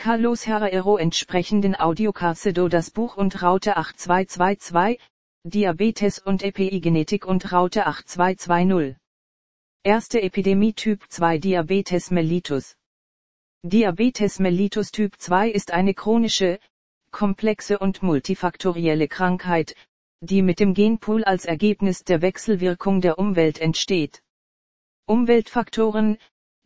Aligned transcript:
Carlos 0.00 0.46
Herrero 0.46 0.96
entsprechenden 0.96 1.74
Audiocasedo 1.74 2.68
das 2.68 2.92
Buch 2.92 3.16
und 3.16 3.42
Raute 3.42 3.76
8222, 3.76 5.00
Diabetes 5.42 6.20
und 6.20 6.44
Epigenetik 6.44 7.26
und 7.26 7.50
Raute 7.50 7.84
8220. 7.84 8.96
Erste 9.82 10.22
Epidemie 10.22 10.72
Typ 10.72 11.02
2 11.08 11.38
Diabetes 11.38 12.12
mellitus. 12.12 12.76
Diabetes 13.64 14.38
mellitus 14.38 14.92
Typ 14.92 15.16
2 15.18 15.50
ist 15.50 15.72
eine 15.72 15.94
chronische, 15.94 16.60
komplexe 17.10 17.80
und 17.80 18.00
multifaktorielle 18.00 19.08
Krankheit, 19.08 19.74
die 20.20 20.42
mit 20.42 20.60
dem 20.60 20.74
Genpool 20.74 21.24
als 21.24 21.44
Ergebnis 21.44 22.04
der 22.04 22.22
Wechselwirkung 22.22 23.00
der 23.00 23.18
Umwelt 23.18 23.58
entsteht. 23.58 24.22
Umweltfaktoren, 25.06 26.18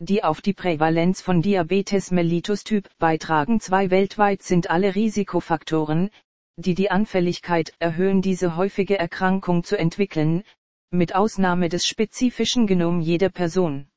die 0.03 0.23
auf 0.23 0.41
die 0.41 0.53
Prävalenz 0.53 1.21
von 1.21 1.41
Diabetes 1.41 2.11
mellitus 2.11 2.63
Typ 2.63 2.89
beitragen. 2.97 3.59
Zwei 3.59 3.89
weltweit 3.89 4.43
sind 4.43 4.69
alle 4.69 4.95
Risikofaktoren, 4.95 6.09
die 6.57 6.75
die 6.75 6.91
Anfälligkeit 6.91 7.73
erhöhen, 7.79 8.21
diese 8.21 8.55
häufige 8.55 8.99
Erkrankung 8.99 9.63
zu 9.63 9.77
entwickeln, 9.77 10.43
mit 10.91 11.15
Ausnahme 11.15 11.69
des 11.69 11.87
spezifischen 11.87 12.67
Genom 12.67 12.99
jeder 12.99 13.29
Person. 13.29 13.87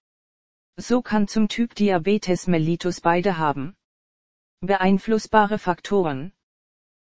So 0.77 1.03
kann 1.03 1.27
zum 1.27 1.49
Typ 1.49 1.75
Diabetes 1.75 2.47
mellitus 2.47 3.01
beide 3.01 3.39
haben. 3.39 3.75
Beeinflussbare 4.61 5.59
Faktoren. 5.59 6.33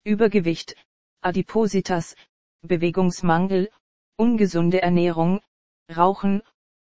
Übergewicht, 0.03 0.75
Adipositas, 1.21 2.15
Bewegungsmangel, 2.61 3.69
ungesunde 4.17 4.81
Ernährung, 4.81 5.41
Rauchen, 5.95 6.41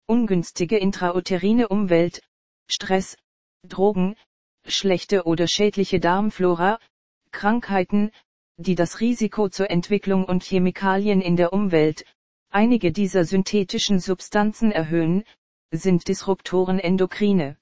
ungünstige 0.09 0.79
intrauterine 0.79 1.69
Umwelt, 1.69 2.23
Stress, 2.67 3.17
Drogen, 3.63 4.17
schlechte 4.67 5.25
oder 5.25 5.47
schädliche 5.47 6.01
Darmflora, 6.01 6.81
Krankheiten, 7.31 8.11
die 8.57 8.75
das 8.75 9.01
Risiko 9.01 9.49
zur 9.49 9.71
Entwicklung 9.71 10.25
und 10.25 10.43
Chemikalien 10.43 11.21
in 11.21 11.37
der 11.37 11.53
Umwelt, 11.53 12.05
einige 12.51 12.91
dieser 12.91 13.25
synthetischen 13.25 14.01
Substanzen 14.01 14.73
erhöhen, 14.73 15.25
sind 15.71 16.09
Disruptoren 16.09 16.79
endokrine. 16.79 17.59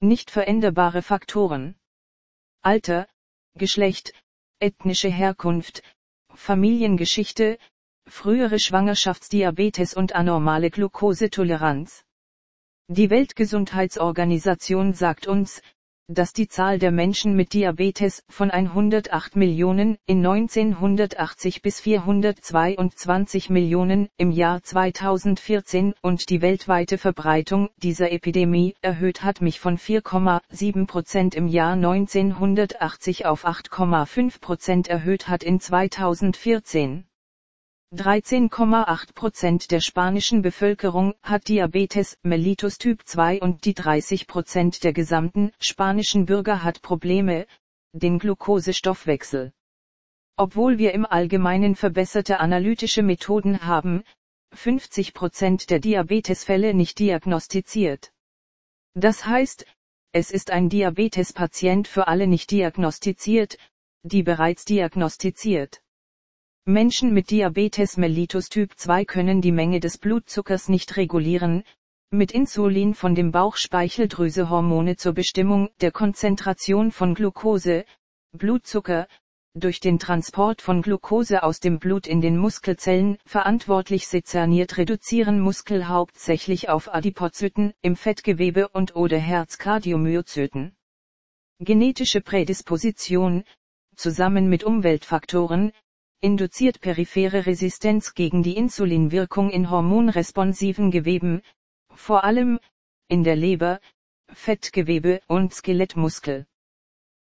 Nicht 0.00 0.30
veränderbare 0.30 1.02
Faktoren. 1.02 1.74
Alter, 2.62 3.08
Geschlecht, 3.54 4.12
ethnische 4.60 5.08
Herkunft, 5.08 5.82
Familiengeschichte, 6.32 7.58
frühere 8.08 8.58
Schwangerschaftsdiabetes 8.58 9.94
und 9.94 10.14
anormale 10.14 10.70
Glukosetoleranz. 10.70 12.02
Die 12.88 13.10
Weltgesundheitsorganisation 13.10 14.94
sagt 14.94 15.26
uns, 15.26 15.60
dass 16.08 16.32
die 16.32 16.48
Zahl 16.48 16.78
der 16.78 16.92
Menschen 16.92 17.36
mit 17.36 17.52
Diabetes 17.52 18.24
von 18.28 18.50
108 18.50 19.36
Millionen 19.36 19.98
in 20.06 20.24
1980 20.24 21.62
bis 21.62 21.80
422 21.80 23.50
Millionen 23.50 24.08
im 24.16 24.30
Jahr 24.30 24.62
2014 24.62 25.94
und 26.02 26.30
die 26.30 26.42
weltweite 26.42 26.98
Verbreitung 26.98 27.70
dieser 27.76 28.12
Epidemie 28.12 28.74
erhöht 28.82 29.24
hat 29.24 29.40
mich 29.40 29.60
von 29.60 29.78
4,7 29.78 30.86
Prozent 30.86 31.34
im 31.34 31.48
Jahr 31.48 31.74
1980 31.74 33.26
auf 33.26 33.44
8,5 33.44 34.40
Prozent 34.40 34.88
erhöht 34.88 35.28
hat 35.28 35.42
in 35.42 35.60
2014. 35.60 37.04
13,8 37.92 39.14
Prozent 39.14 39.70
der 39.70 39.80
spanischen 39.80 40.42
Bevölkerung 40.42 41.14
hat 41.22 41.46
Diabetes 41.46 42.18
mellitus 42.22 42.78
Typ 42.78 43.06
2 43.06 43.40
und 43.40 43.64
die 43.64 43.74
30 43.74 44.26
Prozent 44.26 44.82
der 44.82 44.92
gesamten 44.92 45.52
spanischen 45.60 46.26
Bürger 46.26 46.64
hat 46.64 46.82
Probleme, 46.82 47.46
den 47.92 48.18
Glukosestoffwechsel. 48.18 49.52
Obwohl 50.36 50.78
wir 50.78 50.94
im 50.94 51.06
Allgemeinen 51.06 51.76
verbesserte 51.76 52.40
analytische 52.40 53.04
Methoden 53.04 53.64
haben, 53.64 54.02
50 54.52 55.14
Prozent 55.14 55.70
der 55.70 55.78
Diabetesfälle 55.78 56.74
nicht 56.74 56.98
diagnostiziert. 56.98 58.12
Das 58.94 59.26
heißt, 59.26 59.64
es 60.10 60.32
ist 60.32 60.50
ein 60.50 60.68
Diabetespatient 60.68 61.86
für 61.86 62.08
alle 62.08 62.26
nicht 62.26 62.50
diagnostiziert, 62.50 63.58
die 64.02 64.24
bereits 64.24 64.64
diagnostiziert. 64.64 65.82
Menschen 66.68 67.14
mit 67.14 67.30
Diabetes 67.30 67.96
mellitus 67.96 68.48
Typ 68.48 68.72
2 68.76 69.04
können 69.04 69.40
die 69.40 69.52
Menge 69.52 69.78
des 69.78 69.98
Blutzuckers 69.98 70.68
nicht 70.68 70.96
regulieren, 70.96 71.62
mit 72.10 72.32
Insulin 72.32 72.92
von 72.94 73.14
dem 73.14 73.30
Bauchspeicheldrüse 73.30 74.50
Hormone 74.50 74.96
zur 74.96 75.12
Bestimmung 75.12 75.70
der 75.80 75.92
Konzentration 75.92 76.90
von 76.90 77.14
Glucose, 77.14 77.84
Blutzucker, 78.32 79.06
durch 79.54 79.78
den 79.78 80.00
Transport 80.00 80.60
von 80.60 80.82
Glucose 80.82 81.44
aus 81.44 81.60
dem 81.60 81.78
Blut 81.78 82.08
in 82.08 82.20
den 82.20 82.36
Muskelzellen 82.36 83.18
verantwortlich 83.24 84.08
sezerniert 84.08 84.76
reduzieren 84.76 85.38
Muskel 85.38 85.86
hauptsächlich 85.86 86.68
auf 86.68 86.92
Adipozyten 86.92 87.74
im 87.80 87.94
Fettgewebe 87.94 88.70
und 88.70 88.96
oder 88.96 89.18
Herzkardiomyozyten. 89.18 90.74
Genetische 91.60 92.22
Prädisposition, 92.22 93.44
zusammen 93.94 94.48
mit 94.48 94.64
Umweltfaktoren, 94.64 95.70
induziert 96.20 96.80
periphere 96.80 97.46
Resistenz 97.46 98.14
gegen 98.14 98.42
die 98.42 98.56
Insulinwirkung 98.56 99.50
in 99.50 99.70
hormonresponsiven 99.70 100.90
Geweben, 100.90 101.42
vor 101.94 102.24
allem 102.24 102.58
in 103.08 103.24
der 103.24 103.36
Leber, 103.36 103.80
Fettgewebe 104.32 105.20
und 105.28 105.54
Skelettmuskel. 105.54 106.46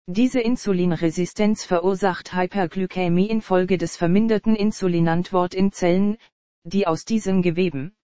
Diese 0.07 0.41
Insulinresistenz 0.41 1.63
verursacht 1.63 2.33
Hyperglykämie 2.33 3.29
infolge 3.29 3.77
des 3.77 3.97
verminderten 3.97 4.55
Insulinantwort 4.55 5.53
in 5.53 5.71
Zellen, 5.71 6.17
die 6.63 6.87
aus 6.87 7.05
diesen 7.05 7.41
Geweben 7.41 7.95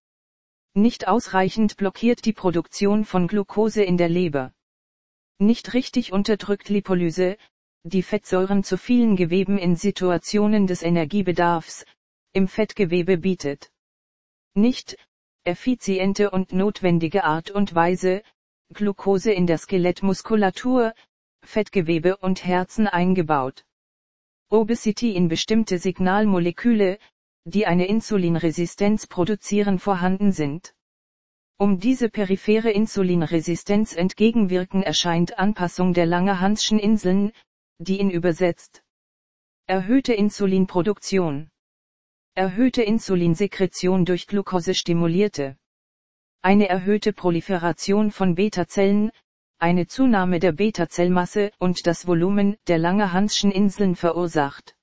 nicht 0.76 1.08
ausreichend 1.08 1.78
blockiert 1.78 2.26
die 2.26 2.34
Produktion 2.34 3.04
von 3.04 3.28
Glucose 3.28 3.84
in 3.84 3.98
der 3.98 4.08
Leber. 4.08 4.54
Nicht 5.40 5.74
richtig 5.74 6.14
unterdrückt 6.14 6.70
Lipolyse, 6.70 7.38
die 7.84 8.04
Fettsäuren 8.04 8.64
zu 8.64 8.78
vielen 8.78 9.16
Geweben 9.16 9.58
in 9.58 9.76
Situationen 9.76 10.68
des 10.68 10.84
Energiebedarfs, 10.84 11.86
im 12.34 12.48
Fettgewebe 12.48 13.18
bietet. 13.18 13.72
Nicht, 14.54 14.98
effiziente 15.46 16.32
und 16.32 16.54
notwendige 16.54 17.24
Art 17.24 17.52
und 17.52 17.74
Weise, 17.74 18.22
Glucose 18.74 19.32
in 19.32 19.48
der 19.48 19.58
Skelettmuskulatur, 19.58 20.94
Fettgewebe 21.44 22.18
und 22.18 22.46
Herzen 22.46 22.88
eingebaut. 22.88 23.66
Obesity 24.50 25.16
in 25.16 25.28
bestimmte 25.28 25.80
Signalmoleküle, 25.80 27.00
die 27.46 27.66
eine 27.66 27.88
Insulinresistenz 27.88 29.08
produzieren 29.08 29.80
vorhanden 29.80 30.32
sind. 30.32 30.76
Um 31.58 31.80
diese 31.80 32.10
periphere 32.10 32.72
Insulinresistenz 32.72 33.96
entgegenwirken 33.96 34.84
erscheint 34.84 35.40
Anpassung 35.40 35.94
der 35.94 36.06
Langerhanschen 36.06 36.80
Inseln, 36.80 37.32
die 37.80 38.00
ihn 38.00 38.12
übersetzt. 38.12 38.84
Erhöhte 39.66 40.14
Insulinproduktion. 40.14 41.50
Erhöhte 42.36 42.84
Insulinsekretion 42.84 44.06
durch 44.06 44.28
Glucose 44.28 44.74
stimulierte. 44.74 45.58
Eine 46.42 46.70
erhöhte 46.70 47.14
Proliferation 47.14 48.12
von 48.12 48.36
Beta-Zellen, 48.36 49.12
eine 49.58 49.88
Zunahme 49.88 50.40
der 50.40 50.54
Beta-Zellmasse 50.54 51.52
und 51.58 51.86
das 51.86 52.08
Volumen 52.08 52.58
der 52.68 52.78
Langerhanschen 52.78 53.52
Inseln 53.52 53.96
verursacht. 53.96 54.76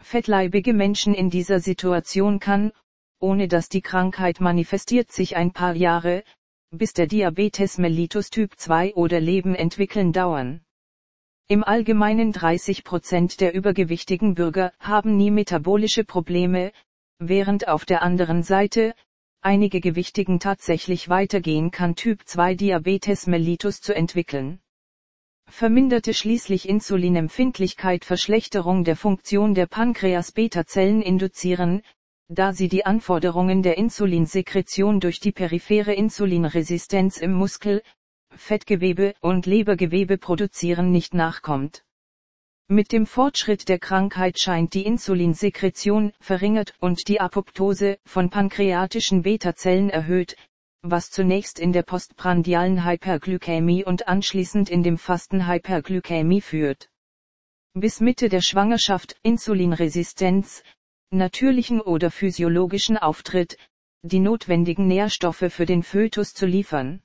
Fettleibige 0.00 0.72
Menschen 0.72 1.14
in 1.14 1.30
dieser 1.30 1.58
Situation 1.58 2.38
kann, 2.38 2.72
ohne 3.18 3.48
dass 3.48 3.68
die 3.68 3.82
Krankheit 3.82 4.40
manifestiert 4.40 5.10
sich 5.10 5.36
ein 5.36 5.52
paar 5.52 5.74
Jahre, 5.74 6.22
bis 6.70 6.92
der 6.92 7.06
Diabetes 7.06 7.78
mellitus 7.78 8.30
Typ 8.30 8.54
2 8.56 8.94
oder 8.94 9.20
Leben 9.20 9.54
entwickeln 9.54 10.12
dauern. 10.12 10.64
Im 11.50 11.64
Allgemeinen 11.64 12.32
30 12.32 12.84
Prozent 12.84 13.40
der 13.40 13.54
übergewichtigen 13.54 14.34
Bürger 14.34 14.70
haben 14.80 15.16
nie 15.16 15.30
metabolische 15.30 16.04
Probleme, 16.04 16.72
während 17.18 17.68
auf 17.68 17.86
der 17.86 18.02
anderen 18.02 18.42
Seite, 18.42 18.92
einige 19.40 19.80
Gewichtigen 19.80 20.40
tatsächlich 20.40 21.08
weitergehen 21.08 21.70
kann 21.70 21.94
Typ 21.94 22.20
2 22.26 22.54
Diabetes 22.54 23.26
mellitus 23.26 23.80
zu 23.80 23.94
entwickeln. 23.94 24.60
Verminderte 25.48 26.12
schließlich 26.12 26.68
Insulinempfindlichkeit 26.68 28.04
Verschlechterung 28.04 28.84
der 28.84 28.96
Funktion 28.96 29.54
der 29.54 29.66
Pankreas-Beta-Zellen 29.68 31.00
induzieren, 31.00 31.80
da 32.28 32.52
sie 32.52 32.68
die 32.68 32.84
Anforderungen 32.84 33.62
der 33.62 33.78
Insulinsekretion 33.78 35.00
durch 35.00 35.18
die 35.18 35.32
periphere 35.32 35.94
Insulinresistenz 35.94 37.16
im 37.16 37.32
Muskel, 37.32 37.82
Fettgewebe 38.34 39.14
und 39.20 39.46
Lebergewebe 39.46 40.18
produzieren 40.18 40.90
nicht 40.90 41.14
nachkommt. 41.14 41.84
Mit 42.68 42.92
dem 42.92 43.06
Fortschritt 43.06 43.68
der 43.68 43.78
Krankheit 43.78 44.38
scheint 44.38 44.74
die 44.74 44.84
Insulinsekretion 44.84 46.12
verringert 46.20 46.74
und 46.80 47.08
die 47.08 47.20
Apoptose 47.20 47.98
von 48.04 48.28
pankreatischen 48.28 49.22
Beta-Zellen 49.22 49.88
erhöht, 49.88 50.36
was 50.82 51.10
zunächst 51.10 51.58
in 51.58 51.72
der 51.72 51.82
postprandialen 51.82 52.84
Hyperglykämie 52.84 53.84
und 53.84 54.06
anschließend 54.06 54.68
in 54.68 54.82
dem 54.82 54.98
Fastenhyperglykämie 54.98 56.40
führt. 56.42 56.90
Bis 57.74 58.00
Mitte 58.00 58.28
der 58.28 58.42
Schwangerschaft 58.42 59.16
Insulinresistenz, 59.22 60.62
natürlichen 61.10 61.80
oder 61.80 62.10
physiologischen 62.10 62.98
Auftritt, 62.98 63.56
die 64.02 64.20
notwendigen 64.20 64.86
Nährstoffe 64.86 65.46
für 65.48 65.64
den 65.64 65.82
Fötus 65.82 66.34
zu 66.34 66.44
liefern. 66.44 67.02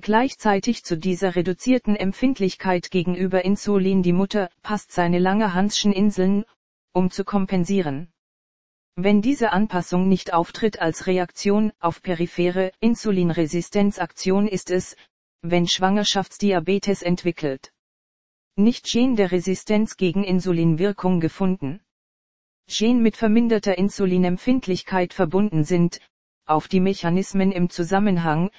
Gleichzeitig 0.00 0.84
zu 0.84 0.96
dieser 0.96 1.34
reduzierten 1.34 1.96
Empfindlichkeit 1.96 2.90
gegenüber 2.90 3.44
Insulin 3.44 4.02
die 4.02 4.12
Mutter 4.12 4.48
passt 4.62 4.92
seine 4.92 5.18
lange 5.18 5.54
Hanschen 5.54 5.92
Inseln, 5.92 6.44
um 6.92 7.10
zu 7.10 7.24
kompensieren. 7.24 8.08
Wenn 8.94 9.22
diese 9.22 9.52
Anpassung 9.52 10.08
nicht 10.08 10.32
auftritt 10.32 10.80
als 10.80 11.06
Reaktion 11.06 11.72
auf 11.80 12.00
periphere 12.02 12.72
Insulinresistenzaktion 12.80 14.48
ist 14.48 14.70
es, 14.70 14.96
wenn 15.42 15.68
Schwangerschaftsdiabetes 15.68 17.02
entwickelt. 17.02 17.72
Nicht 18.56 18.86
Gen 18.86 19.14
der 19.14 19.30
Resistenz 19.30 19.96
gegen 19.96 20.24
Insulinwirkung 20.24 21.20
gefunden. 21.20 21.80
Gen 22.66 23.02
mit 23.02 23.16
verminderter 23.16 23.78
Insulinempfindlichkeit 23.78 25.14
verbunden 25.14 25.64
sind, 25.64 26.00
auf 26.44 26.66
die 26.66 26.80
Mechanismen 26.80 27.52
im 27.52 27.70
Zusammenhang, 27.70 28.50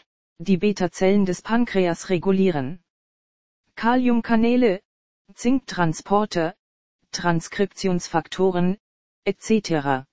die 0.42 0.58
Beta-Zellen 0.58 1.26
des 1.26 1.42
Pankreas 1.42 2.10
regulieren. 2.10 2.80
Kaliumkanäle, 3.76 4.82
Zinktransporter, 5.34 6.56
Transkriptionsfaktoren, 7.12 8.78
etc. 9.26 10.06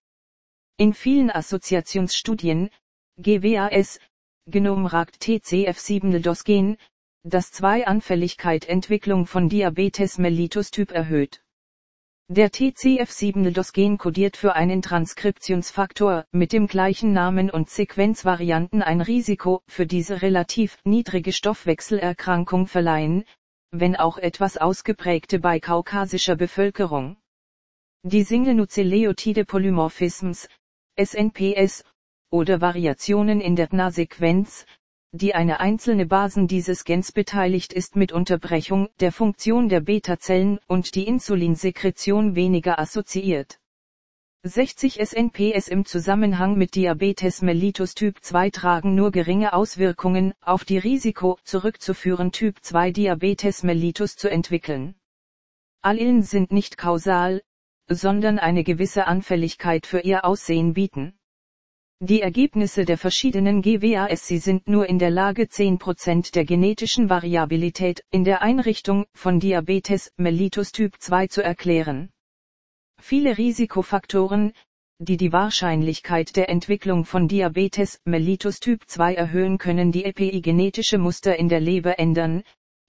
In 0.78 0.94
vielen 0.94 1.30
Assoziationsstudien, 1.30 2.70
GWAS, 3.18 4.00
Genomragt 4.46 5.22
TCF7-Dosgen, 5.22 6.76
das 7.22 7.52
2-Anfälligkeit 7.52 8.68
Entwicklung 8.68 9.26
von 9.26 9.48
Diabetes 9.48 10.18
mellitus 10.18 10.70
Typ 10.70 10.90
erhöht. 10.90 11.42
Der 12.28 12.50
TCF7-Dosgen 12.50 13.98
kodiert 13.98 14.36
für 14.36 14.56
einen 14.56 14.82
Transkriptionsfaktor 14.82 16.24
mit 16.32 16.52
dem 16.52 16.66
gleichen 16.66 17.12
Namen 17.12 17.50
und 17.50 17.70
Sequenzvarianten 17.70 18.82
ein 18.82 19.00
Risiko 19.00 19.62
für 19.68 19.86
diese 19.86 20.22
relativ 20.22 20.76
niedrige 20.82 21.32
Stoffwechselerkrankung 21.32 22.66
verleihen, 22.66 23.22
wenn 23.70 23.94
auch 23.94 24.18
etwas 24.18 24.56
ausgeprägte 24.56 25.38
bei 25.38 25.60
kaukasischer 25.60 26.34
Bevölkerung. 26.34 27.16
Die 28.02 28.24
Single-Nucleotide-Polymorphisms, 28.24 30.48
SNPS, 30.96 31.84
oder 32.30 32.60
Variationen 32.60 33.40
in 33.40 33.54
der 33.54 33.68
DNA-Sequenz, 33.68 34.66
die 35.16 35.34
eine 35.34 35.60
einzelne 35.60 36.06
Basen 36.06 36.46
dieses 36.46 36.84
Gens 36.84 37.10
beteiligt 37.10 37.72
ist 37.72 37.96
mit 37.96 38.12
Unterbrechung 38.12 38.88
der 39.00 39.12
Funktion 39.12 39.68
der 39.68 39.80
Beta-Zellen 39.80 40.58
und 40.66 40.94
die 40.94 41.06
Insulinsekretion 41.06 42.34
weniger 42.34 42.78
assoziiert. 42.78 43.58
60 44.42 45.00
SNPS 45.00 45.66
im 45.68 45.84
Zusammenhang 45.84 46.56
mit 46.56 46.76
Diabetes 46.76 47.42
mellitus 47.42 47.94
Typ 47.94 48.22
2 48.22 48.50
tragen 48.50 48.94
nur 48.94 49.10
geringe 49.10 49.54
Auswirkungen 49.54 50.34
auf 50.40 50.64
die 50.64 50.78
Risiko 50.78 51.38
zurückzuführen 51.42 52.30
Typ 52.30 52.62
2 52.62 52.92
Diabetes 52.92 53.64
mellitus 53.64 54.16
zu 54.16 54.30
entwickeln. 54.30 54.94
Allilen 55.82 56.22
sind 56.22 56.52
nicht 56.52 56.78
kausal, 56.78 57.42
sondern 57.88 58.38
eine 58.38 58.64
gewisse 58.64 59.06
Anfälligkeit 59.06 59.86
für 59.86 60.00
ihr 60.00 60.24
Aussehen 60.24 60.74
bieten. 60.74 61.18
Die 62.00 62.20
Ergebnisse 62.20 62.84
der 62.84 62.98
verschiedenen 62.98 63.62
GWAS 63.62 64.26
sie 64.26 64.36
sind 64.36 64.68
nur 64.68 64.86
in 64.86 64.98
der 64.98 65.08
Lage 65.08 65.44
10% 65.44 66.30
der 66.34 66.44
genetischen 66.44 67.08
Variabilität 67.08 68.04
in 68.10 68.22
der 68.22 68.42
Einrichtung 68.42 69.06
von 69.14 69.40
Diabetes 69.40 70.12
mellitus 70.18 70.72
Typ 70.72 70.96
2 70.98 71.28
zu 71.28 71.42
erklären. 71.42 72.10
Viele 73.00 73.38
Risikofaktoren, 73.38 74.52
die 74.98 75.16
die 75.16 75.32
Wahrscheinlichkeit 75.32 76.36
der 76.36 76.50
Entwicklung 76.50 77.06
von 77.06 77.28
Diabetes 77.28 77.98
mellitus 78.04 78.60
Typ 78.60 78.82
2 78.86 79.14
erhöhen 79.14 79.56
können 79.56 79.90
die 79.90 80.04
epigenetische 80.04 80.98
Muster 80.98 81.36
in 81.36 81.48
der 81.48 81.60
Leber 81.60 81.98
ändern, 81.98 82.42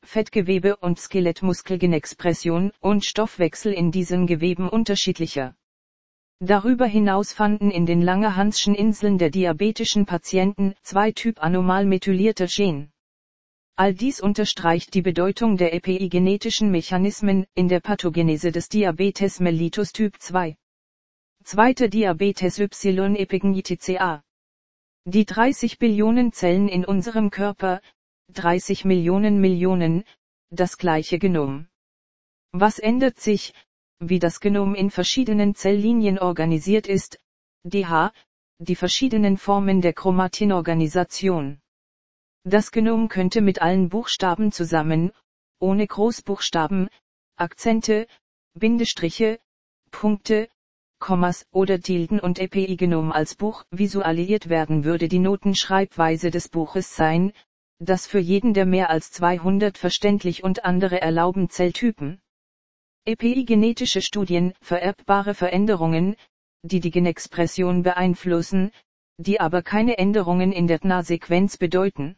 Fettgewebe 0.03 0.75
und 0.75 1.00
Skelettmuskelgenexpression 1.00 2.74
und 2.81 3.06
Stoffwechsel 3.06 3.71
in 3.71 3.89
diesen 3.92 4.27
Geweben 4.27 4.68
unterschiedlicher. 4.68 5.56
Darüber 6.39 6.86
hinaus 6.86 7.34
fanden 7.34 7.72
in 7.72 7.88
den 7.88 8.04
Langerhanschen 8.04 8.75
Inseln 8.75 9.18
der 9.18 9.31
diabetischen 9.31 10.06
Patienten 10.06 10.75
zwei 10.84 11.12
Typ 11.12 11.42
anomal 11.42 11.86
methylierte 11.86 12.45
Gen. 12.45 12.92
All 13.75 13.94
dies 13.94 14.19
unterstreicht 14.19 14.94
die 14.94 15.01
Bedeutung 15.01 15.57
der 15.57 15.74
epigenetischen 15.74 16.69
Mechanismen 16.69 17.45
in 17.56 17.68
der 17.68 17.80
Pathogenese 17.80 18.51
des 18.51 18.69
Diabetes 18.69 19.39
mellitus 19.39 19.92
Typ 19.92 20.19
2. 20.19 20.56
Zweite 21.44 21.89
Diabetes 21.89 22.60
Y 22.60 23.16
epigenitica. 23.16 24.24
Die 25.06 25.25
30 25.25 25.80
Billionen 25.80 26.34
Zellen 26.34 26.68
in 26.68 26.86
unserem 26.86 27.30
Körper, 27.31 27.81
30 28.34 28.84
Millionen 28.84 29.39
Millionen, 29.39 30.04
das 30.50 30.78
gleiche 30.78 31.18
Genom. 31.18 31.68
Was 32.51 32.80
ändert 32.80 33.19
sich, 33.19 33.54
wie 34.00 34.20
das 34.20 34.40
Genom 34.40 34.76
in 34.76 34.92
verschiedenen 34.92 35.56
Zelllinien 35.56 36.20
organisiert 36.20 36.88
ist, 36.88 37.20
DH, 37.64 38.12
die 38.60 38.76
verschiedenen 38.76 39.38
Formen 39.38 39.82
der 39.82 39.94
Chromatinorganisation. 39.94 41.60
Das 42.44 42.72
Genom 42.72 43.10
könnte 43.10 43.42
mit 43.42 43.62
allen 43.62 43.90
Buchstaben 43.90 44.52
zusammen, 44.52 45.12
ohne 45.60 45.86
Großbuchstaben, 45.86 46.90
Akzente, 47.36 48.08
Bindestriche, 48.54 49.40
Punkte, 49.92 50.50
Kommas 51.00 51.46
oder 51.52 51.80
Tilden 51.80 52.20
und 52.20 52.40
Epigenom 52.40 53.12
als 53.12 53.36
Buch 53.36 53.64
visualisiert 53.70 54.50
werden 54.50 54.84
würde 54.84 55.08
die 55.08 55.20
Notenschreibweise 55.20 56.32
des 56.32 56.50
Buches 56.50 56.96
sein, 56.96 57.34
das 57.80 58.08
für 58.08 58.20
jeden 58.20 58.54
der 58.54 58.66
mehr 58.66 58.90
als 58.90 59.12
200 59.12 59.78
verständlich 59.78 60.44
und 60.44 60.66
andere 60.66 61.00
erlauben 61.00 61.50
Zelltypen. 61.50 62.20
Epigenetische 63.07 64.01
Studien, 64.01 64.54
vererbbare 64.59 65.33
Veränderungen, 65.33 66.18
die 66.62 66.81
die 66.81 66.92
Genexpression 66.92 67.81
beeinflussen, 67.81 68.71
die 69.18 69.39
aber 69.39 69.62
keine 69.62 69.98
Änderungen 69.98 70.51
in 70.51 70.68
der 70.68 70.81
DNA-Sequenz 70.81 71.56
bedeuten. 71.56 72.18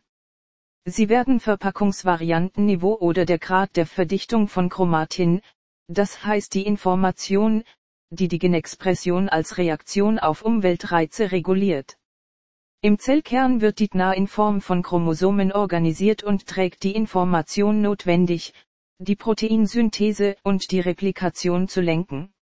Sie 0.86 1.07
werden 1.07 1.39
Verpackungsvariantenniveau 1.39 2.97
oder 2.97 3.25
der 3.25 3.38
Grad 3.38 3.75
der 3.77 3.86
Verdichtung 3.86 4.47
von 4.47 4.69
Chromatin, 4.69 5.41
das 5.88 6.25
heißt 6.25 6.56
die 6.56 6.66
Information, 6.66 7.64
die 8.09 8.28
die 8.28 8.40
Genexpression 8.40 9.30
als 9.30 9.59
Reaktion 9.59 10.18
auf 10.18 10.42
Umweltreize 10.42 11.31
reguliert. 11.31 11.99
Im 12.81 12.97
Zellkern 12.97 13.61
wird 13.61 13.78
die 13.78 13.90
DNA 13.90 14.14
in 14.14 14.25
Form 14.25 14.59
von 14.59 14.81
Chromosomen 14.81 15.52
organisiert 15.52 16.23
und 16.23 16.47
trägt 16.47 16.81
die 16.81 16.95
Information 16.95 17.80
notwendig, 17.83 18.56
die 19.01 19.15
Proteinsynthese 19.15 20.35
und 20.44 20.71
die 20.71 20.81
Replikation 20.81 21.69
zu 21.69 21.79
lenken. 21.79 22.33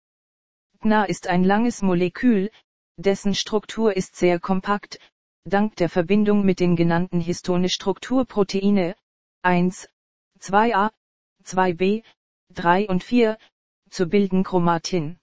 DNA 0.81 1.05
ist 1.05 1.27
ein 1.27 1.45
langes 1.45 1.83
Molekül, 1.83 2.51
dessen 2.97 3.35
Struktur 3.35 3.95
ist 3.95 4.17
sehr 4.17 4.41
kompakt, 4.41 4.99
dank 5.45 5.77
der 5.77 5.91
Verbindung 5.91 6.47
mit 6.47 6.61
den 6.61 6.75
genannten 6.75 7.21
Histone-Strukturproteine 7.21 8.97
1, 9.43 9.89
2a, 10.41 10.93
2b, 11.45 12.03
3 12.55 12.89
und 12.89 13.05
4 13.05 13.37
zu 13.91 14.09
bilden 14.09 14.43
Chromatin. 14.43 15.19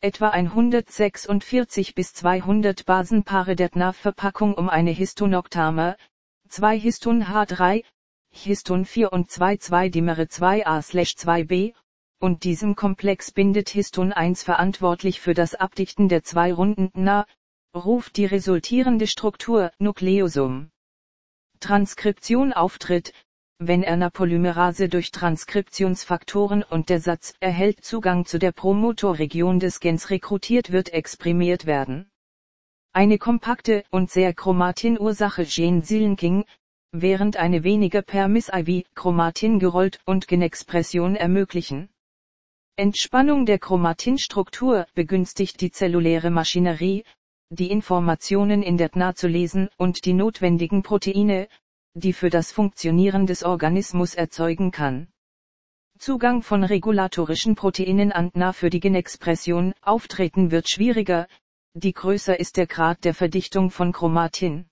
Etwa 0.00 0.30
146 0.30 1.94
bis 1.94 2.12
200 2.12 2.84
Basenpaare 2.84 3.56
der 3.56 3.70
DNA-Verpackung 3.70 4.54
um 4.54 4.68
eine 4.68 4.90
Histonoktamer, 4.90 5.96
2 6.48 6.78
Histon 6.78 7.24
H3, 7.24 7.84
Histon 8.32 8.84
4 8.84 9.12
und 9.12 9.30
2 9.30 9.54
2-Dimere 9.54 10.22
2a-2b, 10.22 11.74
und 12.18 12.44
diesem 12.44 12.76
Komplex 12.76 13.30
bindet 13.30 13.68
Histon 13.68 14.12
1 14.12 14.42
verantwortlich 14.42 15.20
für 15.20 15.34
das 15.34 15.54
Abdichten 15.54 16.08
der 16.08 16.22
zwei 16.22 16.52
Runden 16.52 16.90
DNA, 16.92 17.26
ruft 17.74 18.16
die 18.16 18.26
resultierende 18.26 19.06
Struktur 19.06 19.72
Nukleosum. 19.78 20.70
Transkription 21.60 22.52
auftritt, 22.52 23.12
wenn 23.58 23.84
RNA-Polymerase 23.84 24.88
durch 24.88 25.10
Transkriptionsfaktoren 25.10 26.62
und 26.62 26.88
der 26.88 27.00
Satz 27.00 27.34
erhält 27.40 27.84
Zugang 27.84 28.24
zu 28.24 28.38
der 28.38 28.52
Promotorregion 28.52 29.60
des 29.60 29.80
Gens 29.80 30.10
rekrutiert 30.10 30.72
wird 30.72 30.92
exprimiert 30.92 31.66
werden. 31.66 32.10
Eine 32.92 33.18
kompakte 33.18 33.84
und 33.90 34.10
sehr 34.10 34.34
Chromatin-Ursache 34.34 35.44
Gen-Silenking, 35.44 36.44
während 36.92 37.36
eine 37.36 37.64
weniger 37.64 38.02
Permis-IV 38.02 38.84
Chromatin 38.94 39.58
gerollt 39.58 40.00
und 40.04 40.28
Genexpression 40.28 41.16
ermöglichen. 41.16 41.88
Entspannung 42.76 43.44
der 43.46 43.58
Chromatinstruktur 43.58 44.86
begünstigt 44.94 45.60
die 45.60 45.70
zelluläre 45.70 46.30
Maschinerie, 46.30 47.04
die 47.50 47.70
Informationen 47.70 48.62
in 48.62 48.76
der 48.76 48.90
DNA 48.90 49.14
zu 49.14 49.28
lesen 49.28 49.68
und 49.76 50.04
die 50.04 50.14
notwendigen 50.14 50.82
Proteine, 50.82 51.48
die 51.94 52.12
für 52.12 52.30
das 52.30 52.52
Funktionieren 52.52 53.26
des 53.26 53.42
Organismus 53.42 54.14
erzeugen 54.14 54.70
kann. 54.70 55.08
Zugang 55.98 56.42
von 56.42 56.64
regulatorischen 56.64 57.54
Proteinen 57.54 58.10
an 58.12 58.32
DNA 58.32 58.52
für 58.52 58.70
die 58.70 58.80
Genexpression 58.80 59.74
auftreten 59.82 60.50
wird 60.50 60.68
schwieriger, 60.68 61.28
die 61.74 61.92
größer 61.92 62.38
ist 62.40 62.56
der 62.56 62.66
Grad 62.66 63.04
der 63.04 63.14
Verdichtung 63.14 63.70
von 63.70 63.92
Chromatin. 63.92 64.66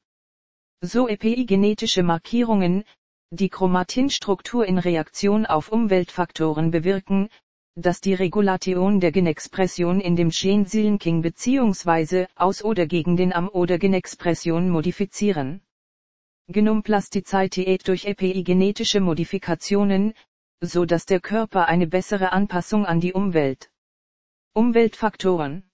So 0.82 1.08
epigenetische 1.08 2.02
Markierungen, 2.02 2.84
die 3.30 3.50
Chromatinstruktur 3.50 4.64
in 4.66 4.78
Reaktion 4.78 5.44
auf 5.44 5.70
Umweltfaktoren 5.70 6.70
bewirken, 6.70 7.28
dass 7.74 8.00
die 8.00 8.14
Regulation 8.14 8.98
der 8.98 9.12
Genexpression 9.12 10.00
in 10.00 10.16
dem 10.16 10.30
Gen 10.30 10.64
Silenking 10.64 11.20
bzw. 11.20 12.26
aus 12.34 12.64
oder 12.64 12.86
gegen 12.86 13.16
den 13.16 13.32
Am- 13.34 13.50
oder 13.50 13.78
Genexpression 13.78 14.70
modifizieren. 14.70 15.62
Genomplastizität 16.48 17.86
durch 17.86 18.06
epigenetische 18.06 19.00
Modifikationen, 19.00 20.14
so 20.62 20.86
dass 20.86 21.06
der 21.06 21.20
Körper 21.20 21.66
eine 21.66 21.86
bessere 21.86 22.32
Anpassung 22.32 22.86
an 22.86 23.00
die 23.00 23.12
Umwelt. 23.12 23.70
Umweltfaktoren 24.54 25.70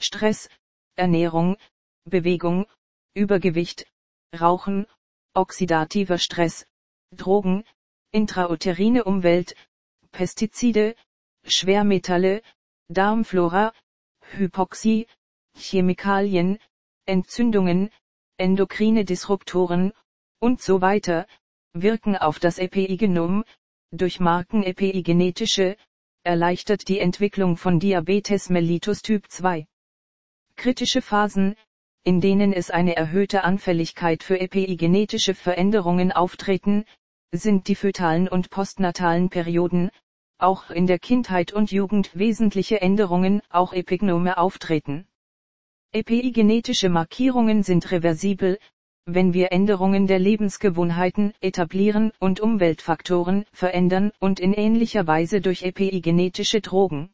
Stress, 0.00 0.50
Ernährung, 0.96 1.56
Bewegung, 2.04 2.66
Übergewicht, 3.14 3.86
Rauchen, 4.34 4.86
oxidativer 5.34 6.18
Stress, 6.18 6.66
Drogen, 7.14 7.64
intrauterine 8.12 9.04
Umwelt, 9.04 9.54
Pestizide, 10.12 10.94
Schwermetalle, 11.44 12.42
Darmflora, 12.88 13.72
Hypoxie, 14.32 15.06
Chemikalien, 15.56 16.58
Entzündungen, 17.06 17.90
endokrine 18.38 19.04
Disruptoren 19.04 19.92
und 20.40 20.60
so 20.60 20.80
weiter, 20.80 21.26
wirken 21.72 22.16
auf 22.16 22.38
das 22.38 22.58
Epigenom, 22.58 23.44
durch 23.90 24.20
Marken 24.20 24.62
epigenetische, 24.62 25.76
erleichtert 26.22 26.88
die 26.88 26.98
Entwicklung 26.98 27.56
von 27.56 27.78
Diabetes 27.78 28.50
mellitus 28.50 29.02
Typ 29.02 29.30
2. 29.30 29.66
Kritische 30.56 31.02
Phasen, 31.02 31.56
in 32.06 32.20
denen 32.20 32.52
es 32.52 32.70
eine 32.70 32.94
erhöhte 32.94 33.42
Anfälligkeit 33.42 34.22
für 34.22 34.38
epigenetische 34.38 35.34
Veränderungen 35.34 36.12
auftreten, 36.12 36.84
sind 37.32 37.66
die 37.66 37.74
fötalen 37.74 38.28
und 38.28 38.48
postnatalen 38.48 39.28
Perioden, 39.28 39.90
auch 40.38 40.70
in 40.70 40.86
der 40.86 41.00
Kindheit 41.00 41.52
und 41.52 41.72
Jugend 41.72 42.16
wesentliche 42.16 42.80
Änderungen, 42.80 43.42
auch 43.50 43.72
Epignome 43.72 44.38
auftreten. 44.38 45.08
Epigenetische 45.90 46.90
Markierungen 46.90 47.64
sind 47.64 47.90
reversibel, 47.90 48.60
wenn 49.04 49.34
wir 49.34 49.50
Änderungen 49.50 50.06
der 50.06 50.20
Lebensgewohnheiten 50.20 51.34
etablieren 51.40 52.12
und 52.20 52.38
Umweltfaktoren 52.38 53.46
verändern 53.52 54.12
und 54.20 54.38
in 54.38 54.52
ähnlicher 54.52 55.08
Weise 55.08 55.40
durch 55.40 55.64
epigenetische 55.64 56.60
Drogen. 56.60 57.10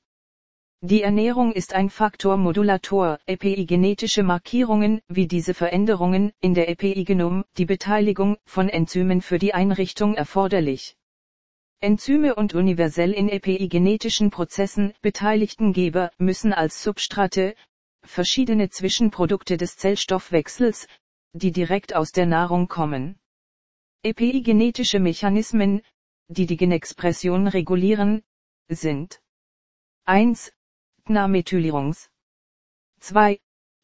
Die 0.84 1.02
Ernährung 1.02 1.52
ist 1.52 1.74
ein 1.74 1.90
Faktormodulator, 1.90 3.20
epigenetische 3.26 4.24
Markierungen 4.24 5.00
wie 5.06 5.28
diese 5.28 5.54
Veränderungen 5.54 6.32
in 6.40 6.54
der 6.54 6.68
Epigenom, 6.68 7.44
die 7.56 7.66
Beteiligung 7.66 8.36
von 8.46 8.68
Enzymen 8.68 9.20
für 9.22 9.38
die 9.38 9.54
Einrichtung 9.54 10.16
erforderlich. 10.16 10.96
Enzyme 11.78 12.34
und 12.34 12.54
universell 12.54 13.12
in 13.12 13.28
epigenetischen 13.28 14.30
Prozessen 14.30 14.92
beteiligten 15.02 15.72
Geber 15.72 16.10
müssen 16.18 16.52
als 16.52 16.82
Substrate, 16.82 17.54
verschiedene 18.02 18.68
Zwischenprodukte 18.68 19.56
des 19.56 19.76
Zellstoffwechsels, 19.76 20.88
die 21.32 21.52
direkt 21.52 21.94
aus 21.94 22.10
der 22.10 22.26
Nahrung 22.26 22.66
kommen. 22.66 23.20
Epigenetische 24.02 24.98
Mechanismen, 24.98 25.82
die 26.26 26.46
die 26.46 26.56
Genexpression 26.56 27.46
regulieren, 27.46 28.24
sind 28.66 29.22
1. 30.06 30.52
DNA-Methylierungs. 31.08 32.10
2. 33.00 33.40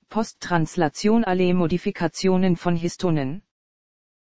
Posttranslation 0.09 1.25
alle 1.25 1.53
Modifikationen 1.53 2.57
von 2.57 2.77
Histonen. 2.77 3.43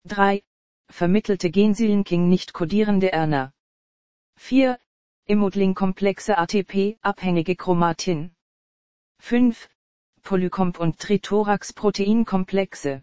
3. 0.04 0.44
Vermittelte 0.88 1.50
Gensilenking 1.50 2.28
nicht 2.28 2.52
kodierende 2.52 3.10
RNA. 3.12 3.52
4. 4.36 4.78
Imodling-komplexe 5.26 6.38
ATP-abhängige 6.38 7.56
Chromatin. 7.56 8.32
5. 9.18 9.68
Polycomp- 10.22 10.78
und 10.78 11.00
Trithorax-Proteinkomplexe. 11.00 13.02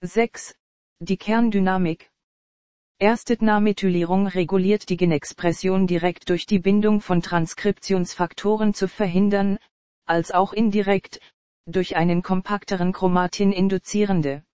6. 0.00 0.58
Die 0.98 1.16
Kerndynamik. 1.16 2.10
Erste 2.98 3.36
DNA-Methylierung 3.36 4.26
reguliert 4.26 4.88
die 4.88 4.96
Genexpression 4.96 5.86
direkt 5.86 6.30
durch 6.30 6.46
die 6.46 6.58
Bindung 6.58 7.02
von 7.02 7.20
Transkriptionsfaktoren 7.20 8.72
zu 8.72 8.88
verhindern, 8.88 9.58
als 10.06 10.30
auch 10.30 10.54
indirekt, 10.54 11.20
durch 11.66 11.96
einen 11.96 12.22
kompakteren 12.22 12.94
Chromatin 12.94 13.52
induzierende. 13.52 14.44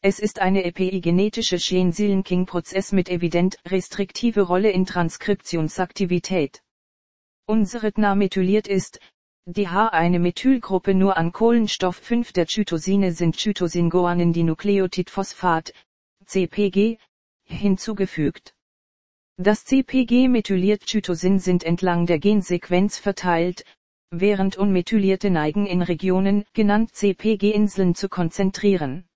Es 0.00 0.18
ist 0.18 0.38
eine 0.38 0.64
epigenetische 0.64 1.58
Gen-Silenking-Prozess 1.58 2.92
mit 2.92 3.10
evident 3.10 3.58
restriktive 3.66 4.40
Rolle 4.40 4.70
in 4.70 4.86
Transkriptionsaktivität. 4.86 6.62
Unsere 7.44 7.92
DNA 7.92 8.14
methyliert 8.14 8.66
ist, 8.66 8.98
die 9.44 9.68
H 9.68 9.88
eine 9.88 10.20
Methylgruppe 10.20 10.94
nur 10.94 11.18
an 11.18 11.32
Kohlenstoff 11.32 11.96
5 11.96 12.32
der 12.32 12.46
Zytosine 12.46 13.12
sind 13.12 13.36
Zytosingoanen 13.36 14.32
die 14.32 14.44
Nukleotidphosphat, 14.44 15.74
CPG, 16.24 16.98
hinzugefügt. 17.48 18.54
Das 19.36 19.64
CpG-methyliert-Zytosin 19.64 21.38
sind 21.38 21.64
entlang 21.64 22.06
der 22.06 22.18
Gensequenz 22.18 22.98
verteilt, 22.98 23.64
während 24.10 24.56
unmethylierte 24.56 25.30
neigen 25.30 25.66
in 25.66 25.82
Regionen, 25.82 26.44
genannt 26.54 26.94
CpG-Inseln 26.94 27.94
zu 27.94 28.08
konzentrieren. 28.08 29.08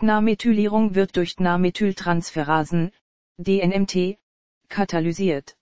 DNA-Methylierung 0.00 0.94
wird 0.94 1.16
durch 1.16 1.36
DNA-Methyltransferasen, 1.36 2.90
DNMT, 3.38 4.18
katalysiert. 4.68 5.56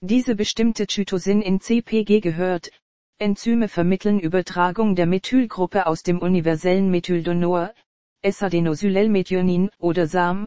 Diese 0.00 0.34
bestimmte 0.34 0.86
Zytosin 0.86 1.40
in 1.40 1.60
CpG 1.60 2.20
gehört, 2.20 2.70
Enzyme 3.18 3.68
vermitteln 3.68 4.20
Übertragung 4.20 4.94
der 4.96 5.06
Methylgruppe 5.06 5.86
aus 5.86 6.02
dem 6.02 6.18
universellen 6.18 6.90
Methyldonor, 6.90 7.72
S-Adenosylelmethionin 8.20 9.70
oder 9.78 10.06
SAM, 10.06 10.46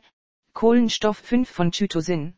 Kohlenstoff 0.57 1.19
5 1.19 1.47
von 1.47 1.71
Zytosin. 1.71 2.33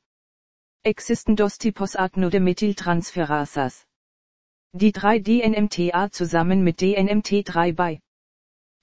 Existen 0.83 1.37
dos 1.37 1.57
tipos 1.57 1.93
de 1.93 2.39
Methyltransferasas. 2.41 3.85
Die 4.73 4.91
3-DNMTA 4.91 6.11
zusammen 6.11 6.61
mit 6.61 6.81
DNMT3 6.81 7.73
bei. 7.73 8.01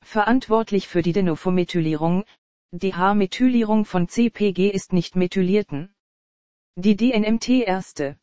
Verantwortlich 0.03 0.89
für 0.89 1.03
die 1.03 1.13
Denophomethylierung, 1.13 2.25
die 2.71 2.95
H-Methylierung 2.95 3.85
von 3.85 4.09
CPG 4.09 4.71
ist 4.71 4.95
nicht 4.95 5.17
methylierten. 5.17 5.95
Die 6.77 6.97
DNMT-Erste. 6.97 8.19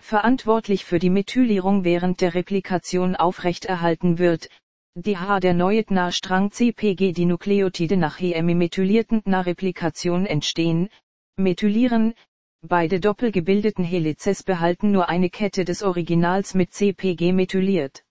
Verantwortlich 0.00 0.84
für 0.84 1.00
die 1.00 1.10
Methylierung 1.10 1.82
während 1.82 2.20
der 2.20 2.34
Replikation 2.34 3.16
aufrechterhalten 3.16 4.18
wird, 4.18 4.48
die 4.96 5.16
H 5.16 5.38
der 5.38 5.54
neue 5.54 5.84
DNA-Strang 5.84 6.50
CPG 6.50 7.12
die 7.12 7.24
Nukleotide 7.24 7.96
nach 7.96 8.18
hemimethylierten 8.18 9.22
DNA-Replikation 9.22 10.26
entstehen, 10.26 10.88
methylieren, 11.36 12.12
beide 12.60 12.98
doppelgebildeten 12.98 13.84
Helices 13.84 14.42
behalten 14.42 14.90
nur 14.90 15.08
eine 15.08 15.30
Kette 15.30 15.64
des 15.64 15.84
Originals 15.84 16.54
mit 16.54 16.74
CPG 16.74 17.32
methyliert. 17.32 18.04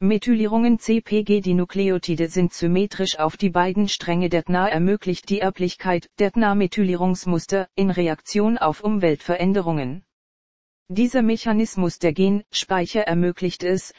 Methylierungen 0.00 0.80
CPG 0.80 1.40
Die 1.40 1.54
Nukleotide 1.54 2.26
sind 2.28 2.52
symmetrisch 2.52 3.20
auf 3.20 3.36
die 3.36 3.50
beiden 3.50 3.88
Stränge 3.88 4.28
der 4.28 4.42
DNA 4.42 4.70
ermöglicht 4.70 5.28
die 5.28 5.38
Erblichkeit 5.38 6.10
der 6.18 6.32
DNA-Methylierungsmuster 6.32 7.68
in 7.76 7.90
Reaktion 7.90 8.58
auf 8.58 8.82
Umweltveränderungen. 8.82 10.02
Dieser 10.88 11.22
Mechanismus 11.22 12.00
der 12.00 12.12
Gen-Speicher 12.12 13.02
ermöglicht 13.02 13.62
es, 13.62 13.94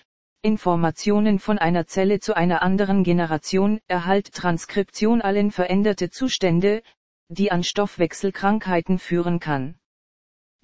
Informationen 0.46 1.40
von 1.40 1.58
einer 1.58 1.88
Zelle 1.88 2.20
zu 2.20 2.36
einer 2.36 2.62
anderen 2.62 3.06
Generation, 3.06 3.80
Erhalt 3.88 4.34
Transkription 4.34 5.22
allen 5.22 5.52
veränderte 5.52 6.10
Zustände, 6.10 6.84
die 7.30 7.50
an 7.50 7.64
Stoffwechselkrankheiten 7.64 9.00
führen 9.00 9.40
kann. 9.40 9.80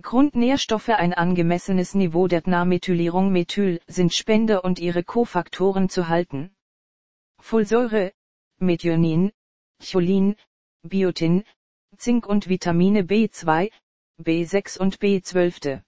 Grundnährstoffe 0.01 0.89
Ein 0.89 1.13
angemessenes 1.13 1.95
Niveau 1.95 2.27
der 2.27 2.41
DNA-Methylierung 2.41 3.31
Methyl 3.31 3.79
sind 3.87 4.13
Spender 4.13 4.65
und 4.65 4.79
ihre 4.79 5.01
Kofaktoren 5.01 5.87
zu 5.87 6.09
halten. 6.09 6.51
Folsäure, 7.39 8.11
Methionin, 8.57 9.31
Cholin, 9.81 10.35
Biotin, 10.83 11.45
Zink 11.95 12.27
und 12.27 12.49
Vitamine 12.49 13.03
B2, 13.03 13.71
B6 14.21 14.77
und 14.77 14.97
B12. 14.97 15.83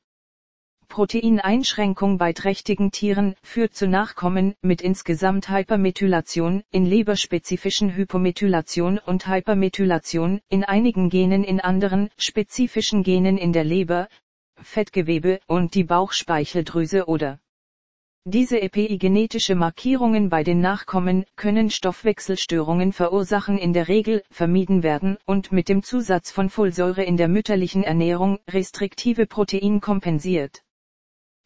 Proteineinschränkung 0.92 2.18
bei 2.18 2.34
trächtigen 2.34 2.92
Tieren 2.92 3.36
führt 3.44 3.74
zu 3.74 3.88
Nachkommen 3.88 4.56
mit 4.62 4.82
insgesamt 4.82 5.50
Hypermethylation, 5.50 6.64
in 6.70 6.86
leberspezifischen 6.86 7.96
Hypomethylation 7.96 9.00
und 9.00 9.26
Hypermethylation, 9.26 10.42
in 10.50 10.66
einigen 10.66 11.10
Genen 11.10 11.46
in 11.46 11.62
anderen, 11.62 12.10
spezifischen 12.18 13.04
Genen 13.04 13.38
in 13.38 13.54
der 13.54 13.64
Leber, 13.64 14.10
Fettgewebe 14.62 15.40
und 15.48 15.76
die 15.76 15.86
Bauchspeicheldrüse 15.86 17.06
oder 17.06 17.40
diese 18.26 18.62
epigenetische 18.62 19.56
Markierungen 19.56 20.28
bei 20.28 20.44
den 20.44 20.60
Nachkommen 20.60 21.24
können 21.38 21.70
Stoffwechselstörungen 21.70 22.92
verursachen 22.92 23.58
in 23.58 23.72
der 23.72 23.88
Regel 23.88 24.24
vermieden 24.30 24.84
werden 24.84 25.18
und 25.26 25.54
mit 25.54 25.70
dem 25.70 25.84
Zusatz 25.84 26.32
von 26.32 26.50
Folsäure 26.50 27.04
in 27.04 27.16
der 27.16 27.30
mütterlichen 27.30 27.84
Ernährung 27.84 28.40
restriktive 28.50 29.26
Protein 29.26 29.80
kompensiert. 29.80 30.62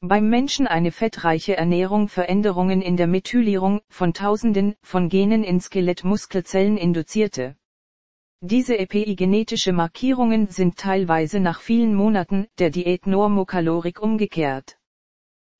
Beim 0.08 0.30
Menschen 0.30 0.68
eine 0.68 0.92
fettreiche 0.92 1.58
Ernährung 1.58 2.10
Veränderungen 2.10 2.84
in 2.84 2.96
der 2.96 3.08
Methylierung 3.08 3.82
von 3.90 4.14
Tausenden 4.14 4.76
von 4.84 5.10
Genen 5.10 5.44
in 5.44 5.60
Skelettmuskelzellen 5.60 6.78
induzierte. 6.78 7.56
Diese 8.40 8.78
epigenetische 8.78 9.74
Markierungen 9.74 10.46
sind 10.46 10.78
teilweise 10.78 11.40
nach 11.40 11.60
vielen 11.60 11.96
Monaten 11.96 12.46
der 12.60 12.70
Diät 12.70 13.08
Normokalorik 13.08 14.00
umgekehrt. 14.00 14.78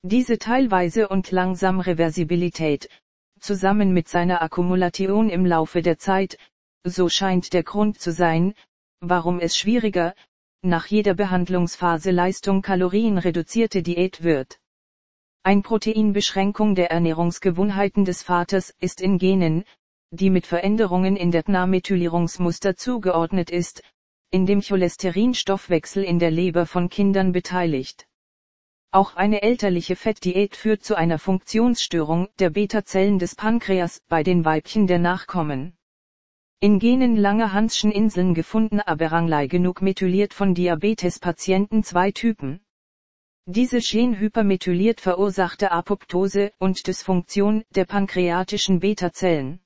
Diese 0.02 0.38
teilweise 0.38 1.08
und 1.08 1.32
langsam 1.32 1.80
Reversibilität, 1.80 2.88
zusammen 3.40 3.92
mit 3.92 4.06
seiner 4.06 4.42
Akkumulation 4.42 5.28
im 5.28 5.44
Laufe 5.44 5.82
der 5.82 5.98
Zeit, 5.98 6.38
so 6.84 7.08
scheint 7.08 7.52
der 7.52 7.64
Grund 7.64 7.98
zu 7.98 8.12
sein, 8.12 8.54
warum 9.00 9.40
es 9.40 9.56
schwieriger, 9.56 10.14
nach 10.66 10.86
jeder 10.86 11.14
Behandlungsphase 11.14 12.10
Leistung 12.10 12.60
kalorienreduzierte 12.60 13.82
Diät 13.82 14.22
wird. 14.22 14.60
Ein 15.42 15.62
Proteinbeschränkung 15.62 16.74
der 16.74 16.90
Ernährungsgewohnheiten 16.90 18.04
des 18.04 18.22
Vaters 18.22 18.74
ist 18.80 19.00
in 19.00 19.18
Genen, 19.18 19.64
die 20.10 20.30
mit 20.30 20.46
Veränderungen 20.46 21.16
in 21.16 21.30
der 21.30 21.44
tna 21.44 21.66
zugeordnet 22.76 23.50
ist, 23.50 23.82
in 24.30 24.44
dem 24.44 24.60
Cholesterinstoffwechsel 24.60 26.02
in 26.02 26.18
der 26.18 26.30
Leber 26.30 26.66
von 26.66 26.88
Kindern 26.88 27.32
beteiligt. 27.32 28.06
Auch 28.90 29.14
eine 29.14 29.42
elterliche 29.42 29.94
Fettdiät 29.94 30.56
führt 30.56 30.82
zu 30.82 30.94
einer 30.94 31.18
Funktionsstörung 31.18 32.28
der 32.38 32.50
Beta-Zellen 32.50 33.18
des 33.18 33.34
Pankreas 33.34 34.00
bei 34.08 34.22
den 34.22 34.44
Weibchen 34.44 34.86
der 34.86 34.98
Nachkommen. 34.98 35.75
In 36.60 36.78
Genen 36.78 37.16
langer 37.16 37.52
Hanschen 37.52 37.92
Inseln 37.92 38.32
gefunden 38.32 38.80
aber 38.80 39.12
Ranglei 39.12 39.46
genug 39.46 39.82
methyliert 39.82 40.32
von 40.32 40.54
Diabetespatienten 40.54 41.82
zwei 41.82 42.12
Typen. 42.12 42.60
Diese 43.44 43.78
Gen 43.80 44.18
hypermethyliert 44.18 45.02
verursachte 45.02 45.70
Apoptose 45.70 46.52
und 46.58 46.86
Dysfunktion 46.86 47.62
der 47.74 47.84
pankreatischen 47.84 48.80
Beta-Zellen. 48.80 49.60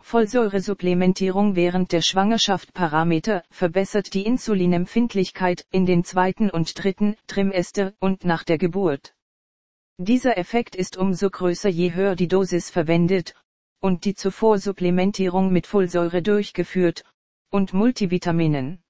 Folsäuresupplementierung 0.00 1.56
während 1.56 1.92
der 1.92 2.00
Schwangerschaft 2.00 2.72
Parameter 2.72 3.42
verbessert 3.50 4.14
die 4.14 4.24
Insulinempfindlichkeit 4.24 5.66
in 5.70 5.84
den 5.84 6.04
zweiten 6.04 6.48
und 6.48 6.82
dritten 6.82 7.16
Trimester 7.26 7.92
und 8.00 8.24
nach 8.24 8.44
der 8.44 8.56
Geburt. 8.56 9.14
Dieser 9.98 10.38
Effekt 10.38 10.74
ist 10.74 10.96
umso 10.96 11.28
größer 11.28 11.68
je 11.68 11.92
höher 11.92 12.16
die 12.16 12.28
Dosis 12.28 12.70
verwendet 12.70 13.34
und 13.80 14.04
die 14.04 14.14
zuvor 14.14 14.58
Supplementierung 14.58 15.52
mit 15.52 15.66
Folsäure 15.66 16.22
durchgeführt 16.22 17.04
und 17.50 17.72
Multivitaminen. 17.72 18.82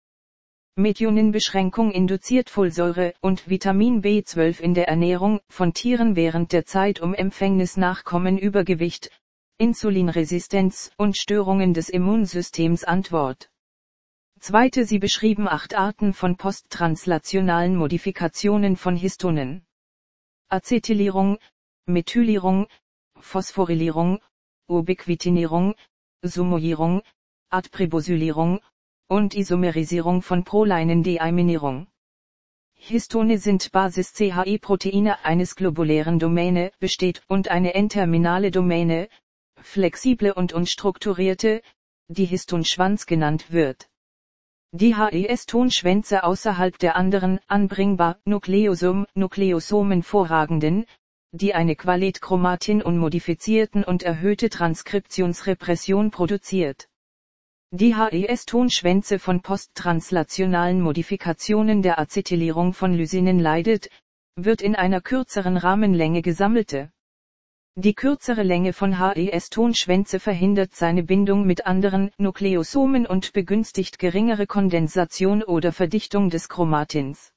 Methioninbeschränkung 0.77 1.91
induziert 1.91 2.51
Folsäure 2.51 3.13
und 3.21 3.51
Vitamin 3.51 4.01
B12 4.01 4.61
in 4.61 4.75
der 4.75 4.89
Ernährung 4.89 5.41
von 5.49 5.75
Tieren 5.75 6.15
während 6.15 6.53
der 6.53 6.67
Zeit 6.67 7.01
um 7.01 7.15
Empfängnis 7.15 7.77
Nachkommen 7.77 8.39
Übergewicht, 8.39 9.11
Insulinresistenz 9.59 10.93
und 10.97 11.17
Störungen 11.17 11.75
des 11.75 11.89
Immunsystems 11.89 12.85
Antwort. 12.85 13.51
Zweite 14.39 14.85
Sie 14.85 15.01
beschrieben 15.01 15.49
acht 15.49 15.75
Arten 15.75 16.13
von 16.13 16.37
posttranslationalen 16.37 17.75
Modifikationen 17.75 18.77
von 18.77 18.95
Histonen. 18.95 19.67
Acetylierung, 20.49 21.39
Methylierung, 21.87 22.69
Phosphorylierung, 23.19 24.21
Ubiquitinierung, 24.69 25.75
Sumoierung, 26.23 27.03
Adpribosylierung 27.51 28.61
und 29.09 29.35
Isomerisierung 29.35 30.21
von 30.23 30.45
Proleinen-Deaminierung. 30.45 31.87
Histone 32.75 33.39
sind 33.39 33.73
Basis-CHE-Proteine 33.73 35.25
eines 35.25 35.57
globulären 35.57 36.19
Domäne 36.19 36.71
besteht 36.79 37.23
und 37.27 37.49
eine 37.49 37.75
N-terminale 37.75 38.51
Domäne, 38.51 39.09
flexible 39.61 40.33
und 40.33 40.53
unstrukturierte, 40.53 41.63
die 42.09 42.27
Histonschwanz 42.27 43.07
genannt 43.07 43.51
wird. 43.51 43.89
Die 44.73 44.97
HES-Tonschwänze 44.97 46.25
außerhalb 46.25 46.79
der 46.79 46.95
anderen 46.95 47.41
anbringbar 47.47 48.21
Nukleosom 48.27 49.07
Nukleosomen 49.15 50.03
vorragenden, 50.03 50.85
die 51.33 51.55
eine 51.55 51.77
Qualitchromatin 51.77 52.83
unmodifizierten 52.83 53.85
und 53.85 54.03
erhöhte 54.03 54.49
Transkriptionsrepression 54.49 56.11
produziert. 56.11 56.89
Die 57.71 57.97
HES-Tonschwänze 57.97 59.19
von 59.19 59.43
posttranslationalen 59.43 60.81
Modifikationen 60.81 61.83
der 61.83 61.99
Acetylierung 61.99 62.73
von 62.73 62.95
Lysinen 62.95 63.39
leidet, 63.39 63.91
wird 64.37 64.63
in 64.63 64.75
einer 64.75 65.01
kürzeren 65.01 65.57
Rahmenlänge 65.57 66.23
gesammelte 66.23 66.91
die 67.81 67.95
kürzere 67.95 68.43
Länge 68.43 68.73
von 68.73 68.99
HES-Tonschwänze 68.99 70.19
verhindert 70.19 70.75
seine 70.75 71.05
Bindung 71.05 71.47
mit 71.47 71.65
anderen 71.65 72.11
Nukleosomen 72.19 73.07
und 73.07 73.33
begünstigt 73.33 74.01
geringere 74.01 74.49
Kondensation 74.49 75.45
oder 75.45 75.71
Verdichtung 75.71 76.29
des 76.29 76.49
Chromatins. 76.49 77.33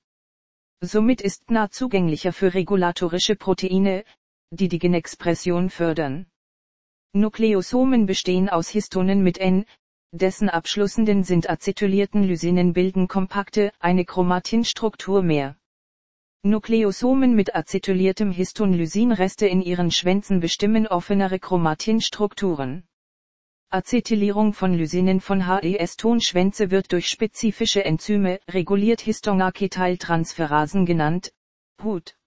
Somit 0.84 1.22
ist 1.22 1.52
nah 1.52 1.70
zugänglicher 1.70 2.34
für 2.34 2.56
regulatorische 2.56 3.36
Proteine, 3.36 4.04
die 4.50 4.68
die 4.68 4.80
Genexpression 4.80 5.70
fördern. 5.70 6.26
Nukleosomen 7.14 8.08
bestehen 8.08 8.50
aus 8.50 8.68
Histonen 8.68 9.22
mit 9.22 9.38
N, 9.38 9.66
dessen 10.12 10.50
Abschlussenden 10.50 11.24
sind 11.24 11.50
acetylierten 11.50 12.24
Lysinen 12.24 12.74
bilden 12.74 13.08
kompakte, 13.08 13.72
eine 13.80 14.06
Chromatinstruktur 14.06 15.22
mehr. 15.22 15.56
Nukleosomen 16.44 17.36
mit 17.36 17.54
acetyliertem 17.54 18.32
Histon 18.32 18.74
Lysinreste 18.74 19.46
in 19.46 19.62
ihren 19.62 19.92
Schwänzen 19.92 20.40
bestimmen 20.40 20.88
offenere 20.88 21.38
Chromatinstrukturen. 21.38 22.84
Acetylierung 23.74 24.54
von 24.54 24.74
Lysinen 24.74 25.22
von 25.22 25.48
HES-Tonschwänze 25.48 26.72
wird 26.72 26.92
durch 26.92 27.08
spezifische 27.08 27.86
Enzyme, 27.86 28.42
reguliert 28.50 29.00
Histonacetyltransferasen 29.00 30.86
genannt, 30.86 31.32
HUT. 31.82 32.18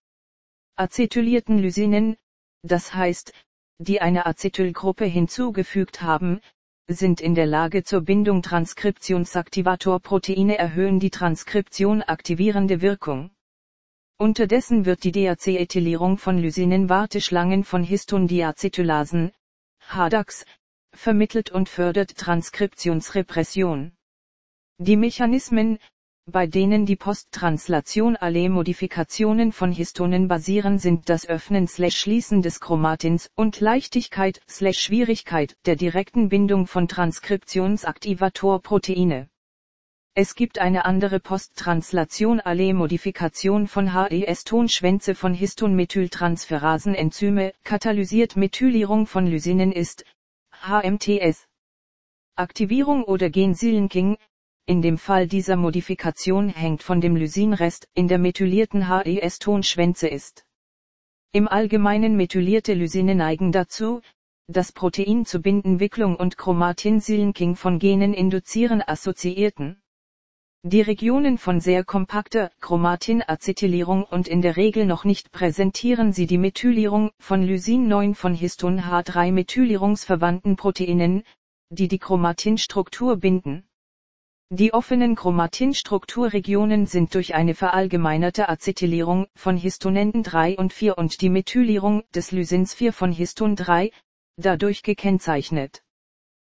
Acetylierten 0.76 1.58
Lysinen, 1.58 2.16
das 2.62 2.94
heißt, 2.94 3.34
die 3.76 4.00
eine 4.00 4.24
Acetylgruppe 4.24 5.04
hinzugefügt 5.04 6.00
haben, 6.00 6.40
sind 6.88 7.20
in 7.20 7.34
der 7.34 7.44
Lage 7.44 7.84
zur 7.84 8.00
Bindung 8.00 8.40
Transkriptionsaktivatorproteine 8.40 10.56
erhöhen 10.56 10.98
die 10.98 11.10
Transkription 11.10 12.02
aktivierende 12.02 12.80
Wirkung. 12.80 13.32
Unterdessen 14.16 14.86
wird 14.86 15.04
die 15.04 15.12
Deacetylierung 15.12 16.16
von 16.16 16.38
Lysinen-Warteschlangen 16.38 17.64
von 17.64 17.84
Histondiacetylasen, 17.84 19.32
HADAX, 19.88 20.46
vermittelt 20.94 21.50
und 21.50 21.68
fördert 21.68 22.16
Transkriptionsrepression. 22.16 23.92
Die 24.78 24.96
Mechanismen, 24.96 25.78
bei 26.26 26.46
denen 26.46 26.86
die 26.86 26.96
Posttranslation 26.96 28.16
alle 28.16 28.48
Modifikationen 28.48 29.52
von 29.52 29.70
Histonen 29.70 30.26
basieren 30.26 30.78
sind 30.78 31.10
das 31.10 31.28
Öffnen-Schließen 31.28 32.40
des 32.40 32.60
Chromatins 32.60 33.28
und 33.34 33.60
Leichtigkeit-Schwierigkeit 33.60 35.54
der 35.66 35.76
direkten 35.76 36.30
Bindung 36.30 36.66
von 36.66 36.88
Transkriptionsaktivatorproteine. 36.88 39.28
Es 40.16 40.36
gibt 40.36 40.60
eine 40.60 40.84
andere 40.84 41.18
Posttranslation 41.20 42.40
alle 42.40 42.72
Modifikation 42.72 43.66
von 43.66 43.92
HES-Tonschwänze 43.92 45.16
von 45.16 45.34
Histonmethyltransferasen-Enzyme, 45.34 47.52
katalysiert 47.64 48.36
Methylierung 48.36 49.06
von 49.06 49.26
Lysinen 49.26 49.72
ist, 49.72 50.04
HMTS. 50.66 51.46
Aktivierung 52.36 53.04
oder 53.04 53.28
Gensilinking, 53.28 54.16
in 54.64 54.80
dem 54.80 54.96
Fall 54.96 55.26
dieser 55.26 55.56
Modifikation 55.56 56.48
hängt 56.48 56.82
von 56.82 57.02
dem 57.02 57.16
Lysinrest 57.16 57.86
in 57.92 58.08
der 58.08 58.18
methylierten 58.18 58.88
HES-Tonschwänze 58.88 60.08
ist. 60.08 60.46
Im 61.32 61.48
Allgemeinen 61.48 62.16
methylierte 62.16 62.72
Lysine 62.72 63.14
neigen 63.14 63.52
dazu, 63.52 64.00
das 64.46 64.72
Protein 64.72 65.26
zu 65.26 65.42
binden 65.42 65.80
Wicklung 65.80 66.16
und 66.16 66.38
Chromatinsilinking 66.38 67.56
von 67.56 67.78
Genen 67.78 68.14
induzieren 68.14 68.80
assoziierten 68.80 69.82
Die 70.66 70.80
Regionen 70.80 71.36
von 71.36 71.60
sehr 71.60 71.84
kompakter 71.84 72.50
Chromatin-Acetylierung 72.62 74.02
und 74.04 74.28
in 74.28 74.40
der 74.40 74.56
Regel 74.56 74.86
noch 74.86 75.04
nicht 75.04 75.30
präsentieren 75.30 76.14
sie 76.14 76.26
die 76.26 76.38
Methylierung 76.38 77.10
von 77.18 77.42
Lysin 77.42 77.86
9 77.86 78.14
von 78.14 78.32
Histon 78.32 78.80
H3 78.80 79.30
methylierungsverwandten 79.30 80.56
Proteinen, 80.56 81.22
die 81.68 81.86
die 81.86 81.98
Chromatinstruktur 81.98 83.18
binden. 83.18 83.68
Die 84.48 84.72
offenen 84.72 85.16
Chromatinstrukturregionen 85.16 86.86
sind 86.86 87.14
durch 87.14 87.34
eine 87.34 87.54
verallgemeinerte 87.54 88.48
Acetylierung 88.48 89.26
von 89.34 89.58
Histonenden 89.58 90.22
3 90.22 90.56
und 90.56 90.72
4 90.72 90.96
und 90.96 91.20
die 91.20 91.28
Methylierung 91.28 92.04
des 92.14 92.32
Lysins 92.32 92.72
4 92.72 92.94
von 92.94 93.12
Histon 93.12 93.54
3, 93.54 93.90
dadurch 94.38 94.82
gekennzeichnet. 94.82 95.83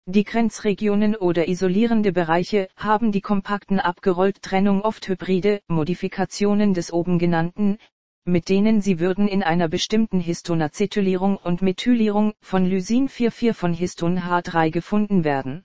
Die 0.06 0.24
Grenzregionen 0.24 1.16
oder 1.16 1.48
isolierende 1.48 2.12
Bereiche 2.12 2.68
haben 2.76 3.10
die 3.10 3.22
kompakten 3.22 3.80
Abgerollt-Trennung 3.80 4.82
oft 4.82 5.08
hybride 5.08 5.62
Modifikationen 5.66 6.74
des 6.74 6.92
oben 6.92 7.18
genannten, 7.18 7.78
mit 8.26 8.50
denen 8.50 8.82
sie 8.82 9.00
würden 9.00 9.26
in 9.26 9.42
einer 9.42 9.66
bestimmten 9.66 10.20
Histonacetylierung 10.20 11.38
und 11.38 11.62
Methylierung 11.62 12.34
von 12.42 12.66
Lysin 12.66 13.08
4,4 13.08 13.54
von 13.54 13.72
Histon 13.72 14.18
H3 14.18 14.70
gefunden 14.70 15.24
werden. 15.24 15.64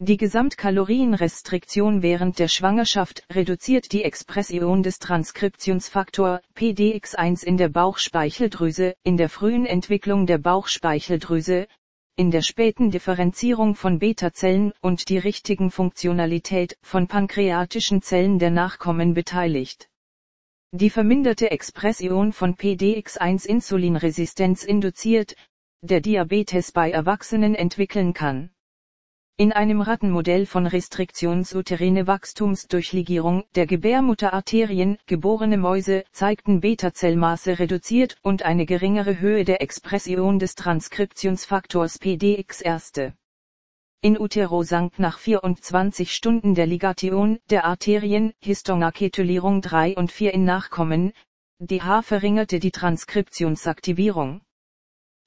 Die 0.00 0.16
Gesamtkalorienrestriktion 0.16 2.02
während 2.02 2.40
der 2.40 2.48
Schwangerschaft 2.48 3.24
reduziert 3.30 3.92
die 3.92 4.02
Expression 4.02 4.82
des 4.82 4.98
Transkriptionsfaktor 4.98 6.40
PDX1 6.56 7.44
in 7.44 7.56
der 7.56 7.68
Bauchspeicheldrüse, 7.68 8.96
in 9.04 9.16
der 9.16 9.28
frühen 9.28 9.64
Entwicklung 9.64 10.26
der 10.26 10.38
Bauchspeicheldrüse, 10.38 11.68
in 12.16 12.30
der 12.30 12.42
späten 12.42 12.92
Differenzierung 12.92 13.74
von 13.74 13.98
Beta-Zellen 13.98 14.72
und 14.80 15.08
die 15.08 15.18
richtigen 15.18 15.72
Funktionalität 15.72 16.78
von 16.80 17.08
pankreatischen 17.08 18.02
Zellen 18.02 18.38
der 18.38 18.50
Nachkommen 18.50 19.14
beteiligt. 19.14 19.88
Die 20.70 20.90
verminderte 20.90 21.50
Expression 21.50 22.32
von 22.32 22.54
PDX1 22.54 23.46
Insulinresistenz 23.46 24.62
induziert, 24.62 25.34
der 25.82 26.00
Diabetes 26.00 26.70
bei 26.70 26.90
Erwachsenen 26.90 27.56
entwickeln 27.56 28.14
kann. 28.14 28.53
In 29.36 29.50
einem 29.50 29.80
Rattenmodell 29.80 30.46
von 30.46 30.64
Restriktionsuterine 30.64 32.06
Wachstumsdurchligierung 32.06 33.42
der 33.56 33.66
Gebärmutterarterien 33.66 34.96
geborene 35.06 35.56
Mäuse 35.56 36.04
zeigten 36.12 36.60
Beta-Zellmaße 36.60 37.58
reduziert 37.58 38.16
und 38.22 38.44
eine 38.44 38.64
geringere 38.64 39.18
Höhe 39.18 39.42
der 39.42 39.60
Expression 39.60 40.38
des 40.38 40.54
Transkriptionsfaktors 40.54 41.98
PDX 41.98 42.60
erste. 42.60 43.14
In 44.02 44.20
utero 44.20 44.62
sank 44.62 45.00
nach 45.00 45.18
24 45.18 46.12
Stunden 46.12 46.54
der 46.54 46.66
Ligation 46.66 47.40
der 47.50 47.64
Arterien 47.64 48.34
Histonacetylierung 48.38 49.62
3 49.62 49.96
und 49.96 50.12
4 50.12 50.32
in 50.32 50.44
Nachkommen, 50.44 51.12
DH 51.58 52.02
verringerte 52.02 52.60
die 52.60 52.70
Transkriptionsaktivierung 52.70 54.42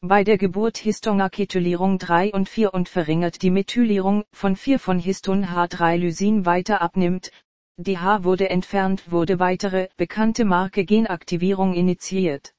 bei 0.02 0.24
der 0.24 0.38
Geburt 0.38 0.78
Histonacetylierung 0.78 1.98
3 1.98 2.32
und 2.32 2.48
4 2.48 2.74
und 2.74 2.88
verringert 2.88 3.42
die 3.42 3.50
Methylierung 3.50 4.26
von 4.32 4.56
4 4.56 4.78
von 4.78 5.00
Histon 5.00 5.48
H3-Lysin 5.48 6.46
weiter 6.46 6.82
abnimmt, 6.82 7.32
die 7.78 7.98
H 7.98 8.24
wurde 8.24 8.50
entfernt 8.50 9.12
wurde 9.12 9.40
weitere 9.40 9.90
bekannte 9.98 10.46
Marke 10.46 10.86
Genaktivierung 10.86 11.74
initiiert. 11.74 12.54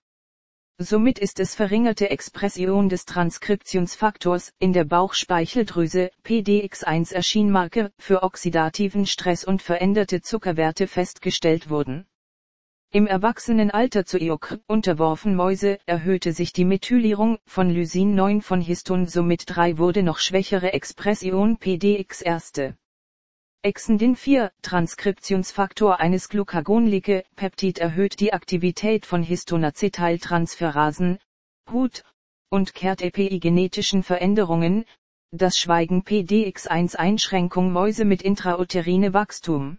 Somit 0.79 1.21
ist 1.21 1.39
es 1.39 1.55
verringerte 1.55 2.11
Expression 2.11 2.89
des 2.89 3.05
Transkriptionsfaktors 3.05 4.53
in 4.59 4.73
der 4.73 4.85
Bauchspeicheldrüse 4.85 6.11
PDX1 6.25 7.15
Erschienmarke 7.15 7.93
für 7.99 8.25
oxidativen 8.25 9.07
Stress 9.07 9.45
und 9.45 9.63
veränderte 9.63 10.21
Zuckerwerte 10.23 10.87
festgestellt 10.87 11.71
wurden. 11.71 12.05
Im 12.91 13.07
Erwachsenenalter 13.07 14.07
zu 14.07 14.19
EOK 14.19 14.61
unterworfen 14.67 15.37
Mäuse 15.37 15.79
erhöhte 15.85 16.33
sich 16.33 16.55
die 16.55 16.65
Methylierung 16.65 17.37
von 17.45 17.69
Lysin 17.69 18.15
9 18.15 18.41
von 18.41 18.63
Histon 18.63 19.07
somit 19.07 19.43
3 19.45 19.77
wurde 19.77 20.03
noch 20.03 20.19
schwächere 20.19 20.73
Expression 20.73 21.59
PDX 21.59 22.23
erste. 22.23 22.79
Exendin 23.61 24.17
4, 24.17 24.51
Transkriptionsfaktor 24.63 26.01
eines 26.01 26.31
Glucagonlike, 26.31 27.25
Peptid 27.37 27.79
erhöht 27.79 28.21
die 28.21 28.33
Aktivität 28.33 29.05
von 29.05 29.23
Histonacetyltransferasen, 29.23 31.19
HUT, 31.71 32.05
und 32.49 32.73
kehrt 32.73 33.03
epigenetischen 33.03 34.03
Veränderungen, 34.03 34.87
das 35.31 35.59
Schweigen 35.59 36.05
PDX1 36.05 36.97
Einschränkung 36.97 37.71
Mäuse 37.71 38.07
mit 38.07 38.23
intrauterine 38.23 39.13
Wachstum. 39.13 39.77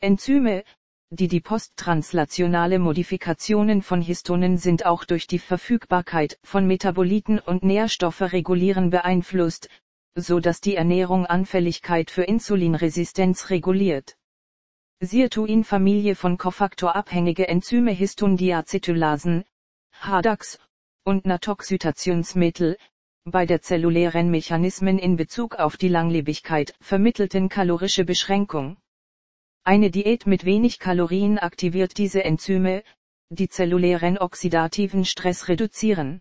Enzyme, 0.00 0.64
die 1.14 1.28
die 1.28 1.40
posttranslationale 1.40 2.78
Modifikationen 2.78 3.82
von 3.82 4.02
Histonen 4.02 4.58
sind 4.58 4.84
auch 4.84 5.04
durch 5.04 5.26
die 5.26 5.38
Verfügbarkeit 5.38 6.38
von 6.42 6.66
Metaboliten 6.66 7.38
und 7.38 7.62
Nährstoffe 7.62 8.20
regulieren 8.20 8.90
beeinflusst, 8.90 9.68
so 10.16 10.40
dass 10.40 10.60
die 10.60 10.74
Ernährung 10.74 11.26
Anfälligkeit 11.26 12.10
für 12.10 12.24
Insulinresistenz 12.24 13.50
reguliert. 13.50 14.16
Sirtuin-Familie 15.00 16.16
von 16.16 16.36
kofaktorabhängige 16.36 17.46
Enzyme 17.46 17.92
Histondiacetylasen, 17.92 19.44
HADAX, 19.92 20.58
und 21.04 21.26
Natoxytationsmittel, 21.26 22.76
bei 23.24 23.46
der 23.46 23.62
zellulären 23.62 24.30
Mechanismen 24.30 24.98
in 24.98 25.16
Bezug 25.16 25.56
auf 25.56 25.76
die 25.76 25.88
Langlebigkeit 25.88 26.74
vermittelten 26.80 27.48
kalorische 27.48 28.04
Beschränkung. 28.04 28.76
Eine 29.66 29.90
Diät 29.90 30.26
mit 30.26 30.44
wenig 30.44 30.78
Kalorien 30.78 31.38
aktiviert 31.38 31.96
diese 31.96 32.22
Enzyme, 32.22 32.82
die 33.30 33.48
zellulären 33.48 34.18
oxidativen 34.18 35.06
Stress 35.06 35.48
reduzieren. 35.48 36.20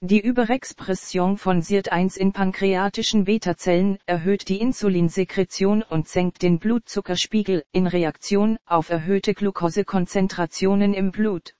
Die 0.00 0.20
Überexpression 0.20 1.38
von 1.38 1.62
SIRT1 1.62 2.16
in 2.16 2.32
pankreatischen 2.32 3.24
Beta-Zellen 3.24 3.98
erhöht 4.06 4.48
die 4.48 4.60
Insulinsekretion 4.60 5.84
und 5.84 6.08
senkt 6.08 6.42
den 6.42 6.58
Blutzuckerspiegel 6.58 7.64
in 7.70 7.86
Reaktion 7.86 8.58
auf 8.66 8.90
erhöhte 8.90 9.34
Glukosekonzentrationen 9.34 10.94
im 10.94 11.12
Blut. 11.12 11.54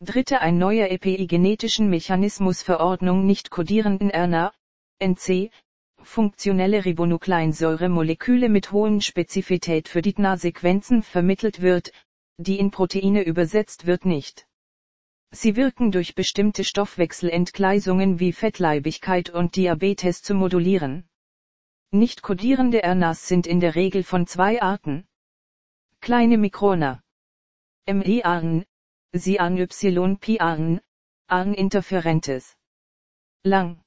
Dritte 0.00 0.40
ein 0.40 0.56
neuer 0.56 0.88
epigenetischen 0.88 1.90
Mechanismus 1.90 2.62
Verordnung 2.62 3.26
nicht 3.26 3.50
kodierenden 3.50 4.10
RNA, 4.10 4.54
NC, 4.98 5.50
funktionelle 6.06 6.84
Ribonukleinsäuremoleküle 6.84 8.48
mit 8.48 8.72
hohen 8.72 9.00
Spezifität 9.00 9.88
für 9.88 10.02
die 10.02 10.14
DNA-Sequenzen 10.14 11.02
vermittelt 11.02 11.60
wird, 11.60 11.92
die 12.38 12.58
in 12.58 12.70
Proteine 12.70 13.22
übersetzt 13.22 13.86
wird 13.86 14.04
nicht. 14.04 14.46
Sie 15.32 15.56
wirken 15.56 15.90
durch 15.90 16.14
bestimmte 16.14 16.64
Stoffwechselentgleisungen 16.64 18.20
wie 18.20 18.32
Fettleibigkeit 18.32 19.30
und 19.30 19.56
Diabetes 19.56 20.22
zu 20.22 20.34
modulieren. 20.34 21.08
Nicht 21.90 22.22
kodierende 22.22 22.82
RNAs 22.84 23.26
sind 23.26 23.46
in 23.46 23.60
der 23.60 23.74
Regel 23.74 24.02
von 24.02 24.26
zwei 24.26 24.62
Arten. 24.62 25.06
Kleine 26.00 26.38
Mikrona. 26.38 27.02
MI-Arn, 27.86 28.64
sie 29.12 29.38
an 29.40 29.56
YP-Arn, 29.56 30.80
Arn 31.28 31.54
interferentes. 31.54 32.56
Lang. 33.44 33.80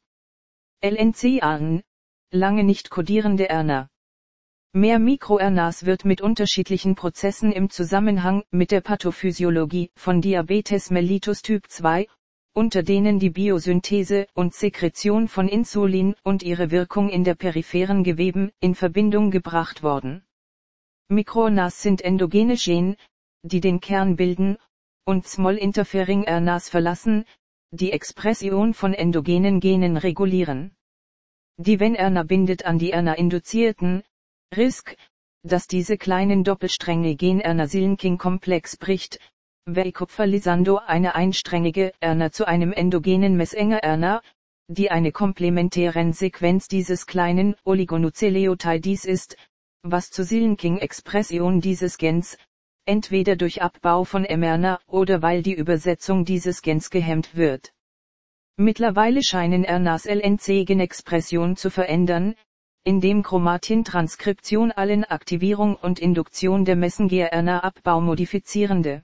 LNC-Arn, 0.82 1.84
lange 2.31 2.63
nicht 2.63 2.89
kodierende 2.89 3.47
RNA. 3.49 3.89
Mehr 4.73 4.99
MikroRNAs 4.99 5.87
wird 5.87 6.05
mit 6.05 6.21
unterschiedlichen 6.21 6.93
Prozessen 6.93 7.51
im 7.51 7.71
Zusammenhang 7.71 8.43
mit 8.51 8.69
der 8.69 8.81
Pathophysiologie 8.81 9.89
von 9.95 10.21
Diabetes 10.21 10.91
mellitus 10.91 11.41
Typ 11.41 11.67
2, 11.67 12.07
unter 12.53 12.83
denen 12.83 13.17
die 13.17 13.31
Biosynthese 13.31 14.27
und 14.35 14.53
Sekretion 14.53 15.27
von 15.27 15.47
Insulin 15.47 16.15
und 16.23 16.43
ihre 16.43 16.69
Wirkung 16.69 17.09
in 17.09 17.23
der 17.23 17.33
peripheren 17.33 18.03
Geweben 18.03 18.51
in 18.59 18.75
Verbindung 18.75 19.31
gebracht 19.31 19.81
worden. 19.81 20.23
MikroRNAs 21.07 21.81
sind 21.81 22.01
endogene 22.01 22.55
Gen, 22.55 22.95
die 23.41 23.59
den 23.59 23.79
Kern 23.79 24.15
bilden, 24.15 24.57
und 25.03 25.27
Small 25.27 25.57
Interfering 25.57 26.27
RNAs 26.29 26.69
verlassen, 26.69 27.25
die 27.71 27.91
Expression 27.91 28.75
von 28.75 28.93
endogenen 28.93 29.59
Genen 29.59 29.97
regulieren 29.97 30.75
die 31.59 31.81
wenn 31.81 31.93
Erna 31.93 32.23
bindet 32.23 32.65
an 32.65 32.79
die 32.79 32.91
Erna-induzierten, 32.91 34.03
Risk, 34.55 34.95
dass 35.43 35.67
diese 35.67 35.97
kleinen 35.97 36.45
Doppelstränge 36.45 37.15
gen 37.15 37.41
Erna-Sillenking-Komplex 37.41 38.77
bricht, 38.77 39.19
Veikopfer-Lisando 39.65 40.77
eine 40.77 41.15
einsträngige 41.15 41.91
Erna 41.99 42.31
zu 42.31 42.47
einem 42.47 42.71
endogenen 42.71 43.35
Messenger 43.35 43.79
Erna, 43.79 44.21
die 44.69 44.89
eine 44.89 45.11
komplementären 45.11 46.13
Sequenz 46.13 46.69
dieses 46.69 47.05
kleinen 47.05 47.55
Oligonucleotides 47.65 49.03
ist, 49.03 49.35
was 49.83 50.11
zur 50.11 50.23
Sillenking-Expression 50.23 51.59
dieses 51.59 51.97
Gens, 51.97 52.37
entweder 52.85 53.35
durch 53.35 53.61
Abbau 53.61 54.05
von 54.05 54.23
mRNA 54.23 54.79
oder 54.87 55.21
weil 55.21 55.43
die 55.43 55.55
Übersetzung 55.55 56.23
dieses 56.23 56.61
Gens 56.61 56.89
gehemmt 56.89 57.35
wird. 57.35 57.73
Mittlerweile 58.61 59.23
scheinen 59.23 59.63
RNAs 59.63 60.03
LNC-Genexpression 60.03 61.55
zu 61.55 61.69
verändern, 61.69 62.35
indem 62.83 63.23
Chromatin-Transkription 63.23 64.73
allen 64.73 65.05
Aktivierung 65.05 65.77
und 65.77 65.97
Induktion 65.97 66.65
der 66.65 66.75
Messenger-RNA-Abbau 66.75 68.01
modifizierende. 68.01 69.03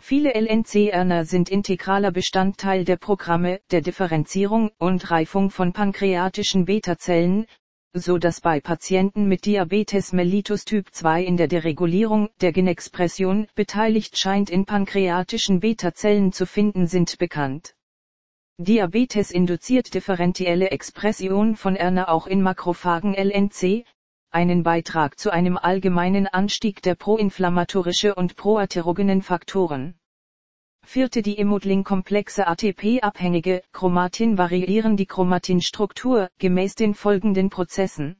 Viele 0.00 0.34
LNC-RNA 0.34 1.26
sind 1.26 1.48
integraler 1.48 2.10
Bestandteil 2.10 2.84
der 2.84 2.96
Programme 2.96 3.60
der 3.70 3.82
Differenzierung 3.82 4.72
und 4.78 5.12
Reifung 5.12 5.50
von 5.50 5.72
pankreatischen 5.72 6.64
Beta-Zellen, 6.64 7.46
so 7.92 8.18
dass 8.18 8.40
bei 8.40 8.58
Patienten 8.58 9.28
mit 9.28 9.46
Diabetes 9.46 10.12
mellitus 10.12 10.64
Typ 10.64 10.92
2 10.92 11.22
in 11.22 11.36
der 11.36 11.46
Deregulierung 11.46 12.30
der 12.40 12.50
Genexpression 12.50 13.46
beteiligt 13.54 14.18
scheint 14.18 14.50
in 14.50 14.66
pankreatischen 14.66 15.60
Beta-Zellen 15.60 16.32
zu 16.32 16.46
finden 16.46 16.88
sind 16.88 17.16
bekannt. 17.18 17.75
Diabetes 18.58 19.30
induziert 19.30 19.92
differentielle 19.92 20.70
Expression 20.70 21.56
von 21.56 21.76
RNA 21.76 22.08
auch 22.08 22.26
in 22.26 22.40
Makrophagen 22.40 23.12
LNC, 23.12 23.84
einen 24.30 24.62
Beitrag 24.62 25.18
zu 25.18 25.30
einem 25.30 25.58
allgemeinen 25.58 26.26
Anstieg 26.26 26.80
der 26.80 26.94
proinflammatorische 26.94 28.14
und 28.14 28.34
proaterogenen 28.36 29.20
Faktoren. 29.20 29.98
Vierte 30.86 31.20
die 31.20 31.36
Imodling-komplexe 31.36 32.46
ATP-abhängige 32.46 33.62
Chromatin 33.72 34.38
variieren 34.38 34.96
die 34.96 35.06
Chromatinstruktur 35.06 36.30
gemäß 36.38 36.76
den 36.76 36.94
folgenden 36.94 37.50
Prozessen. 37.50 38.16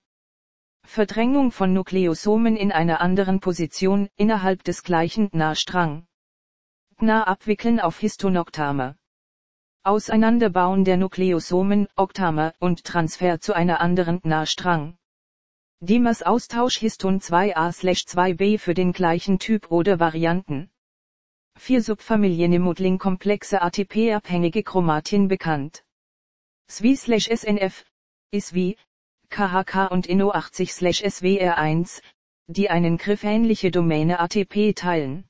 Verdrängung 0.85 1.51
von 1.51 1.73
Nukleosomen 1.73 2.57
in 2.57 2.73
einer 2.73 3.01
anderen 3.01 3.41
Position 3.41 4.11
innerhalb 4.17 4.65
des 4.65 4.83
gleichen 4.83 5.31
Nahstrang. 5.33 6.07
GNA-Abwickeln 6.99 7.81
auf 7.81 7.99
Histonoktame. 7.99 8.97
Auseinanderbauen 9.87 10.85
der 10.85 10.97
Nukleosomen, 10.97 11.87
Oktame 11.95 12.55
und 12.59 12.83
Transfer 12.83 13.39
zu 13.39 13.55
einer 13.55 13.81
anderen 13.81 14.21
Nahstrang. 14.25 14.99
Dimers 15.79 16.25
Austausch 16.25 16.79
Histon 16.79 17.21
2a/2b 17.21 18.59
für 18.59 18.75
den 18.75 18.93
gleichen 18.93 19.39
Typ 19.39 19.71
oder 19.71 20.01
Varianten. 20.01 20.71
Vier 21.57 21.83
Subfamilien 21.83 22.53
im 22.53 22.63
Modeling-komplexe 22.63 23.63
ATP-abhängige 23.63 24.65
Chromatin 24.65 25.29
bekannt. 25.29 25.85
SWI/SNF, 26.69 27.85
ISWI, 28.33 28.77
KHK 29.31 29.87
und 29.93 30.09
INO80/SWR1, 30.09 32.03
die 32.49 32.71
einen 32.71 32.97
griffähnliche 32.99 33.71
Domäne 33.71 34.19
ATP 34.19 34.75
teilen. 34.75 35.29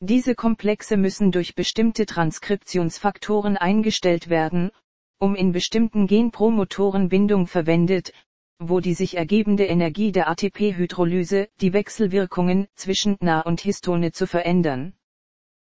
Diese 0.00 0.34
Komplexe 0.34 0.98
müssen 0.98 1.32
durch 1.32 1.54
bestimmte 1.54 2.04
Transkriptionsfaktoren 2.04 3.56
eingestellt 3.56 4.28
werden, 4.28 4.70
um 5.18 5.34
in 5.34 5.52
bestimmten 5.52 6.06
Genpromotoren 6.06 7.08
Bindung 7.08 7.46
verwendet, 7.46 8.12
wo 8.58 8.80
die 8.80 8.92
sich 8.92 9.16
ergebende 9.16 9.64
Energie 9.64 10.12
der 10.12 10.28
ATP-Hydrolyse 10.28 11.48
die 11.60 11.72
Wechselwirkungen 11.72 12.68
zwischen 12.74 13.16
Na 13.20 13.40
und 13.40 13.60
Histone 13.60 14.12
zu 14.12 14.26
verändern. 14.26 14.94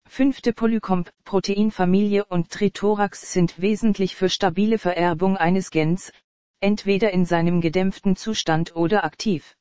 Fünfte 0.07 0.53
Polycomp, 0.53 1.11
Proteinfamilie 1.25 2.25
und 2.25 2.51
Trithorax 2.51 3.33
sind 3.33 3.61
wesentlich 3.61 4.17
für 4.17 4.29
stabile 4.29 4.79
Vererbung 4.79 5.37
eines 5.37 5.71
Gens, 5.71 6.13
entweder 6.61 7.11
in 7.13 7.25
seinem 7.25 7.61
gedämpften 7.61 8.17
Zustand 8.17 8.77
oder 8.77 9.05
aktiv. 9.05 9.57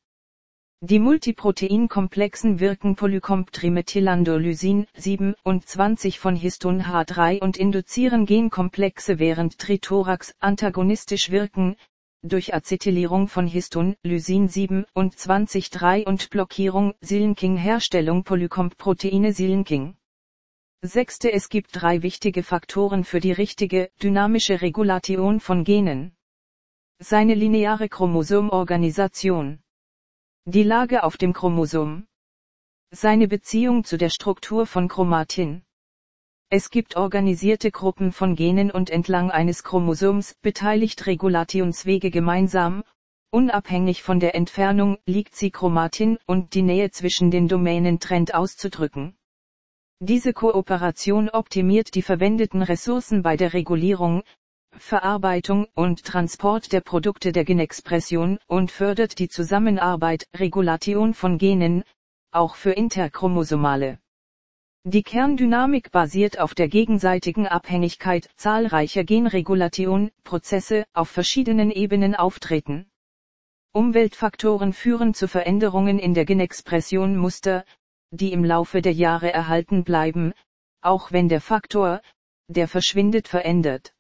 Die 0.82 1.00
Multiproteinkomplexen 1.00 2.62
wirken 2.62 2.96
Polycomp-Trimethylandolysin 2.96 4.88
27 4.96 6.20
von 6.20 6.38
Histon 6.38 6.84
H3 6.84 7.42
und 7.42 7.58
induzieren 7.58 8.26
Genkomplexe 8.26 9.20
während 9.20 9.60
Trithorax 9.60 10.34
antagonistisch 10.40 11.32
wirken, 11.32 11.76
durch 12.22 12.54
Acetylierung 12.54 13.28
von 13.28 13.46
Histon, 13.46 13.98
Lysin 14.04 14.48
27-3 14.48 16.06
und 16.06 16.30
Blockierung 16.30 16.94
Silenking-Herstellung 17.02 18.24
Polycomp-Proteine 18.24 19.34
Silenking. 19.34 19.98
Sechste 20.82 21.30
Es 21.30 21.50
gibt 21.50 21.72
drei 21.74 22.04
wichtige 22.04 22.42
Faktoren 22.42 23.04
für 23.04 23.20
die 23.20 23.34
richtige, 23.34 23.92
dynamische 24.02 24.62
Regulation 24.62 25.42
von 25.42 25.66
Genen. 25.66 26.14
Seine 27.00 27.34
lineare 27.34 27.90
Chromosomorganisation 27.90 29.60
die 30.52 30.64
Lage 30.64 31.04
auf 31.04 31.16
dem 31.16 31.32
Chromosom. 31.32 32.08
Seine 32.90 33.28
Beziehung 33.28 33.84
zu 33.84 33.98
der 33.98 34.10
Struktur 34.10 34.66
von 34.66 34.88
Chromatin. 34.88 35.62
Es 36.50 36.72
gibt 36.72 36.96
organisierte 36.96 37.70
Gruppen 37.70 38.12
von 38.12 38.36
Genen 38.36 38.72
und 38.72 38.90
entlang 38.90 39.30
eines 39.30 39.64
Chromosoms 39.64 40.34
beteiligt 40.42 41.06
Regulationswege 41.06 42.10
gemeinsam, 42.10 42.84
unabhängig 43.30 44.02
von 44.02 44.20
der 44.20 44.34
Entfernung 44.34 44.98
liegt 45.06 45.36
sie 45.36 45.52
Chromatin 45.52 46.18
und 46.26 46.56
die 46.56 46.64
Nähe 46.64 46.90
zwischen 46.90 47.30
den 47.30 47.48
Domänen 47.48 48.00
trennt 48.00 48.34
auszudrücken. 48.34 49.16
Diese 50.00 50.34
Kooperation 50.34 51.30
optimiert 51.30 51.94
die 51.94 52.02
verwendeten 52.02 52.64
Ressourcen 52.64 53.22
bei 53.22 53.38
der 53.38 53.54
Regulierung, 53.54 54.24
Verarbeitung 54.90 55.68
und 55.76 56.04
Transport 56.04 56.72
der 56.72 56.82
Produkte 56.82 57.32
der 57.32 57.46
Genexpression 57.46 58.40
und 58.48 58.72
fördert 58.72 59.20
die 59.20 59.30
Zusammenarbeit, 59.30 60.28
Regulation 60.36 61.14
von 61.14 61.38
Genen, 61.38 61.84
auch 62.32 62.56
für 62.56 62.72
interchromosomale. 62.72 64.00
Die 64.86 65.04
Kerndynamik 65.04 65.92
basiert 65.92 66.40
auf 66.40 66.56
der 66.56 66.70
gegenseitigen 66.70 67.46
Abhängigkeit 67.46 68.30
zahlreicher 68.36 69.04
Genregulation, 69.04 70.10
Prozesse 70.24 70.86
auf 70.94 71.10
verschiedenen 71.10 71.70
Ebenen 71.70 72.16
auftreten. 72.16 72.90
Umweltfaktoren 73.72 74.74
führen 74.74 75.14
zu 75.14 75.28
Veränderungen 75.28 76.00
in 76.00 76.16
der 76.16 76.26
Genexpression 76.26 77.16
Muster, 77.16 77.64
die 78.10 78.32
im 78.32 78.44
Laufe 78.44 78.82
der 78.82 78.94
Jahre 78.94 79.32
erhalten 79.32 79.84
bleiben, 79.84 80.34
auch 80.82 81.12
wenn 81.12 81.30
der 81.30 81.42
Faktor, 81.42 82.02
der 82.48 82.68
verschwindet 82.68 83.28
verändert. 83.28 83.94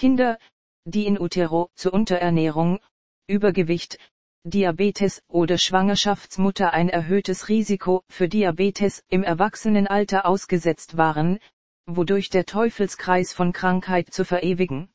Kinder, 0.00 0.38
die 0.86 1.04
in 1.04 1.20
Utero 1.20 1.68
zu 1.74 1.92
Unterernährung, 1.92 2.80
Übergewicht, 3.26 3.98
Diabetes 4.44 5.22
oder 5.28 5.58
Schwangerschaftsmutter 5.58 6.72
ein 6.72 6.88
erhöhtes 6.88 7.50
Risiko 7.50 8.02
für 8.08 8.26
Diabetes 8.26 9.04
im 9.10 9.22
Erwachsenenalter 9.22 10.24
ausgesetzt 10.24 10.96
waren, 10.96 11.38
wodurch 11.84 12.30
der 12.30 12.46
Teufelskreis 12.46 13.34
von 13.34 13.52
Krankheit 13.52 14.10
zu 14.10 14.24
verewigen. 14.24 14.88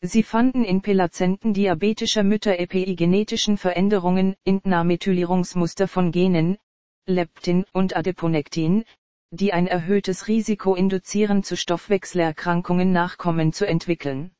Sie 0.00 0.24
fanden 0.24 0.64
in 0.64 0.82
Pelazenten 0.82 1.54
diabetischer 1.54 2.24
Mütter 2.24 2.58
epigenetischen 2.58 3.56
Veränderungen 3.56 4.34
in 4.42 4.60
Namethylierungsmuster 4.64 5.86
von 5.86 6.10
Genen, 6.10 6.58
Leptin 7.06 7.64
und 7.72 7.96
Adiponektin, 7.96 8.84
die 9.30 9.52
ein 9.52 9.66
erhöhtes 9.66 10.28
Risiko 10.28 10.74
induzieren 10.74 11.42
zu 11.42 11.56
Stoffwechselerkrankungen 11.56 12.92
Nachkommen 12.92 13.52
zu 13.52 13.66
entwickeln. 13.66 14.30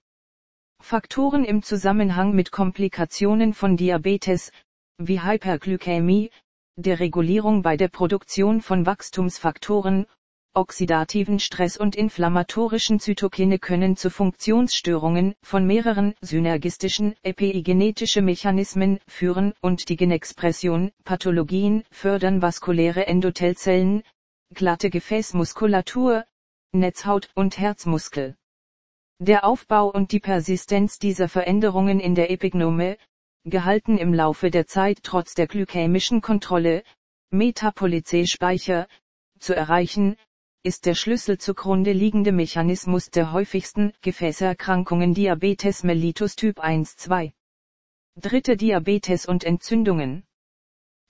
Faktoren 0.80 1.44
im 1.44 1.62
Zusammenhang 1.62 2.34
mit 2.34 2.52
Komplikationen 2.52 3.54
von 3.54 3.76
Diabetes, 3.76 4.52
wie 4.98 5.22
Hyperglykämie, 5.22 6.30
der 6.76 7.00
Regulierung 7.00 7.62
bei 7.62 7.76
der 7.76 7.88
Produktion 7.88 8.60
von 8.60 8.86
Wachstumsfaktoren, 8.86 10.06
oxidativen 10.56 11.38
Stress 11.38 11.76
und 11.76 11.96
inflammatorischen 11.96 12.98
Zytokine 12.98 13.58
können 13.58 13.96
zu 13.96 14.08
Funktionsstörungen 14.08 15.34
von 15.42 15.66
mehreren 15.66 16.14
synergistischen 16.22 17.14
epigenetische 17.22 18.22
Mechanismen 18.22 18.98
führen 19.06 19.52
und 19.60 19.90
die 19.90 19.96
Genexpression, 19.96 20.92
Pathologien 21.04 21.84
fördern 21.90 22.40
vaskuläre 22.40 23.06
Endothelzellen, 23.06 24.02
glatte 24.54 24.90
Gefäßmuskulatur, 24.90 26.24
Netzhaut 26.72 27.30
und 27.34 27.58
Herzmuskel. 27.58 28.36
Der 29.18 29.44
Aufbau 29.44 29.90
und 29.90 30.12
die 30.12 30.20
Persistenz 30.20 30.98
dieser 30.98 31.28
Veränderungen 31.28 32.00
in 32.00 32.14
der 32.14 32.30
Epignome, 32.30 32.98
gehalten 33.44 33.96
im 33.96 34.12
Laufe 34.12 34.50
der 34.50 34.66
Zeit 34.66 35.00
trotz 35.02 35.34
der 35.34 35.46
glykämischen 35.46 36.20
Kontrolle, 36.20 36.82
Metapolizespeicher, 37.30 38.88
zu 39.38 39.54
erreichen, 39.54 40.16
ist 40.62 40.84
der 40.84 40.94
Schlüssel 40.94 41.38
zugrunde 41.38 41.92
liegende 41.92 42.32
Mechanismus 42.32 43.10
der 43.10 43.32
häufigsten 43.32 43.92
Gefäßerkrankungen 44.02 45.14
Diabetes 45.14 45.84
mellitus 45.84 46.34
Typ 46.34 46.58
1-2. 46.58 47.32
Dritte 48.16 48.56
Diabetes 48.56 49.26
und 49.26 49.44
Entzündungen. 49.44 50.25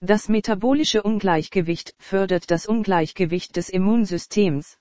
Das 0.01 0.29
metabolische 0.29 1.01
Ungleichgewicht 1.01 1.95
fördert 1.97 2.51
das 2.51 2.67
Ungleichgewicht 2.67 3.55
des 3.55 3.69
Immunsystems. 3.69 4.77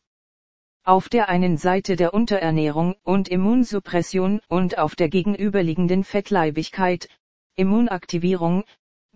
Auf 0.84 1.08
der 1.08 1.30
einen 1.30 1.56
Seite 1.56 1.96
der 1.96 2.12
Unterernährung 2.12 2.96
und 3.02 3.28
Immunsuppression 3.28 4.42
und 4.48 4.76
auf 4.76 4.94
der 4.94 5.08
gegenüberliegenden 5.08 6.04
Fettleibigkeit, 6.04 7.08
Immunaktivierung, 7.54 8.64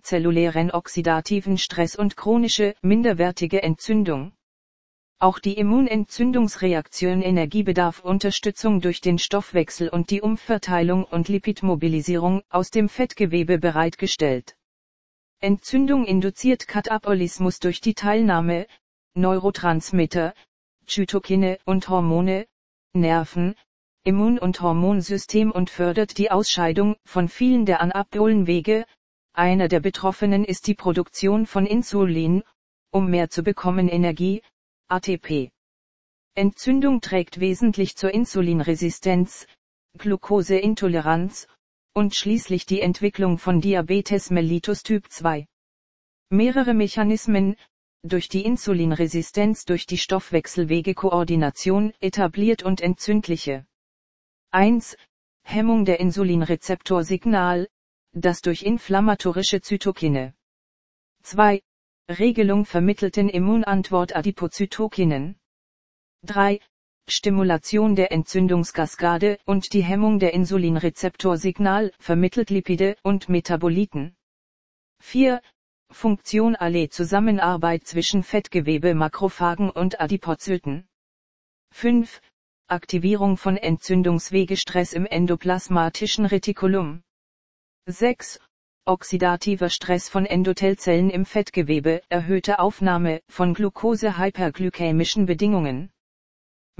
zellulären 0.00 0.70
oxidativen 0.70 1.58
Stress 1.58 1.96
und 1.96 2.16
chronische, 2.16 2.74
minderwertige 2.80 3.62
Entzündung. 3.62 4.32
Auch 5.18 5.38
die 5.38 5.58
Immunentzündungsreaktion 5.58 7.20
Energiebedarf 7.20 8.00
Unterstützung 8.00 8.80
durch 8.80 9.02
den 9.02 9.18
Stoffwechsel 9.18 9.90
und 9.90 10.08
die 10.08 10.22
Umverteilung 10.22 11.04
und 11.04 11.28
Lipidmobilisierung 11.28 12.40
aus 12.48 12.70
dem 12.70 12.88
Fettgewebe 12.88 13.58
bereitgestellt. 13.58 14.56
Entzündung 15.42 16.04
induziert 16.04 16.68
Katabolismus 16.68 17.60
durch 17.60 17.80
die 17.80 17.94
Teilnahme, 17.94 18.66
Neurotransmitter, 19.14 20.34
Zytokine 20.84 21.58
und 21.64 21.88
Hormone, 21.88 22.46
Nerven, 22.92 23.54
Immun- 24.04 24.38
und 24.38 24.60
Hormonsystem 24.60 25.50
und 25.50 25.70
fördert 25.70 26.18
die 26.18 26.30
Ausscheidung 26.30 26.96
von 27.06 27.30
vielen 27.30 27.64
der 27.64 27.80
Anabolenwege. 27.80 28.84
Einer 29.32 29.68
der 29.68 29.80
Betroffenen 29.80 30.44
ist 30.44 30.66
die 30.66 30.74
Produktion 30.74 31.46
von 31.46 31.64
Insulin, 31.64 32.42
um 32.90 33.08
mehr 33.08 33.30
zu 33.30 33.42
bekommen 33.42 33.88
Energie, 33.88 34.42
ATP. 34.88 35.50
Entzündung 36.34 37.00
trägt 37.00 37.40
wesentlich 37.40 37.96
zur 37.96 38.12
Insulinresistenz, 38.12 39.46
Glukoseintoleranz 39.96 41.48
und 41.92 42.14
schließlich 42.14 42.66
die 42.66 42.80
Entwicklung 42.80 43.38
von 43.38 43.60
Diabetes 43.60 44.30
mellitus 44.30 44.82
Typ 44.82 45.10
2. 45.10 45.46
Mehrere 46.30 46.74
Mechanismen, 46.74 47.56
durch 48.02 48.28
die 48.28 48.44
Insulinresistenz 48.44 49.64
durch 49.64 49.86
die 49.86 49.98
Stoffwechselwegekoordination 49.98 51.92
etabliert 52.00 52.62
und 52.62 52.80
entzündliche 52.80 53.66
1. 54.52 54.96
Hemmung 55.42 55.84
der 55.84 56.00
Insulinrezeptorsignal, 56.00 57.68
das 58.12 58.40
durch 58.40 58.62
inflammatorische 58.62 59.60
Zytokine. 59.60 60.34
2. 61.22 61.60
Regelung 62.08 62.64
vermittelten 62.64 63.28
Immunantwort 63.28 64.16
Adipozytokinen. 64.16 65.38
3. 66.24 66.60
Stimulation 67.08 67.96
der 67.96 68.12
Entzündungskaskade 68.12 69.38
und 69.44 69.72
die 69.72 69.82
Hemmung 69.82 70.18
der 70.18 70.32
Insulinrezeptorsignal 70.32 71.92
vermittelt 71.98 72.50
Lipide 72.50 72.96
und 73.02 73.28
Metaboliten. 73.28 74.14
4. 75.00 75.40
Funktion 75.90 76.54
alle 76.54 76.88
Zusammenarbeit 76.88 77.86
zwischen 77.86 78.22
Fettgewebe 78.22 78.94
Makrophagen 78.94 79.70
und 79.70 80.00
Adipozyten. 80.00 80.86
5. 81.72 82.20
Aktivierung 82.68 83.36
von 83.36 83.56
Entzündungswegestress 83.56 84.92
im 84.92 85.06
endoplasmatischen 85.06 86.26
Retikulum. 86.26 87.02
6. 87.86 88.38
Oxidativer 88.86 89.68
Stress 89.68 90.08
von 90.08 90.26
Endothelzellen 90.26 91.10
im 91.10 91.24
Fettgewebe, 91.24 92.02
erhöhte 92.08 92.60
Aufnahme 92.60 93.20
von 93.28 93.54
Glucose 93.54 94.16
hyperglykämischen 94.18 95.26
Bedingungen. 95.26 95.90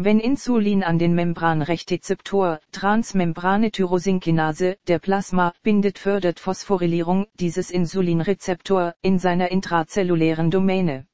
Wenn 0.03 0.19
Insulin 0.19 0.83
an 0.83 0.99
den 0.99 1.15
Membranrechtzeptor, 1.15 2.61
Transmembrane 2.73 3.71
Tyrosinkinase, 3.71 4.79
der 4.89 4.99
Plasma, 4.99 5.53
bindet 5.63 5.99
fördert 5.99 6.41
Phosphorylierung 6.41 7.27
dieses 7.35 7.71
Insulinrezeptor 7.71 8.95
in 9.03 9.19
seiner 9.19 9.51
intrazellulären 9.51 10.51
Domäne. 10.51 11.07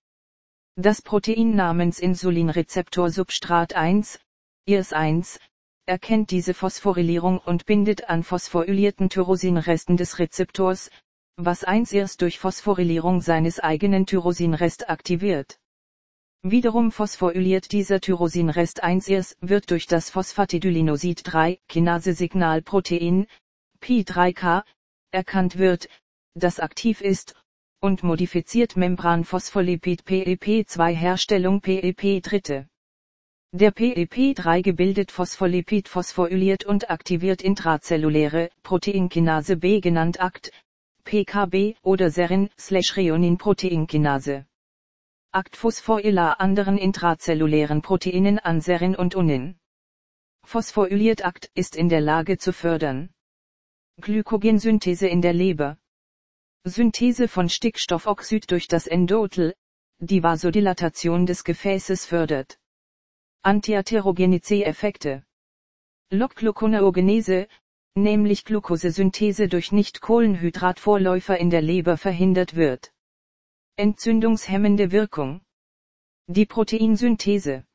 Das 0.77 1.03
Protein 1.03 1.57
namens 1.57 1.99
Insulinrezeptor 1.99 3.11
Substrat 3.11 3.75
1, 3.75 4.21
IRS1, 4.69 5.41
erkennt 5.87 6.31
diese 6.31 6.55
Phosphorylierung 6.55 7.39
und 7.39 7.67
bindet 7.67 8.09
an 8.09 8.23
phosphorylierten 8.23 9.09
Tyrosinresten 9.09 9.97
des 9.97 10.21
Rezeptors, 10.21 10.91
was 11.37 11.67
1-IRS 11.67 12.19
durch 12.19 12.39
Phosphorylierung 12.39 13.21
seines 13.21 13.59
eigenen 13.59 14.07
Tyrosinrest 14.07 14.89
aktiviert. 14.89 15.59
Wiederum 16.49 16.93
phosphoryliert 16.93 17.73
dieser 17.73 18.01
Tyrosinrest 18.01 18.85
1-IRS 18.85 19.37
wird 19.41 19.69
durch 19.73 19.89
das 19.89 20.11
Phosphatidylinosid 20.11 21.23
3 21.25 21.59
Kinase-Signalprotein, 21.67 23.27
P3K, 23.83 24.63
erkannt 25.11 25.59
wird, 25.59 25.89
das 26.35 26.61
aktiv 26.61 27.01
ist, 27.01 27.35
und 27.81 28.05
modifiziert 28.05 28.77
Membranphospholipid 28.77 30.03
PEP2 30.03 30.91
Herstellung 30.91 31.61
PEP 31.61 32.23
dritte. 32.23 32.69
Der 33.51 33.75
PEP3 33.75 34.63
gebildet 34.63 35.11
Phospholipid 35.11 35.89
phosphoryliert 35.89 36.65
und 36.65 36.91
aktiviert 36.91 37.43
intrazelluläre 37.43 38.51
Proteinkinase 38.63 39.57
B 39.57 39.81
genannt 39.81 40.21
ACT, 40.21 40.53
PKB 41.03 41.75
oder 41.83 42.11
Serin-Reonin-Proteinkinase. 42.11 44.47
ACT 45.37 45.55
phosphorylar 45.55 46.41
anderen 46.41 46.79
intrazellulären 46.79 47.83
Proteinen 47.83 48.39
an 48.39 48.63
Serin 48.63 48.97
und 48.97 49.15
Unin. 49.15 49.59
Phosphoryliert 50.47 51.27
ACT 51.27 51.51
ist 51.55 51.77
in 51.77 51.91
der 51.91 52.01
Lage 52.01 52.39
zu 52.39 52.55
fördern. 52.55 53.11
Glykogensynthese 54.01 55.07
in 55.09 55.21
der 55.21 55.35
Leber. 55.35 55.77
Synthese 56.65 57.29
von 57.29 57.51
Stickstoffoxid 57.51 58.51
durch 58.51 58.67
das 58.67 58.87
Endothel, 58.87 59.55
die 59.99 60.23
Vasodilatation 60.23 61.27
des 61.27 61.45
Gefäßes 61.45 62.07
fördert. 62.07 62.59
Antiaterogenice-Effekte. 63.43 65.23
Log-Gluconeogenese, 66.09 67.47
nämlich 67.95 68.47
Glukosesynthese 68.47 69.49
durch 69.49 69.71
Nicht-Kohlenhydratvorläufer 69.71 71.37
in 71.37 71.51
der 71.51 71.61
Leber 71.61 71.99
verhindert 71.99 72.57
wird. 72.57 72.95
Entzündungshemmende 73.79 74.91
Wirkung. 74.91 75.43
Die 76.29 76.47
Proteinsynthese. 76.47 77.67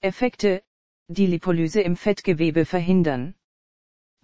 Effekte, 0.00 0.62
die 1.08 1.26
Lipolyse 1.26 1.80
im 1.80 1.96
Fettgewebe 1.96 2.64
verhindern. 2.64 3.34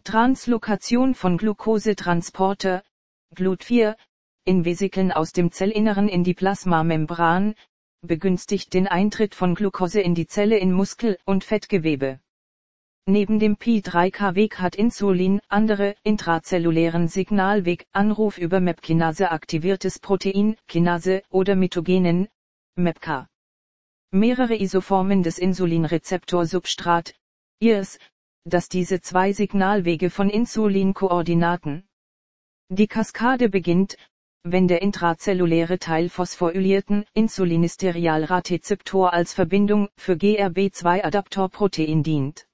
Translokation 0.04 1.16
von 1.16 1.38
Glukosetransporter, 1.38 2.84
GLUT4, 3.34 3.96
in 4.44 4.64
Vesikeln 4.64 5.10
aus 5.10 5.32
dem 5.32 5.50
Zellinneren 5.50 6.08
in 6.08 6.22
die 6.22 6.34
Plasmamembran, 6.34 7.56
begünstigt 8.02 8.72
den 8.72 8.86
Eintritt 8.86 9.34
von 9.34 9.56
Glucose 9.56 10.00
in 10.00 10.14
die 10.14 10.28
Zelle 10.28 10.56
in 10.56 10.70
Muskel- 10.72 11.18
und 11.24 11.42
Fettgewebe. 11.42 12.20
Neben 13.06 13.40
dem 13.40 13.56
Pi3K-Weg 13.56 14.60
hat 14.60 14.76
Insulin 14.76 15.40
andere 15.48 15.96
intrazellulären 16.04 17.08
Signalweg 17.08 17.84
Anruf 17.90 18.38
über 18.38 18.60
MEP-Kinase 18.60 19.32
aktiviertes 19.32 19.98
Protein, 19.98 20.56
Kinase 20.68 21.22
oder 21.28 21.56
Mitogenen, 21.56 22.28
MEPK. 22.76 23.26
Mehrere 24.12 24.54
Isoformen 24.54 25.24
des 25.24 25.38
Insulinrezeptorsubstrat, 25.38 27.14
IRS, 27.58 27.98
das 28.44 28.68
diese 28.68 29.00
zwei 29.00 29.32
Signalwege 29.32 30.08
von 30.08 30.30
Insulinkoordinaten. 30.30 31.82
Die 32.68 32.86
Kaskade 32.86 33.48
beginnt, 33.48 33.96
wenn 34.44 34.68
der 34.68 34.80
intrazelluläre 34.80 35.80
Teil 35.80 36.08
phosphorylierten 36.08 37.04
Insulinisterialratezeptor 37.14 39.12
als 39.12 39.34
Verbindung 39.34 39.88
für 39.96 40.12
GRB2-Adaptorprotein 40.12 42.04
dient. 42.04 42.46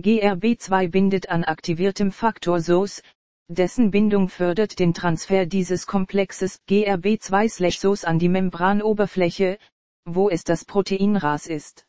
GRB2 0.00 0.88
bindet 0.88 1.28
an 1.28 1.42
aktiviertem 1.42 2.12
Faktor 2.12 2.60
SOS, 2.60 3.02
dessen 3.48 3.90
Bindung 3.90 4.28
fördert 4.28 4.78
den 4.78 4.94
Transfer 4.94 5.44
dieses 5.44 5.88
Komplexes 5.88 6.60
GRB2/SOS 6.68 8.04
an 8.04 8.20
die 8.20 8.28
Membranoberfläche, 8.28 9.58
wo 10.04 10.30
es 10.30 10.44
das 10.44 10.64
Protein 10.64 11.16
RAS 11.16 11.48
ist. 11.48 11.86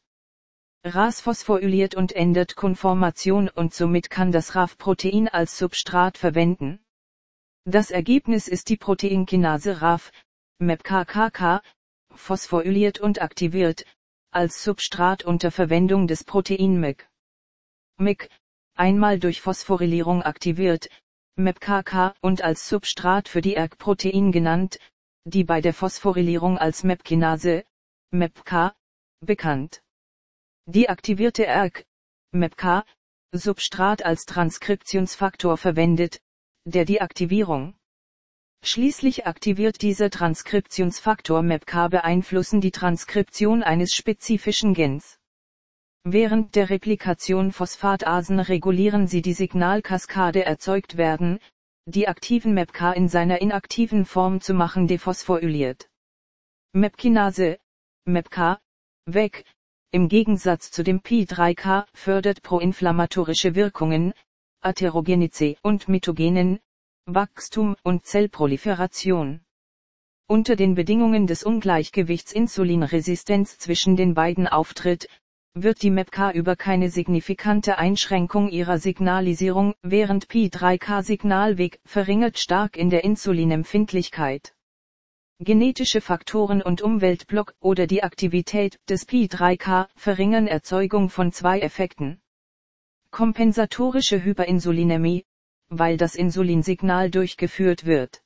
RAS 0.84 1.22
phosphoryliert 1.22 1.94
und 1.94 2.14
ändert 2.14 2.56
Konformation 2.56 3.48
und 3.48 3.74
somit 3.74 4.10
kann 4.10 4.32
das 4.32 4.56
RAF-Protein 4.56 5.28
als 5.28 5.58
Substrat 5.58 6.18
verwenden. 6.18 6.80
Das 7.66 7.92
Ergebnis 7.92 8.48
ist 8.48 8.70
die 8.70 8.78
Proteinkinase 8.78 9.82
RAF, 9.82 10.12
MEPKKK, 10.60 11.62
phosphoryliert 12.16 13.00
und 13.00 13.22
aktiviert, 13.22 13.86
als 14.32 14.64
Substrat 14.64 15.26
unter 15.26 15.52
Verwendung 15.52 16.08
des 16.08 16.24
Protein 16.24 16.80
MEC. 16.80 17.09
MEC, 18.00 18.30
einmal 18.76 19.20
durch 19.20 19.42
Phosphorylierung 19.42 20.24
aktiviert, 20.24 20.90
MEPKK 21.36 22.16
und 22.22 22.42
als 22.42 22.68
Substrat 22.68 23.28
für 23.28 23.42
die 23.42 23.56
ERG-Protein 23.56 24.32
genannt, 24.32 24.80
die 25.26 25.44
bei 25.44 25.62
der 25.62 25.74
Phosphorylierung 25.74 26.58
als 26.58 26.84
MEP-Kinase, 26.84 27.66
MEPK, 28.12 28.74
bekannt. 29.20 29.82
Die 30.66 30.90
aktivierte 30.90 31.46
ERG, 31.46 31.86
MEPK, 32.32 32.86
Substrat 33.32 34.04
als 34.04 34.26
Transkriptionsfaktor 34.26 35.58
verwendet, 35.58 36.22
der 36.66 36.86
die 36.86 37.02
Aktivierung. 37.02 37.76
Schließlich 38.64 39.28
aktiviert 39.28 39.82
dieser 39.82 40.10
Transkriptionsfaktor 40.10 41.44
MEPK 41.44 41.90
beeinflussen 41.90 42.60
die 42.60 42.72
Transkription 42.72 43.62
eines 43.62 43.94
spezifischen 43.94 44.74
Gens. 44.74 45.19
Während 46.04 46.56
der 46.56 46.70
Replikation 46.70 47.52
Phosphatasen 47.52 48.40
regulieren 48.40 49.08
sie 49.08 49.22
die 49.22 49.34
Signalkaskade 49.34 50.46
erzeugt 50.46 50.98
werden, 50.98 51.40
die 51.86 52.08
aktiven 52.08 52.54
MEPK 52.54 52.94
in 52.96 53.10
seiner 53.10 53.42
inaktiven 53.42 54.06
Form 54.06 54.42
zu 54.42 54.54
machen 54.54 54.88
dephosphoryliert. 54.88 55.90
MEPkinase, 56.74 57.60
MEPK, 58.06 58.60
weg, 59.06 59.44
im 59.92 60.08
Gegensatz 60.08 60.70
zu 60.72 60.84
dem 60.84 61.02
Pi3K 61.02 61.86
fördert 61.94 62.44
proinflammatorische 62.44 63.56
Wirkungen, 63.56 64.14
Atherogenize 64.62 65.58
und 65.64 65.90
Mitogenen, 65.90 66.60
Wachstum 67.08 67.76
und 67.82 68.06
Zellproliferation. 68.06 69.42
Unter 70.28 70.56
den 70.56 70.76
Bedingungen 70.76 71.26
des 71.26 71.44
Ungleichgewichts 71.44 72.32
Insulinresistenz 72.32 73.58
zwischen 73.58 73.96
den 73.96 74.14
beiden 74.14 74.48
auftritt, 74.48 75.10
wird 75.54 75.82
die 75.82 75.90
MEPK 75.90 76.32
über 76.34 76.56
keine 76.56 76.90
signifikante 76.90 77.78
Einschränkung 77.78 78.50
ihrer 78.50 78.78
Signalisierung, 78.78 79.74
während 79.82 80.28
Pi3K-Signalweg 80.28 81.80
verringert 81.86 82.38
stark 82.38 82.78
in 82.78 82.90
der 82.90 83.04
Insulinempfindlichkeit. 83.04 84.54
Genetische 85.40 86.02
Faktoren 86.02 86.62
und 86.62 86.82
Umweltblock 86.82 87.54
oder 87.62 87.88
die 87.88 88.04
Aktivität 88.04 88.78
des 88.90 89.08
Pi3K 89.08 89.88
verringern 89.96 90.48
Erzeugung 90.48 91.10
von 91.10 91.32
zwei 91.32 91.60
Effekten. 91.60 92.20
Kompensatorische 93.10 94.24
Hyperinsulinämie, 94.24 95.26
weil 95.70 95.98
das 95.98 96.16
Insulinsignal 96.16 97.10
durchgeführt 97.10 97.86
wird. 97.86 98.22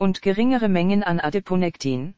und 0.02 0.24
geringere 0.24 0.68
Mengen 0.68 1.04
an 1.04 1.20
Adiponektin. 1.20 2.16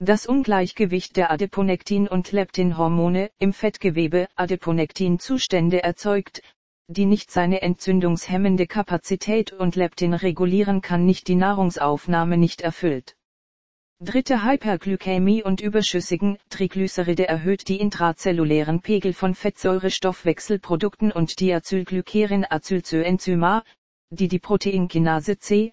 Das 0.00 0.26
Ungleichgewicht 0.26 1.16
der 1.16 1.32
Adiponektin- 1.32 2.06
und 2.06 2.30
Leptinhormone 2.30 3.30
im 3.38 3.54
Fettgewebe 3.54 4.28
Adiponektin-Zustände 4.36 5.82
erzeugt, 5.82 6.42
die 6.88 7.06
nicht 7.06 7.30
seine 7.30 7.62
entzündungshemmende 7.62 8.66
Kapazität 8.66 9.52
und 9.52 9.76
Leptin 9.76 10.12
regulieren 10.12 10.82
kann, 10.82 11.06
nicht 11.06 11.26
die 11.28 11.36
Nahrungsaufnahme 11.36 12.36
nicht 12.36 12.60
erfüllt. 12.60 13.16
Dritte 14.02 14.44
Hyperglykämie 14.44 15.42
und 15.42 15.62
überschüssigen 15.62 16.36
Triglyceride 16.50 17.26
erhöht 17.28 17.68
die 17.68 17.80
intrazellulären 17.80 18.82
Pegel 18.82 19.14
von 19.14 19.34
Fettsäurestoffwechselprodukten 19.34 21.12
und 21.12 21.40
Diacylglycerin 21.40 22.44
Acylcoenzyma, 22.44 23.64
die 24.10 24.28
die 24.28 24.38
Proteinkinase 24.38 25.38
C, 25.38 25.72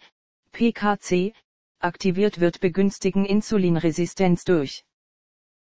PKC, 0.58 1.36
aktiviert 1.78 2.40
wird 2.40 2.62
begünstigen 2.62 3.26
Insulinresistenz 3.26 4.44
durch 4.44 4.86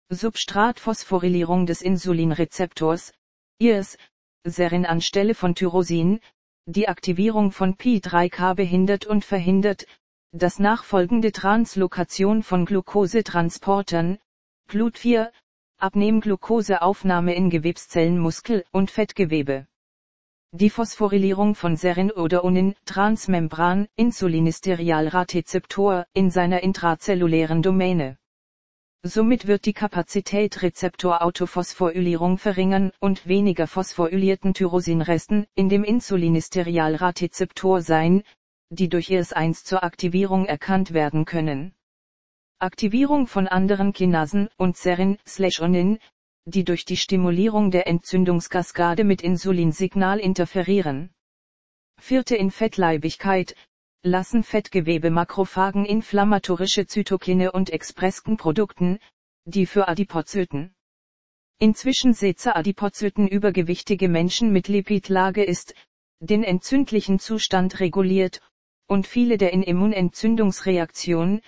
Substratphosphorylierung 0.08 1.66
des 1.66 1.82
Insulinrezeptors, 1.82 3.12
IRS, 3.58 3.98
Serin 4.44 4.86
anstelle 4.86 5.34
von 5.34 5.54
Tyrosin, 5.54 6.20
die 6.64 6.88
Aktivierung 6.88 7.52
von 7.52 7.74
Pi3K 7.76 8.54
behindert 8.54 9.04
und 9.04 9.22
verhindert, 9.22 9.86
dass 10.32 10.58
nachfolgende 10.58 11.30
Translokation 11.30 12.42
von 12.42 12.64
Glukosetransportern, 12.64 14.16
GLUT4, 14.70 15.30
Abnehmglukoseaufnahme 15.76 17.34
in 17.34 17.50
Gewebszellen 17.50 18.18
Muskel- 18.18 18.64
und 18.72 18.90
Fettgewebe. 18.90 19.66
Die 20.58 20.70
Phosphorylierung 20.70 21.54
von 21.54 21.76
Serin 21.76 22.10
oder 22.10 22.42
Unin, 22.42 22.74
Transmembran, 22.86 23.88
Insulinisterialratrezeptor, 23.96 26.06
in 26.14 26.30
seiner 26.30 26.62
intrazellulären 26.62 27.60
Domäne. 27.60 28.16
Somit 29.02 29.46
wird 29.46 29.66
die 29.66 29.74
Kapazität 29.74 30.62
Rezeptorautophosphoryllierung 30.62 32.38
verringern 32.38 32.90
und 33.00 33.26
weniger 33.26 33.66
phosphorylierten 33.66 34.54
Tyrosinresten 34.54 35.44
in 35.56 35.68
dem 35.68 35.84
Insulinisterialratrezeptor 35.84 37.82
sein, 37.82 38.22
die 38.70 38.88
durch 38.88 39.10
IS1 39.10 39.62
zur 39.62 39.84
Aktivierung 39.84 40.46
erkannt 40.46 40.94
werden 40.94 41.26
können. 41.26 41.74
Aktivierung 42.58 43.26
von 43.26 43.46
anderen 43.46 43.92
Kinasen 43.92 44.48
und 44.56 44.78
Serin-Onin, 44.78 45.98
die 46.46 46.64
durch 46.64 46.84
die 46.84 46.96
Stimulierung 46.96 47.70
der 47.70 47.86
Entzündungskaskade 47.88 49.04
mit 49.04 49.20
Insulinsignal 49.20 50.20
interferieren. 50.20 51.10
Vierte 51.98 52.36
in 52.36 52.50
Fettleibigkeit, 52.50 53.56
lassen 54.02 54.44
Fettgewebe 54.44 55.10
Makrophagen 55.10 55.84
inflammatorische 55.84 56.86
Zytokine 56.86 57.50
und 57.50 57.70
Expresskenprodukten, 57.70 59.00
die 59.44 59.66
für 59.66 59.88
Adipozyten. 59.88 60.74
Inzwischen 61.58 62.14
Seze 62.14 62.54
Adipozyten 62.54 63.26
übergewichtige 63.26 64.08
Menschen 64.08 64.52
mit 64.52 64.68
Lipidlage 64.68 65.42
ist, 65.42 65.74
den 66.20 66.44
entzündlichen 66.44 67.18
Zustand 67.18 67.80
reguliert, 67.80 68.40
und 68.86 69.06
viele 69.08 69.36
der 69.36 69.52
in 69.52 69.62
Immunentzündungsreaktion, 69.62 71.40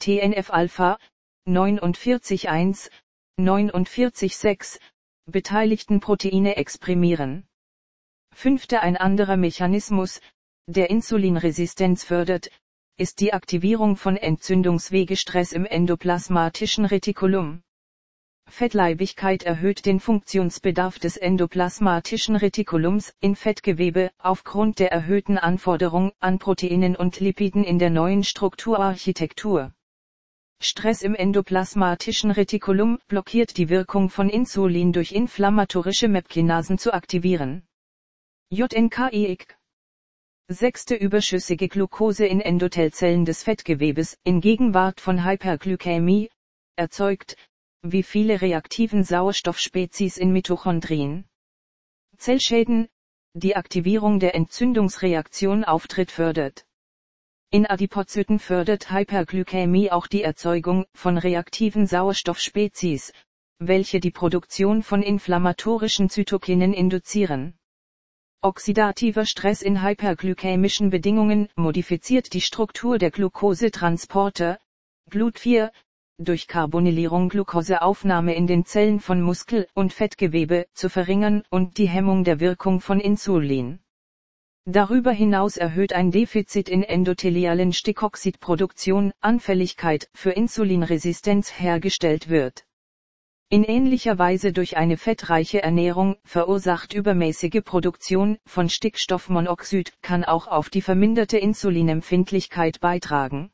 TNF-Alpha, 0.00 0.98
49.1, 1.46 2.90
49,6, 3.48 4.78
beteiligten 5.26 6.00
Proteine 6.00 6.56
exprimieren. 6.56 7.46
Fünfte 8.32 8.80
Ein 8.80 8.96
anderer 8.96 9.36
Mechanismus, 9.36 10.20
der 10.66 10.90
Insulinresistenz 10.90 12.04
fördert, 12.04 12.50
ist 12.96 13.20
die 13.20 13.32
Aktivierung 13.32 13.96
von 13.96 14.16
Entzündungswegestress 14.16 15.52
im 15.52 15.64
endoplasmatischen 15.64 16.84
Retikulum. 16.84 17.62
Fettleibigkeit 18.46 19.44
erhöht 19.44 19.86
den 19.86 20.00
Funktionsbedarf 20.00 20.98
des 20.98 21.16
endoplasmatischen 21.16 22.36
Retikulums 22.36 23.14
in 23.20 23.36
Fettgewebe 23.36 24.10
aufgrund 24.18 24.80
der 24.80 24.92
erhöhten 24.92 25.38
Anforderung 25.38 26.12
an 26.18 26.38
Proteinen 26.38 26.96
und 26.96 27.20
Lipiden 27.20 27.64
in 27.64 27.78
der 27.78 27.90
neuen 27.90 28.24
Strukturarchitektur. 28.24 29.72
Stress 30.62 31.00
im 31.00 31.14
endoplasmatischen 31.14 32.30
Retikulum 32.30 32.98
blockiert 33.08 33.56
die 33.56 33.70
Wirkung 33.70 34.10
von 34.10 34.28
Insulin 34.28 34.92
durch 34.92 35.12
inflammatorische 35.12 36.06
Mepkinasen 36.06 36.76
zu 36.76 36.92
aktivieren. 36.92 37.66
JNK-EIK 38.50 39.56
Sechste 40.48 40.96
überschüssige 40.96 41.68
Glucose 41.68 42.26
in 42.26 42.42
Endothelzellen 42.42 43.24
des 43.24 43.42
Fettgewebes 43.42 44.18
in 44.24 44.42
Gegenwart 44.42 45.00
von 45.00 45.24
Hyperglykämie 45.24 46.28
erzeugt, 46.76 47.36
wie 47.82 48.02
viele 48.02 48.42
reaktiven 48.42 49.02
Sauerstoffspezies 49.02 50.18
in 50.18 50.30
Mitochondrien. 50.30 51.24
Zellschäden, 52.18 52.88
die 53.32 53.56
Aktivierung 53.56 54.20
der 54.20 54.34
Entzündungsreaktion 54.34 55.64
auftritt 55.64 56.10
fördert. 56.10 56.66
In 57.52 57.66
Adipozyten 57.66 58.38
fördert 58.38 58.92
Hyperglykämie 58.92 59.90
auch 59.90 60.06
die 60.06 60.22
Erzeugung 60.22 60.86
von 60.94 61.18
reaktiven 61.18 61.84
Sauerstoffspezies, 61.84 63.12
welche 63.58 63.98
die 63.98 64.12
Produktion 64.12 64.84
von 64.84 65.02
inflammatorischen 65.02 66.08
Zytokinen 66.10 66.72
induzieren. 66.72 67.54
Oxidativer 68.40 69.26
Stress 69.26 69.62
in 69.62 69.82
hyperglykämischen 69.82 70.90
Bedingungen 70.90 71.48
modifiziert 71.56 72.34
die 72.34 72.40
Struktur 72.40 72.98
der 72.98 73.10
Glukosetransporter, 73.10 74.60
GLUT4, 75.10 75.72
durch 76.18 76.46
Carbonylierung 76.46 77.30
Glukoseaufnahme 77.30 78.32
in 78.32 78.46
den 78.46 78.64
Zellen 78.64 79.00
von 79.00 79.20
Muskel- 79.22 79.66
und 79.74 79.92
Fettgewebe 79.92 80.68
zu 80.72 80.88
verringern 80.88 81.42
und 81.50 81.78
die 81.78 81.88
Hemmung 81.88 82.22
der 82.22 82.38
Wirkung 82.38 82.80
von 82.80 83.00
Insulin. 83.00 83.80
Darüber 84.66 85.10
hinaus 85.10 85.56
erhöht 85.56 85.92
ein 85.92 86.10
Defizit 86.10 86.68
in 86.68 86.82
endothelialen 86.82 87.72
Stickoxidproduktion 87.72 89.12
Anfälligkeit 89.20 90.08
für 90.14 90.30
Insulinresistenz 90.30 91.58
hergestellt 91.58 92.28
wird. 92.28 92.64
In 93.48 93.64
ähnlicher 93.64 94.16
Weise 94.16 94.52
durch 94.52 94.76
eine 94.76 94.96
fettreiche 94.96 95.60
Ernährung 95.60 96.18
verursacht 96.24 96.94
übermäßige 96.94 97.62
Produktion 97.64 98.38
von 98.46 98.68
Stickstoffmonoxid 98.68 99.94
kann 100.02 100.24
auch 100.24 100.46
auf 100.46 100.70
die 100.70 100.82
verminderte 100.82 101.38
Insulinempfindlichkeit 101.38 102.78
beitragen. 102.78 103.50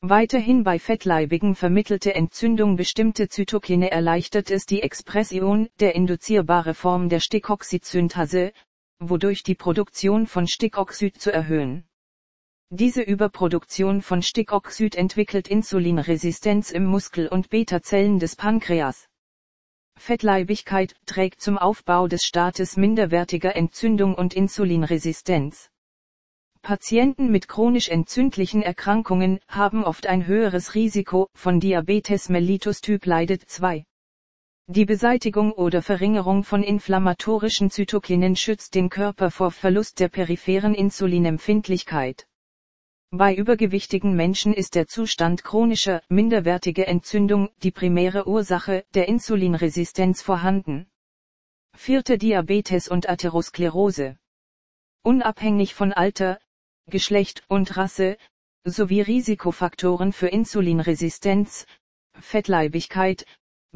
Weiterhin 0.00 0.64
bei 0.64 0.80
fettleibigen 0.80 1.54
vermittelte 1.54 2.14
Entzündung 2.14 2.74
bestimmte 2.74 3.28
Zytokine 3.28 3.92
erleichtert 3.92 4.50
es 4.50 4.66
die 4.66 4.82
Expression 4.82 5.68
der 5.78 5.94
induzierbare 5.94 6.74
Form 6.74 7.08
der 7.08 7.20
Stickoxidsynthase, 7.20 8.52
wodurch 9.00 9.42
die 9.42 9.54
Produktion 9.54 10.26
von 10.26 10.46
Stickoxid 10.46 11.20
zu 11.20 11.32
erhöhen. 11.32 11.84
Diese 12.70 13.02
Überproduktion 13.02 14.02
von 14.02 14.22
Stickoxid 14.22 14.96
entwickelt 14.96 15.48
Insulinresistenz 15.48 16.70
im 16.70 16.84
Muskel 16.84 17.28
und 17.28 17.50
Beta-Zellen 17.50 18.18
des 18.18 18.36
Pankreas. 18.36 19.08
Fettleibigkeit 19.96 20.94
trägt 21.06 21.40
zum 21.40 21.56
Aufbau 21.56 22.08
des 22.08 22.24
Staates 22.24 22.76
minderwertiger 22.76 23.54
Entzündung 23.54 24.14
und 24.14 24.34
Insulinresistenz. 24.34 25.70
Patienten 26.62 27.30
mit 27.30 27.46
chronisch 27.46 27.90
entzündlichen 27.90 28.62
Erkrankungen 28.62 29.38
haben 29.48 29.84
oft 29.84 30.06
ein 30.06 30.26
höheres 30.26 30.74
Risiko 30.74 31.28
von 31.34 31.60
Diabetes 31.60 32.28
mellitus 32.28 32.80
Typ 32.80 33.04
leidet 33.06 33.48
2. 33.48 33.84
Die 34.66 34.86
Beseitigung 34.86 35.52
oder 35.52 35.82
Verringerung 35.82 36.42
von 36.42 36.62
inflammatorischen 36.62 37.70
Zytokinen 37.70 38.34
schützt 38.34 38.74
den 38.74 38.88
Körper 38.88 39.30
vor 39.30 39.50
Verlust 39.50 40.00
der 40.00 40.08
peripheren 40.08 40.74
Insulinempfindlichkeit. 40.74 42.26
Bei 43.10 43.34
übergewichtigen 43.34 44.16
Menschen 44.16 44.54
ist 44.54 44.74
der 44.74 44.86
Zustand 44.86 45.44
chronischer, 45.44 46.02
minderwertige 46.08 46.86
Entzündung 46.86 47.50
die 47.62 47.72
primäre 47.72 48.26
Ursache 48.26 48.86
der 48.94 49.06
Insulinresistenz 49.06 50.22
vorhanden. 50.22 50.86
Vierte 51.76 52.16
Diabetes 52.16 52.88
und 52.88 53.06
Atherosklerose. 53.06 54.16
Unabhängig 55.02 55.74
von 55.74 55.92
Alter, 55.92 56.40
Geschlecht 56.86 57.44
und 57.48 57.76
Rasse, 57.76 58.16
sowie 58.64 59.02
Risikofaktoren 59.02 60.14
für 60.14 60.28
Insulinresistenz, 60.28 61.66
Fettleibigkeit, 62.18 63.26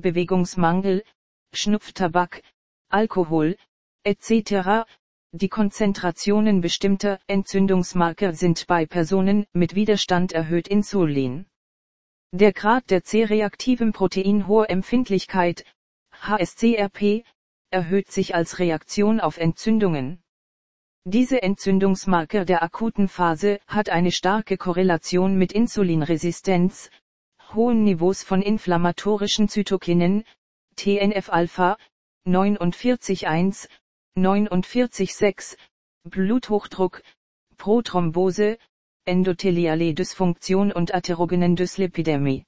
Bewegungsmangel, 0.00 1.04
Schnupftabak, 1.52 2.42
Alkohol, 2.88 3.56
etc., 4.04 4.86
die 5.32 5.48
Konzentrationen 5.50 6.62
bestimmter 6.62 7.20
Entzündungsmarker 7.26 8.32
sind 8.32 8.66
bei 8.66 8.86
Personen 8.86 9.46
mit 9.52 9.74
Widerstand 9.74 10.32
erhöht 10.32 10.68
Insulin. 10.68 11.44
Der 12.32 12.52
Grad 12.52 12.90
der 12.90 13.04
C-reaktiven 13.04 13.92
hohe 13.98 14.68
Empfindlichkeit, 14.68 15.64
HSCRP, 16.12 17.24
erhöht 17.70 18.10
sich 18.10 18.34
als 18.34 18.58
Reaktion 18.58 19.20
auf 19.20 19.36
Entzündungen. 19.36 20.22
Diese 21.04 21.42
Entzündungsmarker 21.42 22.44
der 22.44 22.62
akuten 22.62 23.08
Phase 23.08 23.60
hat 23.66 23.90
eine 23.90 24.12
starke 24.12 24.56
Korrelation 24.56 25.36
mit 25.36 25.52
Insulinresistenz, 25.52 26.90
hohen 27.54 27.84
Niveaus 27.84 28.22
von 28.22 28.42
inflammatorischen 28.42 29.48
Zytokinen, 29.48 30.24
TNF-Alpha, 30.76 31.76
49,1, 32.26 33.68
49,6, 34.16 35.56
Bluthochdruck, 36.04 37.02
Prothrombose, 37.56 38.58
endotheliale 39.04 39.94
Dysfunktion 39.94 40.72
und 40.72 40.94
atherogenen 40.94 41.56
Dyslipidämie. 41.56 42.44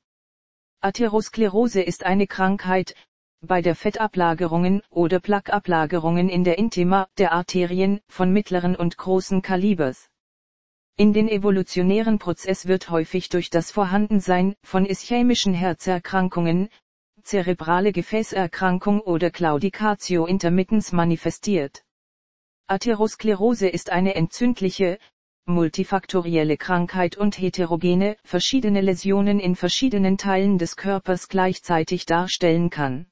Atherosklerose 0.81 1.83
ist 1.83 2.05
eine 2.05 2.27
Krankheit, 2.27 2.95
bei 3.41 3.63
der 3.63 3.75
Fettablagerungen 3.75 4.83
oder 4.91 5.19
Plaqueablagerungen 5.19 6.29
in 6.29 6.45
der 6.45 6.59
Intima 6.59 7.09
der 7.17 7.33
Arterien 7.33 8.01
von 8.09 8.33
mittleren 8.33 8.77
und 8.77 8.99
großen 8.99 9.41
Kalibers. 9.41 10.11
In 11.01 11.15
den 11.15 11.31
evolutionären 11.31 12.19
Prozess 12.19 12.67
wird 12.67 12.91
häufig 12.91 13.31
durch 13.31 13.49
das 13.49 13.71
Vorhandensein 13.71 14.55
von 14.63 14.85
ischämischen 14.85 15.55
Herzerkrankungen, 15.55 16.69
zerebrale 17.23 17.91
Gefäßerkrankung 17.93 19.01
oder 19.01 19.31
Claudicatio 19.31 20.27
intermittens 20.27 20.93
manifestiert. 20.93 21.87
Atherosklerose 22.67 23.67
ist 23.67 23.89
eine 23.89 24.15
entzündliche, 24.15 24.99
multifaktorielle 25.47 26.59
Krankheit 26.59 27.17
und 27.17 27.39
heterogene, 27.39 28.19
verschiedene 28.23 28.83
Läsionen 28.83 29.41
in 29.41 29.57
verschiedenen 29.57 30.19
Teilen 30.19 30.59
des 30.59 30.77
Körpers 30.77 31.31
gleichzeitig 31.31 32.05
darstellen 32.05 32.69
kann. 32.69 33.07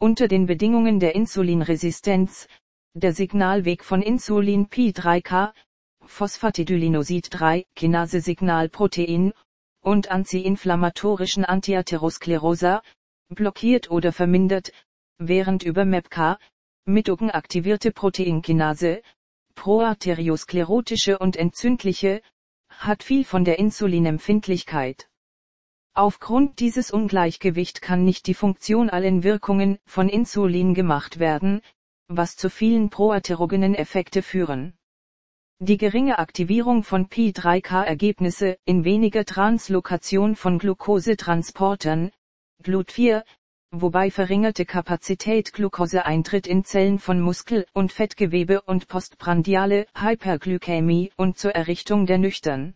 Unter 0.00 0.26
den 0.26 0.46
Bedingungen 0.46 0.98
der 0.98 1.14
Insulinresistenz, 1.14 2.48
der 2.94 3.12
Signalweg 3.12 3.84
von 3.84 4.02
Insulin 4.02 4.66
P3K, 4.66 5.52
Phosphatidylinosid 6.06 7.28
3, 7.30 7.66
Kinase-Signalprotein, 7.74 9.32
und 9.80 10.10
antiinflammatorischen 10.10 11.44
Antiatherosklerosa, 11.44 12.82
blockiert 13.28 13.90
oder 13.90 14.12
vermindert, 14.12 14.72
während 15.18 15.62
über 15.62 15.84
MEPK, 15.84 16.38
Mitogen 16.86 17.30
aktivierte 17.30 17.92
Proteinkinase, 17.92 19.02
proarteriosklerotische 19.54 21.18
und 21.18 21.36
entzündliche, 21.36 22.22
hat 22.68 23.02
viel 23.02 23.24
von 23.24 23.44
der 23.44 23.58
Insulinempfindlichkeit. 23.58 25.08
Aufgrund 25.94 26.60
dieses 26.60 26.90
Ungleichgewicht 26.90 27.80
kann 27.80 28.04
nicht 28.04 28.26
die 28.26 28.34
Funktion 28.34 28.90
allen 28.90 29.22
Wirkungen 29.22 29.78
von 29.86 30.08
Insulin 30.08 30.74
gemacht 30.74 31.18
werden, 31.18 31.62
was 32.08 32.36
zu 32.36 32.50
vielen 32.50 32.90
proarterogenen 32.90 33.74
Effekte 33.74 34.22
führen. 34.22 34.75
Die 35.58 35.78
geringe 35.78 36.18
Aktivierung 36.18 36.82
von 36.82 37.08
P3K-Ergebnisse 37.08 38.58
in 38.66 38.84
weniger 38.84 39.24
Translokation 39.24 40.36
von 40.36 40.58
Glukosetransportern, 40.58 42.12
GLUT4, 42.62 43.24
wobei 43.70 44.10
verringerte 44.10 44.66
Kapazität 44.66 45.54
Glukoseeintritt 45.54 46.46
in 46.46 46.66
Zellen 46.66 46.98
von 46.98 47.22
Muskel- 47.22 47.64
und 47.72 47.90
Fettgewebe 47.90 48.60
und 48.60 48.86
postprandiale 48.86 49.86
Hyperglykämie 49.96 51.12
und 51.16 51.38
zur 51.38 51.52
Errichtung 51.52 52.04
der 52.04 52.18
Nüchtern. 52.18 52.74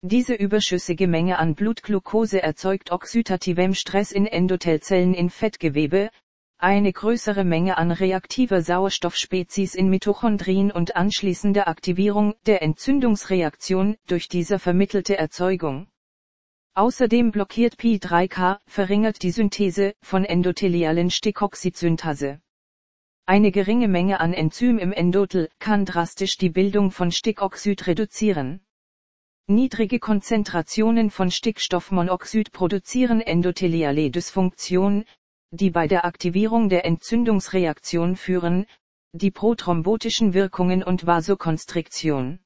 Diese 0.00 0.34
überschüssige 0.34 1.08
Menge 1.08 1.40
an 1.40 1.56
Blutglucose 1.56 2.40
erzeugt 2.40 2.92
oxidativem 2.92 3.74
Stress 3.74 4.12
in 4.12 4.26
Endothelzellen 4.26 5.14
in 5.14 5.30
Fettgewebe, 5.30 6.10
eine 6.58 6.92
größere 6.92 7.44
Menge 7.44 7.78
an 7.78 7.92
reaktiver 7.92 8.62
Sauerstoffspezies 8.62 9.74
in 9.74 9.88
Mitochondrien 9.88 10.72
und 10.72 10.96
anschließende 10.96 11.68
Aktivierung 11.68 12.34
der 12.46 12.62
Entzündungsreaktion 12.62 13.96
durch 14.08 14.28
diese 14.28 14.58
vermittelte 14.58 15.16
Erzeugung. 15.16 15.86
Außerdem 16.74 17.30
blockiert 17.30 17.76
Pi3K, 17.76 18.58
verringert 18.66 19.22
die 19.22 19.30
Synthese 19.30 19.94
von 20.02 20.24
endothelialen 20.24 21.10
Stickoxidsynthase. 21.10 22.40
Eine 23.26 23.52
geringe 23.52 23.88
Menge 23.88 24.20
an 24.20 24.32
Enzym 24.32 24.78
im 24.78 24.92
Endothel 24.92 25.50
kann 25.58 25.84
drastisch 25.84 26.38
die 26.38 26.50
Bildung 26.50 26.90
von 26.90 27.12
Stickoxid 27.12 27.86
reduzieren. 27.86 28.60
Niedrige 29.48 29.98
Konzentrationen 29.98 31.10
von 31.10 31.30
Stickstoffmonoxid 31.30 32.52
produzieren 32.52 33.20
endotheliale 33.20 34.10
Dysfunktion, 34.10 35.04
die 35.50 35.70
bei 35.70 35.88
der 35.88 36.04
Aktivierung 36.04 36.68
der 36.68 36.84
Entzündungsreaktion 36.84 38.16
führen, 38.16 38.66
die 39.12 39.30
prothrombatischen 39.30 40.34
Wirkungen 40.34 40.82
und 40.82 41.06
Vasokonstriktion. 41.06 42.40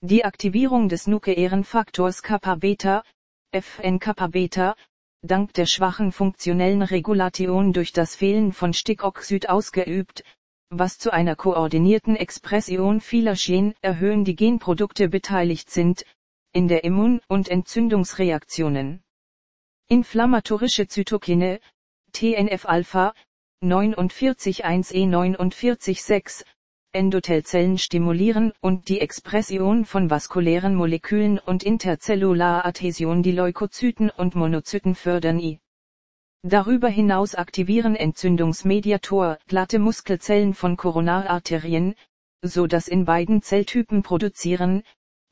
Die 0.00 0.24
Aktivierung 0.24 0.88
des 0.88 1.06
nukleären 1.06 1.64
Faktors 1.64 2.22
Kappa-Beta, 2.22 3.04
FN-Kappa-Beta, 3.52 4.76
dank 5.22 5.52
der 5.54 5.66
schwachen 5.66 6.12
funktionellen 6.12 6.82
Regulation 6.82 7.72
durch 7.72 7.92
das 7.92 8.16
Fehlen 8.16 8.52
von 8.52 8.72
Stickoxid 8.72 9.48
ausgeübt, 9.48 10.24
was 10.70 10.98
zu 10.98 11.12
einer 11.12 11.36
koordinierten 11.36 12.16
Expression 12.16 13.00
vieler 13.00 13.34
Gen 13.34 13.74
erhöhen 13.80 14.24
die 14.24 14.36
Genprodukte 14.36 15.08
beteiligt 15.08 15.70
sind, 15.70 16.04
in 16.52 16.68
der 16.68 16.84
Immun- 16.84 17.20
und 17.28 17.48
Entzündungsreaktionen. 17.48 19.02
Inflammatorische 19.88 20.88
Zytokine, 20.88 21.60
TNF-Alpha, 22.14 23.12
49,1E49,6, 23.62 26.44
Endothelzellen 26.92 27.76
stimulieren 27.76 28.52
und 28.60 28.88
die 28.88 29.00
Expression 29.00 29.84
von 29.84 30.10
vaskulären 30.10 30.76
Molekülen 30.76 31.40
und 31.40 31.64
Interzellular-Adhäsion 31.64 33.24
die 33.24 33.32
Leukozyten 33.32 34.10
und 34.10 34.36
Monozyten 34.36 34.94
fördern 34.94 35.40
i. 35.40 35.58
Darüber 36.42 36.88
hinaus 36.88 37.34
aktivieren 37.34 37.96
Entzündungsmediator 37.96 39.38
glatte 39.48 39.80
Muskelzellen 39.80 40.54
von 40.54 40.76
Koronararterien, 40.76 41.96
so 42.42 42.66
dass 42.66 42.86
in 42.86 43.06
beiden 43.06 43.42
Zelltypen 43.42 44.02
produzieren, 44.02 44.84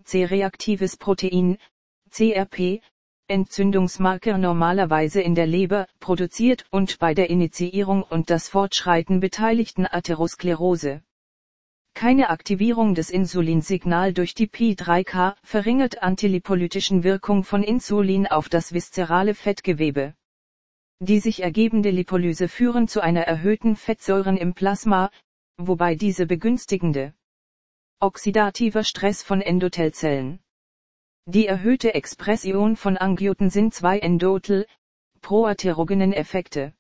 C-reaktives 0.03 0.97
Protein, 0.97 1.59
CRP, 2.11 2.81
Entzündungsmarker 3.29 4.39
normalerweise 4.39 5.21
in 5.21 5.35
der 5.35 5.47
Leber 5.47 5.87
produziert 6.01 6.67
und 6.71 6.99
bei 6.99 7.15
der 7.15 7.31
Initiierung 7.31 8.03
und 8.03 8.31
das 8.31 8.49
Fortschreiten 8.49 9.21
beteiligten 9.21 9.87
Atherosklerose. 9.87 11.03
Keine 11.95 12.31
Aktivierung 12.31 12.95
des 12.95 13.11
Insulinsignal 13.11 14.13
durch 14.13 14.35
die 14.35 14.49
Pi3K 14.49 15.37
verringert 15.43 16.03
antilipolytischen 16.03 17.05
Wirkung 17.05 17.45
von 17.45 17.63
Insulin 17.63 18.27
auf 18.27 18.49
das 18.49 18.73
viszerale 18.73 19.35
Fettgewebe. 19.35 20.15
Die 21.01 21.21
sich 21.21 21.43
ergebende 21.43 21.91
Lipolyse 21.91 22.49
führen 22.49 22.89
zu 22.89 23.01
einer 23.01 23.23
erhöhten 23.23 23.77
Fettsäuren 23.77 24.37
im 24.37 24.55
Plasma, 24.55 25.11
wobei 25.57 25.95
diese 25.95 26.27
begünstigende 26.27 27.15
oxidativer 28.01 28.85
Stress 28.85 29.23
von 29.23 29.41
Endothelzellen. 29.41 30.42
Die 31.27 31.47
erhöhte 31.47 31.95
Expression 31.95 32.75
von 32.75 32.97
Angiotensin 32.97 33.71
2 33.71 34.01
Endothel, 34.01 34.67
proaterogenen 35.21 36.13
Effekte. 36.13 36.75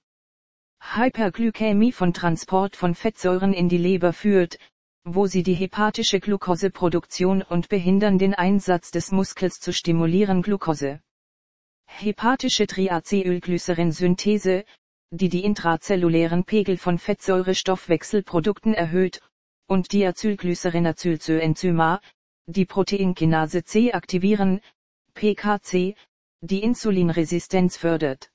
Hyperglykämie 0.80 1.92
von 1.92 2.12
Transport 2.12 2.74
von 2.74 2.96
Fettsäuren 2.96 3.52
in 3.52 3.68
die 3.68 3.78
Leber 3.78 4.12
führt, 4.12 4.58
wo 5.04 5.28
sie 5.28 5.44
die 5.44 5.54
hepatische 5.54 6.18
Glukoseproduktion 6.18 7.42
und 7.42 7.68
behindern 7.68 8.18
den 8.18 8.34
Einsatz 8.34 8.90
des 8.90 9.12
Muskels 9.12 9.60
zu 9.60 9.72
stimulieren 9.72 10.42
Glukose. 10.42 11.00
Hepatische 11.86 12.66
Triacylglycerin-Synthese, 12.66 14.64
die 15.10 15.28
die 15.28 15.44
intrazellulären 15.44 16.42
Pegel 16.42 16.78
von 16.78 16.98
Fettsäurestoffwechselprodukten 16.98 18.74
erhöht, 18.74 19.20
und 19.68 19.92
Diacylglycerinacylcoenzyma, 19.92 22.00
die 22.46 22.64
Proteinkinase 22.64 23.64
C 23.64 23.92
aktivieren, 23.92 24.60
PKC, 25.14 25.94
die 26.40 26.62
Insulinresistenz 26.62 27.76
fördert. 27.76 28.30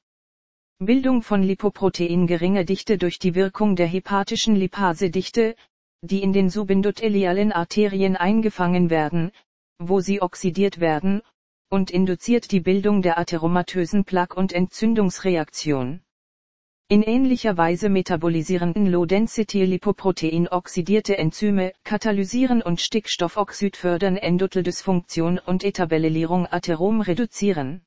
Bildung 0.80 1.24
von 1.24 1.44
Lipoprotein 1.44 2.28
geringer 2.28 2.64
Dichte 2.64 2.98
durch 2.98 3.20
die 3.20 3.36
Wirkung 3.36 3.76
der 3.76 3.88
hepatischen 3.88 4.56
Lipasedichte, 4.56 5.56
die 6.02 6.22
in 6.22 6.34
den 6.34 6.50
subendothelialen 6.50 7.52
Arterien 7.52 8.16
eingefangen 8.16 8.90
werden, 8.90 9.32
wo 9.80 10.00
sie 10.00 10.22
oxidiert 10.22 10.80
werden, 10.80 11.22
und 11.70 11.92
induziert 11.92 12.52
die 12.52 12.62
Bildung 12.62 13.02
der 13.02 13.18
atheromatösen 13.18 14.06
Plaque- 14.06 14.36
und 14.36 14.54
Entzündungsreaktion. 14.54 16.02
In 16.90 17.04
ähnlicher 17.04 17.58
Weise 17.58 17.90
metabolisierenden 17.90 18.88
Low-Density-Lipoprotein 18.88 20.48
oxidierte 20.48 21.18
Enzyme 21.18 21.74
katalysieren 21.84 22.62
und 22.62 22.80
Stickstoffoxid 22.80 23.76
fördern 23.76 24.16
Endotheldysfunktion 24.16 25.38
und 25.38 25.66
Etabellierung 25.66 26.48
Atherom 26.50 27.02
reduzieren. 27.02 27.82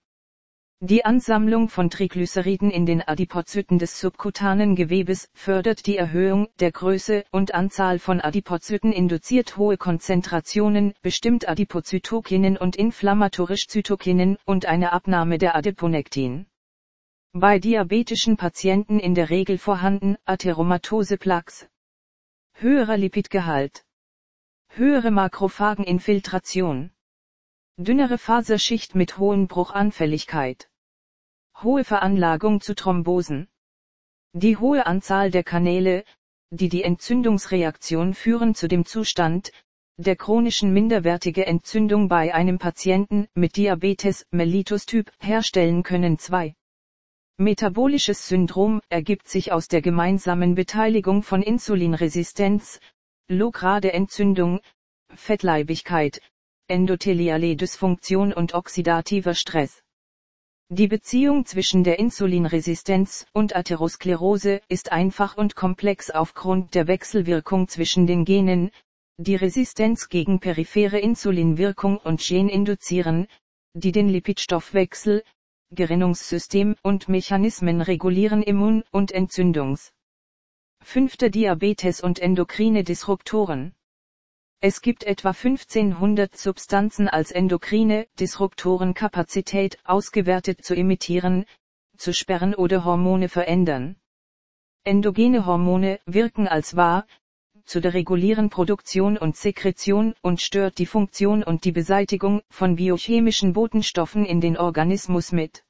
Die 0.80 1.03
Ansammlung 1.07 1.70
von 1.70 1.88
Triglyceriden 1.88 2.70
in 2.70 2.84
den 2.84 3.01
Adipozyten 3.01 3.78
des 3.78 3.98
subkutanen 3.98 4.76
Gewebes 4.76 5.30
fördert 5.32 5.86
die 5.86 5.96
Erhöhung 5.96 6.48
der 6.59 6.70
Größe 6.70 7.24
und 7.30 7.55
Anzahl 7.55 7.98
von 7.98 8.20
Adipozyten 8.20 8.92
induziert 8.92 9.57
hohe 9.57 9.78
Konzentrationen 9.78 10.92
bestimmt 11.01 11.48
Adipozytokinen 11.48 12.59
und 12.59 12.76
inflammatorisch 12.76 13.66
Zytokinen 13.66 14.36
und 14.44 14.66
eine 14.66 14.92
Abnahme 14.92 15.38
der 15.38 15.57
Adiponektin. 15.57 16.49
Bei 17.33 17.61
diabetischen 17.61 18.37
Patienten 18.37 18.99
in 18.99 19.14
der 19.14 19.31
Regel 19.31 19.57
vorhanden 19.57 20.16
Atheromatose 20.24 21.16
Plaques. 21.16 21.68
Höherer 22.55 22.97
Lipidgehalt. 22.97 23.85
Höhere 24.70 25.12
Makrophageninfiltration. 25.12 26.91
Dünnere 27.76 28.18
Faserschicht 28.18 28.97
mit 28.97 29.18
hohen 29.18 29.47
Bruchanfälligkeit. 29.47 30.68
Hohe 31.62 31.85
Veranlagung 31.85 32.61
zu 32.61 32.74
Thrombosen. 32.74 33.47
Die 34.33 34.57
hohe 34.57 34.87
Anzahl 34.87 35.31
der 35.31 35.45
Kanäle, 35.45 36.03
die 36.51 36.68
die 36.68 36.83
Entzündungsreaktion 36.83 38.12
führen 38.12 38.57
zu 38.57 38.66
dem 38.66 38.85
Zustand, 38.85 39.53
der 39.99 40.16
chronischen 40.16 40.72
minderwertige 40.72 41.47
Entzündung 41.47 42.09
bei 42.09 42.35
einem 42.35 42.59
Patienten 42.59 43.28
mit 43.35 43.55
Diabetes 43.55 44.26
mellitus 44.33 44.85
Typ 44.85 45.12
herstellen 45.20 45.85
können 45.85 46.18
2. 46.18 46.57
Metabolisches 47.41 48.28
Syndrom 48.28 48.82
ergibt 48.91 49.26
sich 49.26 49.51
aus 49.51 49.66
der 49.66 49.80
gemeinsamen 49.80 50.55
Beteiligung 50.55 51.22
von 51.22 51.43
Insulinresistenz, 51.43 52.80
lograde 53.28 53.95
Entzündung, 53.95 54.61
Fettleibigkeit, 55.14 56.20
endotheliale 56.68 57.57
Dysfunktion 57.57 58.34
und 58.34 58.53
oxidativer 58.53 59.32
Stress. 59.32 59.82
Die 60.68 60.86
Beziehung 60.86 61.47
zwischen 61.47 61.82
der 61.82 61.99
Insulinresistenz 61.99 63.24
und 63.32 63.57
Atherosklerose 63.57 64.61
ist 64.68 64.93
einfach 64.93 65.38
und 65.38 65.57
komplex 65.57 66.11
aufgrund 66.11 66.74
der 66.74 66.88
Wechselwirkung 66.88 67.68
zwischen 67.68 68.07
den 68.07 68.26
Genen, 68.26 68.70
die 69.16 69.36
Resistenz 69.36 70.11
gegen 70.11 70.41
periphere 70.41 70.99
Insulinwirkung 70.99 71.97
und 71.97 72.20
Gen 72.20 72.51
induzieren, 72.51 73.28
die 73.72 73.93
den 73.93 74.11
Lipidstoffwechsel, 74.11 75.24
Gerinnungssystem 75.72 76.76
und 76.82 77.08
Mechanismen 77.08 77.80
regulieren 77.80 78.42
Immun- 78.42 78.84
und 78.90 79.12
Entzündungs. 79.12 79.92
Fünfter 80.82 81.30
Diabetes 81.30 82.00
und 82.00 82.18
endokrine 82.18 82.82
Disruptoren. 82.82 83.74
Es 84.60 84.82
gibt 84.82 85.04
etwa 85.04 85.30
1500 85.30 86.36
Substanzen 86.36 87.08
als 87.08 87.30
endokrine 87.30 88.06
Disruptoren 88.18 88.94
Kapazität 88.94 89.78
ausgewertet 89.84 90.64
zu 90.64 90.74
imitieren, 90.74 91.46
zu 91.96 92.12
sperren 92.12 92.54
oder 92.54 92.84
Hormone 92.84 93.28
verändern. 93.28 93.96
Endogene 94.82 95.46
Hormone 95.46 96.00
wirken 96.04 96.48
als 96.48 96.74
wahr, 96.74 97.06
zu 97.70 97.80
der 97.80 97.94
regulieren 97.94 98.50
Produktion 98.50 99.16
und 99.16 99.36
Sekretion 99.36 100.14
und 100.22 100.40
stört 100.40 100.78
die 100.78 100.86
Funktion 100.86 101.44
und 101.44 101.64
die 101.64 101.70
Beseitigung 101.70 102.42
von 102.50 102.74
biochemischen 102.74 103.52
Botenstoffen 103.52 104.24
in 104.24 104.40
den 104.40 104.56
Organismus 104.56 105.30
mit. 105.30 105.62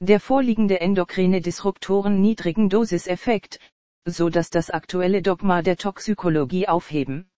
Der 0.00 0.18
vorliegende 0.18 0.80
endokrine 0.80 1.40
Disruptoren 1.40 2.20
niedrigen 2.20 2.68
Dosiseffekt, 2.68 3.60
so 4.04 4.30
dass 4.30 4.50
das 4.50 4.68
aktuelle 4.70 5.22
Dogma 5.22 5.62
der 5.62 5.76
Toxikologie 5.76 6.66
aufheben. 6.66 7.30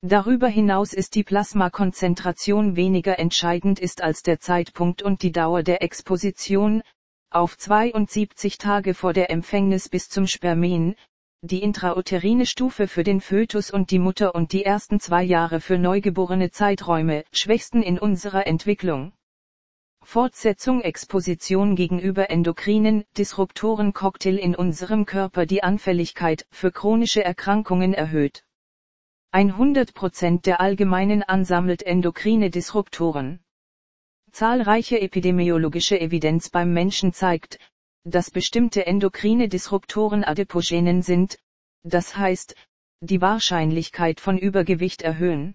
Darüber 0.00 0.48
hinaus 0.48 0.94
ist 0.94 1.14
die 1.14 1.22
Plasmakonzentration 1.22 2.76
weniger 2.76 3.18
entscheidend 3.18 3.78
ist 3.78 4.00
als 4.00 4.22
der 4.22 4.40
Zeitpunkt 4.40 5.02
und 5.02 5.20
die 5.20 5.32
Dauer 5.32 5.62
der 5.62 5.82
Exposition, 5.82 6.82
auf 7.28 7.58
72 7.58 8.56
Tage 8.56 8.94
vor 8.94 9.12
der 9.12 9.30
Empfängnis 9.30 9.90
bis 9.90 10.08
zum 10.08 10.26
Spermien, 10.26 10.96
die 11.44 11.60
intrauterine 11.60 12.46
Stufe 12.46 12.86
für 12.86 13.02
den 13.02 13.20
Fötus 13.20 13.72
und 13.72 13.90
die 13.90 13.98
Mutter 13.98 14.36
und 14.36 14.52
die 14.52 14.64
ersten 14.64 15.00
zwei 15.00 15.24
Jahre 15.24 15.60
für 15.60 15.76
neugeborene 15.76 16.52
Zeiträume, 16.52 17.24
schwächsten 17.32 17.82
in 17.82 17.98
unserer 17.98 18.46
Entwicklung. 18.46 19.12
Fortsetzung 20.04 20.82
Exposition 20.82 21.74
gegenüber 21.74 22.30
endokrinen 22.30 23.04
Disruptoren 23.18 23.92
Cocktail 23.92 24.38
in 24.38 24.54
unserem 24.54 25.04
Körper 25.04 25.44
die 25.44 25.64
Anfälligkeit 25.64 26.46
für 26.52 26.70
chronische 26.70 27.24
Erkrankungen 27.24 27.92
erhöht. 27.92 28.44
100% 29.32 30.42
der 30.42 30.60
allgemeinen 30.60 31.24
ansammelt 31.24 31.82
endokrine 31.82 32.50
Disruptoren. 32.50 33.40
Zahlreiche 34.30 35.00
epidemiologische 35.00 36.00
Evidenz 36.00 36.50
beim 36.50 36.72
Menschen 36.72 37.12
zeigt, 37.12 37.58
dass 38.04 38.30
bestimmte 38.30 38.86
endokrine 38.86 39.48
Disruptoren 39.48 40.24
Adipogenen 40.24 41.02
sind, 41.02 41.38
das 41.82 42.16
heißt, 42.16 42.54
die 43.00 43.20
Wahrscheinlichkeit 43.20 44.20
von 44.20 44.38
Übergewicht 44.38 45.02
erhöhen. 45.02 45.54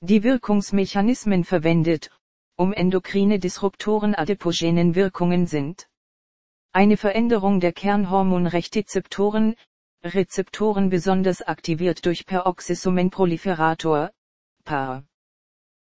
Die 0.00 0.22
Wirkungsmechanismen 0.22 1.44
verwendet, 1.44 2.10
um 2.56 2.72
endokrine 2.72 3.38
Disruptoren 3.38 4.14
adipogenen 4.14 4.94
Wirkungen 4.94 5.46
sind. 5.46 5.88
Eine 6.72 6.96
Veränderung 6.96 7.60
der 7.60 7.72
Kernhormonrechtzeptoren, 7.72 9.54
Rezeptoren 10.04 10.90
besonders 10.90 11.42
aktiviert 11.42 12.04
durch 12.06 12.26
Peroxysomenproliferator, 12.26 14.10
PAR. 14.64 15.04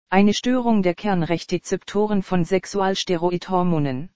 Eine 0.10 0.34
Störung 0.34 0.84
der 0.84 0.94
Kernrechtzeptoren 0.94 2.22
von 2.22 2.44
Sexualsteroidhormonen. 2.44 4.10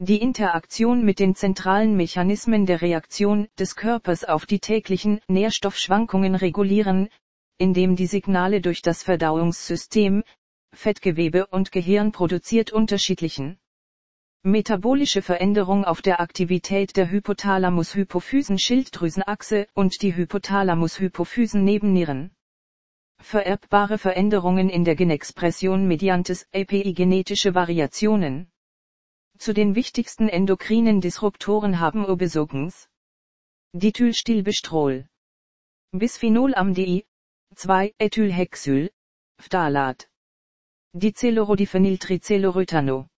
Die 0.00 0.20
Interaktion 0.20 1.04
mit 1.04 1.20
den 1.20 1.36
zentralen 1.36 1.96
Mechanismen 1.96 2.66
der 2.66 2.82
Reaktion 2.82 3.46
des 3.58 3.76
Körpers 3.76 4.24
auf 4.24 4.44
die 4.44 4.58
täglichen 4.58 5.20
Nährstoffschwankungen 5.28 6.34
regulieren, 6.34 7.08
indem 7.58 7.94
die 7.94 8.06
Signale 8.06 8.60
durch 8.60 8.82
das 8.82 9.04
Verdauungssystem, 9.04 10.24
Fettgewebe 10.74 11.46
und 11.46 11.70
Gehirn 11.70 12.10
produziert 12.10 12.72
unterschiedlichen 12.72 13.56
metabolische 14.42 15.22
Veränderung 15.22 15.84
auf 15.84 16.02
der 16.02 16.20
Aktivität 16.20 16.96
der 16.96 17.08
Hypothalamus-Hypophysen-Schilddrüsenachse 17.10 19.68
und 19.74 20.02
die 20.02 20.14
Hypothalamus-Hypophysen-Nebennieren. 20.14 22.32
Vererbbare 23.22 23.96
Veränderungen 23.96 24.68
in 24.68 24.84
der 24.84 24.96
Genexpression 24.96 25.86
mediantes 25.86 26.46
API-genetische 26.52 27.54
Variationen. 27.54 28.50
Zu 29.38 29.52
den 29.52 29.74
wichtigsten 29.74 30.28
endokrinen 30.28 31.00
Disruptoren 31.00 31.80
haben 31.80 32.06
Obesogens. 32.06 32.88
Dithylstilbestrol. 33.72 35.08
Bisphenol 35.92 36.54
am 36.54 36.74
DI, 36.74 37.04
2 37.54 37.94
Ethylhexyl, 37.98 38.90
Phthalat. 39.38 40.08
Dicelorodiphenyltricelloröthano. 40.94 43.08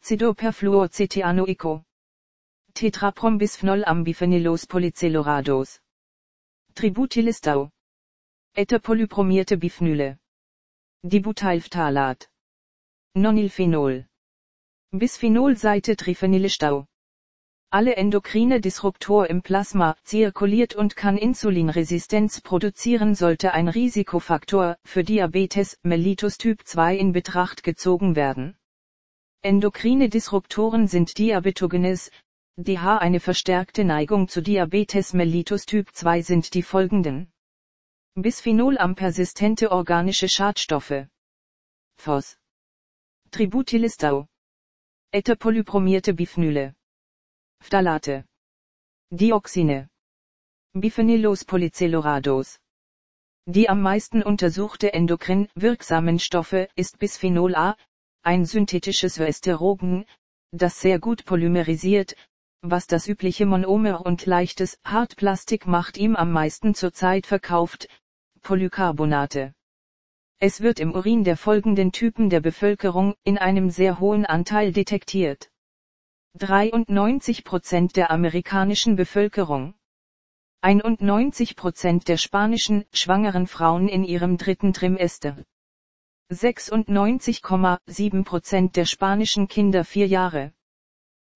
Cidoperfluorcetianoico. 0.00 1.84
Tetraprombisphonol 2.74 3.84
ambiphenylos 3.84 4.66
polycellorados. 4.66 5.80
Tributylistau. 6.74 7.70
Etherpolypromierte 8.54 9.58
Biphenyle. 9.58 10.18
Dibutylphthalat. 11.02 12.28
Nonylphenol. 13.14 14.06
Bisphenolseite 14.92 15.96
Triphenylstau. 15.96 16.86
Alle 17.70 17.96
endokrine 17.96 18.60
Disruptor 18.60 19.28
im 19.28 19.42
Plasma 19.42 19.96
zirkuliert 20.04 20.74
und 20.74 20.96
kann 20.96 21.18
Insulinresistenz 21.18 22.40
produzieren 22.40 23.14
sollte 23.14 23.52
ein 23.52 23.68
Risikofaktor 23.68 24.76
für 24.84 25.02
Diabetes 25.02 25.76
mellitus 25.82 26.38
Typ 26.38 26.64
2 26.64 26.96
in 26.96 27.12
Betracht 27.12 27.62
gezogen 27.64 28.16
werden. 28.16 28.56
Endokrine 29.42 30.08
Disruptoren 30.08 30.86
sind 30.86 31.18
Diabetogenes, 31.18 32.10
DH 32.56 32.98
eine 32.98 33.20
verstärkte 33.20 33.84
Neigung 33.84 34.28
zu 34.28 34.40
Diabetes 34.40 35.12
mellitus 35.12 35.66
Typ 35.66 35.92
2 35.92 36.22
sind 36.22 36.54
die 36.54 36.62
folgenden. 36.62 37.30
Bisphenol 38.14 38.78
am 38.78 38.94
persistente 38.94 39.72
organische 39.72 40.28
Schadstoffe. 40.28 41.06
Phos. 41.96 42.38
Tributylistau. 43.30 44.26
Etherpolypromierte 45.16 46.12
Biphenyle. 46.12 46.74
Phthalate. 47.62 48.26
Dioxine. 49.10 49.88
Biphenylos 50.74 51.42
polycellorados. 51.46 52.58
Die 53.46 53.70
am 53.70 53.80
meisten 53.80 54.22
untersuchte 54.22 54.92
endokrin 54.92 55.48
wirksamen 55.54 56.18
Stoffe 56.18 56.68
ist 56.76 56.98
Bisphenol 56.98 57.54
A, 57.54 57.78
ein 58.24 58.44
synthetisches 58.44 59.18
Östrogen, 59.18 60.04
das 60.52 60.82
sehr 60.82 60.98
gut 60.98 61.24
polymerisiert, 61.24 62.14
was 62.60 62.86
das 62.86 63.08
übliche 63.08 63.46
Monomer 63.46 64.04
und 64.04 64.26
leichtes 64.26 64.78
Hartplastik 64.84 65.66
macht 65.66 65.96
ihm 65.96 66.14
am 66.14 66.30
meisten 66.30 66.74
zurzeit 66.74 67.24
verkauft, 67.24 67.88
Polycarbonate. 68.42 69.54
Es 70.38 70.60
wird 70.60 70.80
im 70.80 70.92
Urin 70.92 71.24
der 71.24 71.38
folgenden 71.38 71.92
Typen 71.92 72.28
der 72.28 72.40
Bevölkerung 72.40 73.14
in 73.24 73.38
einem 73.38 73.70
sehr 73.70 74.00
hohen 74.00 74.26
Anteil 74.26 74.70
detektiert. 74.70 75.50
93% 76.38 77.94
der 77.94 78.10
amerikanischen 78.10 78.96
Bevölkerung. 78.96 79.72
91% 80.62 82.04
der 82.04 82.18
spanischen 82.18 82.84
schwangeren 82.92 83.46
Frauen 83.46 83.88
in 83.88 84.04
ihrem 84.04 84.36
dritten 84.36 84.74
Trimester. 84.74 85.42
96,7% 86.30 88.72
der 88.72 88.84
spanischen 88.84 89.48
Kinder 89.48 89.86
vier 89.86 90.06
Jahre. 90.06 90.52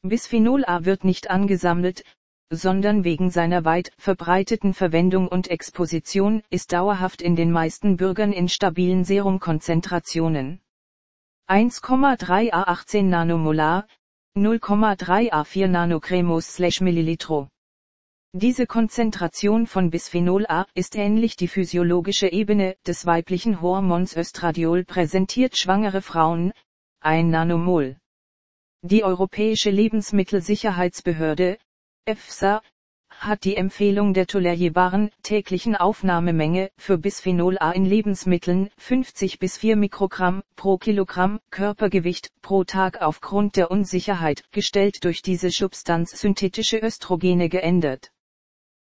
Bisphenol 0.02 0.66
A 0.66 0.84
wird 0.84 1.04
nicht 1.04 1.30
angesammelt, 1.30 2.04
sondern 2.50 3.04
wegen 3.04 3.30
seiner 3.30 3.64
weit 3.64 3.92
verbreiteten 3.96 4.74
Verwendung 4.74 5.28
und 5.28 5.48
Exposition 5.48 6.42
ist 6.50 6.72
dauerhaft 6.72 7.22
in 7.22 7.36
den 7.36 7.52
meisten 7.52 7.96
Bürgern 7.96 8.32
in 8.32 8.48
stabilen 8.48 9.04
Serumkonzentrationen. 9.04 10.60
1,3 11.48 12.52
A 12.52 12.62
18 12.64 13.08
Nanomolar, 13.08 13.86
0,3 14.36 15.32
A 15.32 15.44
4 15.44 15.68
Nanogremos 15.68 16.58
Millilitro. 16.80 17.48
Diese 18.32 18.66
Konzentration 18.66 19.66
von 19.66 19.90
Bisphenol 19.90 20.46
A 20.48 20.66
ist 20.74 20.94
ähnlich 20.94 21.34
die 21.34 21.48
physiologische 21.48 22.28
Ebene 22.28 22.76
des 22.86 23.04
weiblichen 23.04 23.60
Hormons 23.60 24.16
Östradiol 24.16 24.84
präsentiert 24.84 25.56
schwangere 25.56 26.00
Frauen, 26.00 26.52
1 27.00 27.28
Nanomol. 27.28 27.96
Die 28.82 29.02
Europäische 29.02 29.70
Lebensmittelsicherheitsbehörde, 29.70 31.58
EFSA, 32.10 32.60
hat 33.10 33.44
die 33.44 33.56
Empfehlung 33.56 34.14
der 34.14 34.26
tolerierbaren 34.26 35.12
täglichen 35.22 35.76
Aufnahmemenge 35.76 36.72
für 36.76 36.98
Bisphenol 36.98 37.56
A 37.60 37.70
in 37.70 37.84
Lebensmitteln 37.84 38.68
50 38.78 39.38
bis 39.38 39.58
4 39.58 39.76
Mikrogramm 39.76 40.42
pro 40.56 40.76
Kilogramm 40.76 41.38
Körpergewicht 41.50 42.32
pro 42.42 42.64
Tag 42.64 43.00
aufgrund 43.00 43.54
der 43.54 43.70
Unsicherheit 43.70 44.42
gestellt 44.50 45.04
durch 45.04 45.22
diese 45.22 45.50
Substanz 45.50 46.10
synthetische 46.20 46.78
Östrogene 46.78 47.48
geändert. 47.48 48.10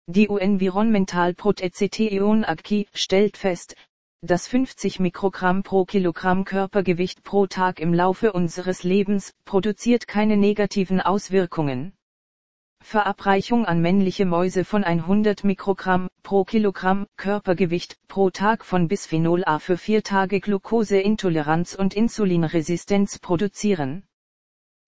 Die 0.07 0.29
UN-Environmental 0.29 1.35
Protection 1.35 2.45
Acquis 2.45 2.89
stellt 2.93 3.37
fest, 3.37 3.77
dass 4.21 4.49
50 4.49 4.99
Mikrogramm 4.99 5.63
pro 5.63 5.85
Kilogramm 5.85 6.45
Körpergewicht 6.45 7.23
pro 7.23 7.47
Tag 7.47 7.79
im 7.79 7.95
Laufe 7.95 8.33
unseres 8.33 8.83
Lebens 8.83 9.33
produziert 9.45 10.09
keine 10.09 10.37
negativen 10.37 11.01
Auswirkungen. 11.01 11.93
Verabreichung 12.83 13.65
an 13.65 13.81
männliche 13.81 14.27
Mäuse 14.27 14.65
von 14.65 14.85
100 14.85 15.45
Mikrogramm 15.45 16.09
pro 16.23 16.45
Kilogramm 16.45 17.07
Körpergewicht 17.17 17.97
pro 18.09 18.31
Tag 18.31 18.65
von 18.65 18.89
Bisphenol 18.89 19.45
A 19.45 19.59
für 19.59 19.79
vier 19.79 20.03
Tage 20.03 20.41
Glukoseintoleranz 20.41 21.75
und 21.75 21.95
Insulinresistenz 21.95 23.19
produzieren. 23.19 24.05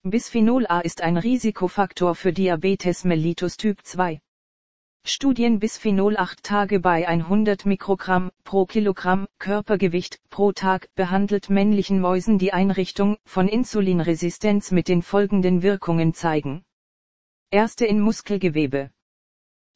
Bisphenol 0.03 0.67
A 0.67 0.81
ist 0.81 1.01
ein 1.01 1.17
Risikofaktor 1.17 2.13
für 2.13 2.31
Diabetes 2.31 3.05
mellitus 3.05 3.57
Typ 3.57 3.79
2. 3.83 4.19
Studien 5.07 5.59
Bisphenol 5.59 6.17
8 6.17 6.41
Tage 6.41 6.79
bei 6.79 7.07
100 7.07 7.65
Mikrogramm 7.65 8.31
pro 8.43 8.65
Kilogramm 8.65 9.27
Körpergewicht 9.37 10.19
pro 10.29 10.51
Tag 10.51 10.89
behandelt 10.95 11.49
männlichen 11.51 12.01
Mäusen 12.01 12.39
die 12.39 12.53
Einrichtung 12.53 13.17
von 13.23 13.47
Insulinresistenz 13.47 14.71
mit 14.71 14.87
den 14.87 15.03
folgenden 15.03 15.61
Wirkungen 15.61 16.13
zeigen. 16.15 16.63
Erste 17.55 17.85
in 17.85 18.01
Muskelgewebe. 18.01 18.91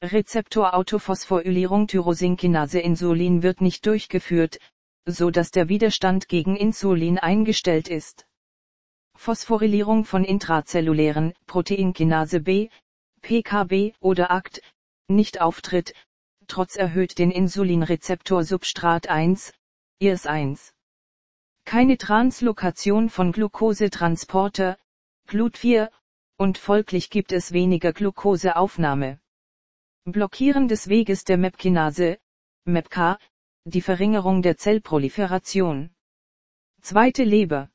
Rezeptor-Autophosphorylierung 0.03 1.87
Tyrosinkinase 1.87 2.81
Insulin 2.81 3.41
wird 3.41 3.61
nicht 3.61 3.85
durchgeführt, 3.85 4.59
so 5.05 5.31
dass 5.31 5.51
der 5.51 5.69
Widerstand 5.69 6.27
gegen 6.27 6.57
Insulin 6.57 7.17
eingestellt 7.17 7.87
ist. 7.87 8.27
Phosphorylierung 9.15 10.03
von 10.03 10.25
intrazellulären 10.25 11.31
Proteinkinase 11.45 12.41
B, 12.41 12.67
PKB 13.21 13.93
oder 14.01 14.29
ACT, 14.29 14.61
nicht 15.07 15.39
auftritt, 15.39 15.93
trotz 16.47 16.75
erhöht 16.75 17.17
den 17.17 17.31
Insulinrezeptor 17.31 18.43
Substrat 18.43 19.07
1, 19.07 19.53
IRS1. 20.01 20.73
Keine 21.63 21.97
Translokation 21.97 23.09
von 23.09 23.31
Glukosetransporter, 23.31 24.77
GLUT4, 25.29 25.89
und 26.39 26.57
folglich 26.57 27.09
gibt 27.09 27.33
es 27.33 27.51
weniger 27.51 27.91
Glukoseaufnahme. 27.91 29.19
Blockieren 30.05 30.69
des 30.69 30.87
Weges 30.87 31.25
der 31.25 31.37
MEP-Kinase, 31.37 32.17
MEPK, 32.65 33.19
die 33.65 33.81
Verringerung 33.81 34.41
der 34.41 34.55
Zellproliferation. 34.55 35.89
Zweite 36.81 37.25
Leber. 37.25 37.69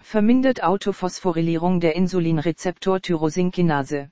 Vermindert 0.00 0.62
Autophosphorylierung 0.62 1.80
der 1.80 1.96
Insulinrezeptor 1.96 3.00
Tyrosinkinase 3.00 4.10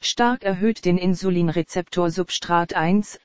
stark 0.00 0.44
erhöht 0.44 0.84
den 0.84 0.98
Insulinrezeptor 0.98 2.10
Substrat 2.10 2.74
1, 2.74 3.18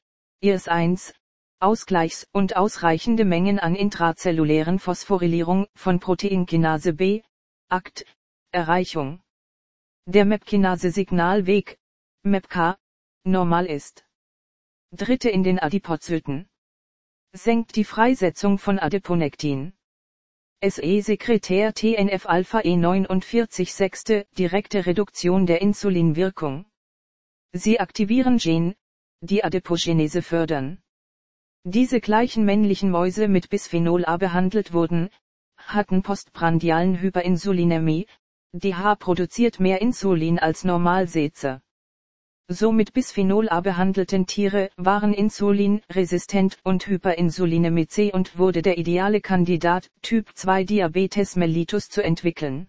IRS1, 0.44 1.14
Ausgleichs- 1.60 2.26
und 2.32 2.56
ausreichende 2.56 3.26
Mengen 3.26 3.60
an 3.60 3.76
intrazellulären 3.76 4.80
Phosphorylierung 4.80 5.68
von 5.76 6.00
Proteinkinase 6.00 6.94
B, 6.94 7.22
ACT, 7.70 8.06
Erreichung. 8.52 9.22
Der 10.08 10.26
MEP-Kinase-Signalweg, 10.26 11.78
MEPK, 12.24 12.78
normal 13.24 13.68
ist. 13.68 14.04
Dritte 14.92 15.30
in 15.30 15.44
den 15.44 15.60
Adipozyten. 15.60 16.50
Senkt 17.34 17.76
die 17.76 17.84
Freisetzung 17.84 18.58
von 18.58 18.80
Adiponektin. 18.80 19.74
SE-Sekretär 20.64 21.74
TNF-Alpha-E49 21.74 23.72
sechste, 23.72 24.26
direkte 24.38 24.86
Reduktion 24.88 25.46
der 25.46 25.62
Insulinwirkung. 25.62 26.66
Sie 27.54 27.80
aktivieren 27.80 28.38
Gen, 28.38 28.76
die 29.22 29.44
Adipogenese 29.44 30.24
fördern. 30.24 30.82
Diese 31.64 32.02
gleichen 32.02 32.44
männlichen 32.44 32.90
Mäuse 32.90 33.28
mit 33.28 33.50
Bisphenol 33.50 34.04
A 34.06 34.18
behandelt 34.18 34.74
wurden, 34.74 35.10
hatten 35.58 36.02
postprandialen 36.02 37.00
Hyperinsulinämie, 37.00 38.08
die 38.54 38.76
H 38.76 38.96
produziert 38.96 39.62
mehr 39.62 39.82
Insulin 39.82 40.38
als 40.38 40.66
Normalsetzer. 40.66 41.62
So 42.50 42.74
mit 42.74 42.92
Bisphenol 42.92 43.48
A 43.48 43.62
behandelten 43.62 44.28
Tiere 44.28 44.70
waren 44.76 45.14
insulinresistent 45.14 46.58
und 46.66 46.86
Hyperinsulinämie 46.86 48.12
und 48.12 48.38
wurde 48.38 48.62
der 48.62 48.78
ideale 48.78 49.22
Kandidat, 49.22 49.90
Typ 50.02 50.36
2 50.36 50.66
Diabetes 50.66 51.38
mellitus 51.38 51.88
zu 51.88 52.04
entwickeln. 52.04 52.68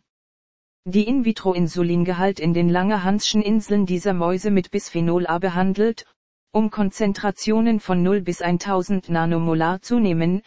Die 0.85 1.03
In-vitro-Insulingehalt 1.03 2.39
in 2.39 2.55
den 2.55 2.69
Langerhanschen 2.69 3.43
Inseln 3.43 3.85
dieser 3.85 4.15
Mäuse 4.15 4.53
mit 4.53 4.71
Bisphenol 4.71 5.27
A 5.27 5.39
behandelt, 5.39 6.07
um 6.53 6.71
Konzentrationen 6.71 7.81
von 7.81 8.05
0 8.05 8.21
bis 8.21 8.41
1000 8.41 9.09
Nanomolar 9.09 9.83
zu 9.83 9.99
nehmen, 9.99 10.43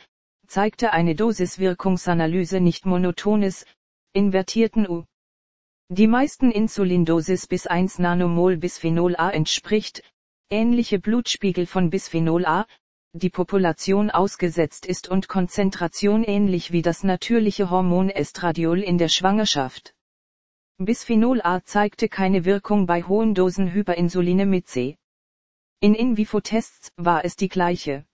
zeigte 0.47 0.93
eine 0.93 1.13
Dosiswirkungsanalyse 1.13 2.61
nicht 2.61 2.85
monotones, 2.85 3.65
invertierten 4.13 4.87
U. 4.87 5.03
Die 5.89 6.07
meisten 6.07 6.49
Insulindosis 6.49 7.45
bis 7.45 7.67
1 7.67 7.99
Nanomol 7.99 8.57
Bisphenol 8.57 9.15
A 9.17 9.29
entspricht, 9.29 10.01
ähnliche 10.49 10.97
Blutspiegel 10.97 11.67
von 11.67 11.91
Bisphenol 11.91 12.43
A, 12.47 12.65
die 13.13 13.29
Population 13.29 14.09
ausgesetzt 14.09 14.87
ist 14.87 15.07
und 15.07 15.27
Konzentration 15.27 16.23
ähnlich 16.23 16.71
wie 16.71 16.81
das 16.81 17.03
natürliche 17.03 17.69
Hormon 17.69 18.09
Estradiol 18.09 18.81
in 18.81 18.97
der 18.97 19.09
Schwangerschaft. 19.09 19.93
Bisphenol 20.79 21.39
A 21.43 21.63
zeigte 21.63 22.09
keine 22.09 22.45
Wirkung 22.45 22.87
bei 22.87 23.03
hohen 23.03 23.35
Dosen 23.35 23.71
Hyperinsulinämie 23.71 24.63
C. 24.63 24.97
In 25.81 25.93
In-vivo-Tests 25.93 26.89
war 26.97 27.23
es 27.23 27.35
die 27.35 27.47
gleiche. 27.47 28.07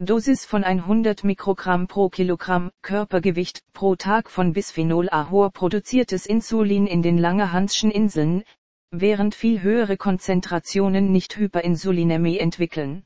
Dosis 0.00 0.44
von 0.44 0.64
100 0.64 1.22
Mikrogramm 1.22 1.86
pro 1.86 2.08
Kilogramm 2.08 2.72
Körpergewicht 2.82 3.60
pro 3.72 3.94
Tag 3.94 4.28
von 4.28 4.52
Bisphenol 4.52 5.08
A 5.08 5.30
hoher 5.30 5.52
produziertes 5.52 6.26
Insulin 6.26 6.88
in 6.88 7.00
den 7.00 7.16
Langerhanschen 7.16 7.92
Inseln, 7.92 8.42
während 8.90 9.36
viel 9.36 9.62
höhere 9.62 9.96
Konzentrationen 9.96 11.12
nicht 11.12 11.36
Hyperinsulinämie 11.36 12.38
entwickeln. 12.38 13.04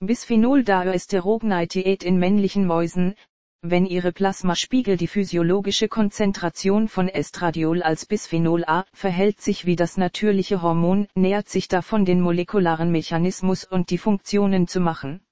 Bisphenol 0.00 0.62
Daöstrogenität 0.62 2.02
in 2.04 2.18
männlichen 2.18 2.66
Mäusen, 2.66 3.14
wenn 3.62 3.86
ihre 3.86 4.12
Plasmaspiegel 4.12 4.98
die 4.98 5.08
physiologische 5.08 5.88
Konzentration 5.88 6.86
von 6.86 7.08
Estradiol 7.08 7.82
als 7.82 8.04
Bisphenol 8.04 8.62
A 8.66 8.84
verhält 8.92 9.40
sich 9.40 9.64
wie 9.64 9.74
das 9.74 9.96
natürliche 9.96 10.60
Hormon, 10.60 11.08
nähert 11.14 11.48
sich 11.48 11.66
davon 11.66 12.04
den 12.04 12.20
molekularen 12.20 12.92
Mechanismus 12.92 13.64
und 13.64 13.88
die 13.88 13.96
Funktionen 13.96 14.68
zu 14.68 14.80
machen. 14.80 15.22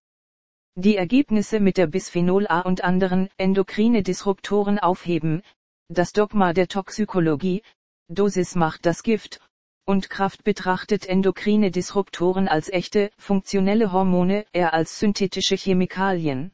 Die 0.75 0.97
Ergebnisse 0.97 1.61
mit 1.61 1.77
der 1.77 1.87
Bisphenol 1.87 2.47
A 2.49 2.61
und 2.61 2.83
anderen 2.83 3.29
endokrine 3.37 4.03
Disruptoren 4.03 4.79
aufheben, 4.79 5.43
das 5.89 6.12
Dogma 6.12 6.55
der 6.55 6.66
Toxikologie, 6.66 7.62
Dosis 8.09 8.55
macht 8.55 8.87
das 8.87 9.03
Gift, 9.03 9.41
und 9.85 10.09
Kraft 10.09 10.45
betrachtet 10.45 11.05
endokrine 11.05 11.70
Disruptoren 11.70 12.49
als 12.49 12.70
echte, 12.70 13.11
funktionelle 13.18 13.93
Hormone, 13.93 14.47
eher 14.55 14.73
als 14.73 14.99
synthetische 14.99 15.57
Chemikalien. 15.57 16.53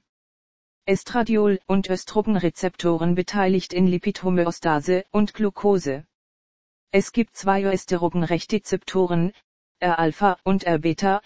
Estradiol 0.85 1.61
und 1.67 1.89
Östrogenrezeptoren 1.89 3.15
beteiligt 3.15 3.73
in 3.73 3.87
Lipidhomöostase 3.87 5.05
und 5.13 5.33
Glucose. 5.33 6.05
Es 6.91 7.13
gibt 7.13 7.37
zwei 7.37 7.63
Östrogenrechtzeptoren, 7.63 9.33
R-Alpha 9.79 10.39
und 10.43 10.65
R-Beta, 10.65 11.23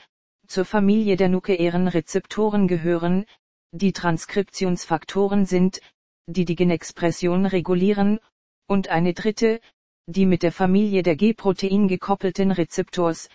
zur 0.46 0.64
Familie 0.64 1.16
der 1.16 1.28
nukleären 1.28 1.88
Rezeptoren 1.88 2.68
gehören, 2.68 3.24
die 3.72 3.92
Transkriptionsfaktoren 3.92 5.46
sind, 5.46 5.80
die 6.26 6.44
die 6.44 6.56
Genexpression 6.56 7.46
regulieren, 7.46 8.20
und 8.66 8.88
eine 8.88 9.14
dritte, 9.14 9.60
die 10.06 10.26
mit 10.26 10.42
der 10.42 10.52
Familie 10.52 11.02
der 11.02 11.16
G-Protein 11.16 11.88
gekoppelten 11.88 12.50
Rezeptors, 12.50 13.28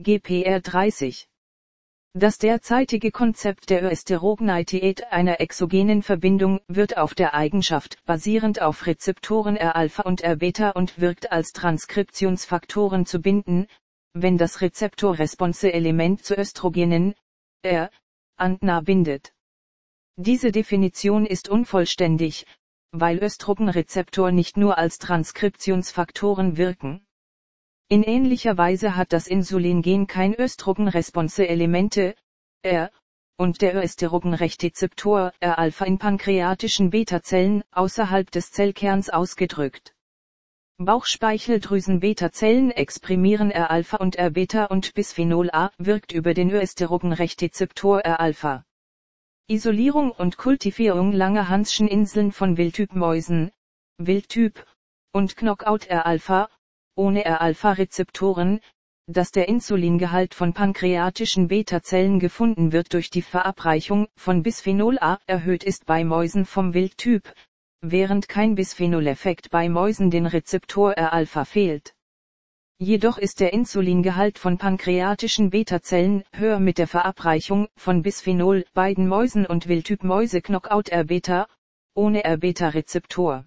GPR30. 0.00 1.26
Das 2.16 2.38
derzeitige 2.38 3.10
Konzept 3.10 3.70
der 3.70 3.90
Östrogenität 3.90 5.04
einer 5.12 5.40
exogenen 5.40 6.02
Verbindung 6.02 6.60
wird 6.68 6.96
auf 6.96 7.14
der 7.14 7.34
Eigenschaft 7.34 7.98
basierend 8.04 8.62
auf 8.62 8.86
Rezeptoren 8.86 9.56
R-Alpha 9.56 10.02
und 10.02 10.20
R-Beta 10.20 10.70
und 10.70 11.00
wirkt 11.00 11.32
als 11.32 11.52
Transkriptionsfaktoren 11.52 13.04
zu 13.04 13.20
binden, 13.20 13.66
wenn 14.14 14.38
das 14.38 14.60
Rezeptor-Response-Element 14.60 16.24
zu 16.24 16.38
Östrogenen, 16.38 17.14
R, 17.62 17.90
ANTNA 18.36 18.80
bindet. 18.80 19.34
Diese 20.16 20.52
Definition 20.52 21.26
ist 21.26 21.48
unvollständig, 21.48 22.46
weil 22.92 23.18
Östrogenrezeptor 23.22 24.30
nicht 24.30 24.56
nur 24.56 24.78
als 24.78 24.98
Transkriptionsfaktoren 24.98 26.56
wirken. 26.56 27.04
In 27.88 28.04
ähnlicher 28.04 28.56
Weise 28.56 28.96
hat 28.96 29.12
das 29.12 29.26
Insulingen 29.26 30.06
kein 30.06 30.32
Östrogenresponse-Elemente, 30.32 32.14
R, 32.62 32.90
und 33.36 33.62
der 33.62 33.74
Östrogenrechtzeptor 33.82 35.32
R-Alpha 35.40 35.84
in 35.84 35.98
pankreatischen 35.98 36.90
Beta-Zellen 36.90 37.64
außerhalb 37.72 38.30
des 38.30 38.52
Zellkerns 38.52 39.10
ausgedrückt. 39.10 39.94
Bauchspeicheldrüsen-Beta-Zellen 40.80 42.72
exprimieren 42.72 43.52
R-Alpha 43.52 43.98
und 43.98 44.16
R-Beta 44.16 44.64
und 44.64 44.92
Bisphenol 44.94 45.48
A 45.52 45.70
wirkt 45.78 46.10
über 46.10 46.34
den 46.34 46.50
Östrogenrechtzeptor 46.50 48.00
R-Alpha. 48.00 48.64
Isolierung 49.46 50.10
und 50.10 50.36
Kultivierung 50.36 51.12
langer 51.12 51.48
Hanschen 51.48 51.86
Inseln 51.86 52.32
von 52.32 52.56
Wildtyp-Mäusen, 52.56 53.52
Wildtyp, 53.98 54.66
und 55.12 55.36
Knockout 55.36 55.86
R-Alpha, 55.86 56.48
ohne 56.96 57.24
R-Alpha-Rezeptoren, 57.24 58.58
dass 59.06 59.30
der 59.30 59.46
Insulingehalt 59.46 60.34
von 60.34 60.54
pankreatischen 60.54 61.46
Beta-Zellen 61.46 62.18
gefunden 62.18 62.72
wird 62.72 62.92
durch 62.94 63.10
die 63.10 63.22
Verabreichung 63.22 64.08
von 64.16 64.42
Bisphenol 64.42 64.98
A 64.98 65.20
erhöht 65.26 65.62
ist 65.62 65.86
bei 65.86 66.02
Mäusen 66.02 66.44
vom 66.44 66.74
Wildtyp, 66.74 67.32
während 67.90 68.28
kein 68.28 68.54
Bisphenol-Effekt 68.54 69.50
bei 69.50 69.68
Mäusen 69.68 70.10
den 70.10 70.26
Rezeptor 70.26 70.92
R-Alpha 70.92 71.44
fehlt. 71.44 71.94
Jedoch 72.78 73.18
ist 73.18 73.40
der 73.40 73.52
Insulingehalt 73.52 74.38
von 74.38 74.58
pankreatischen 74.58 75.50
Beta-Zellen 75.50 76.24
höher 76.32 76.58
mit 76.58 76.78
der 76.78 76.88
Verabreichung 76.88 77.68
von 77.76 78.02
Bisphenol 78.02 78.64
beiden 78.74 79.06
Mäusen 79.06 79.46
und 79.46 79.68
Wildtyp-Mäuse 79.68 80.42
Knockout 80.42 80.88
R-Beta, 80.88 81.46
ohne 81.94 82.24
R-Beta-Rezeptor. 82.24 83.46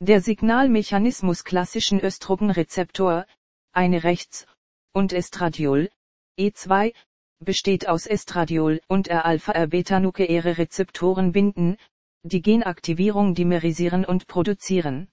Der 0.00 0.20
Signalmechanismus 0.20 1.44
klassischen 1.44 2.00
Östrogenrezeptor, 2.00 3.26
eine 3.72 4.02
rechts, 4.02 4.46
und 4.92 5.12
Estradiol, 5.12 5.90
E2, 6.38 6.92
besteht 7.38 7.86
aus 7.86 8.06
Estradiol 8.06 8.80
und 8.88 9.08
R-Alpha-R-Beta-nukleäre 9.08 10.58
Rezeptoren 10.58 11.32
binden, 11.32 11.76
die 12.24 12.42
Genaktivierung 12.42 13.34
dimerisieren 13.34 14.04
und 14.04 14.26
produzieren. 14.26 15.08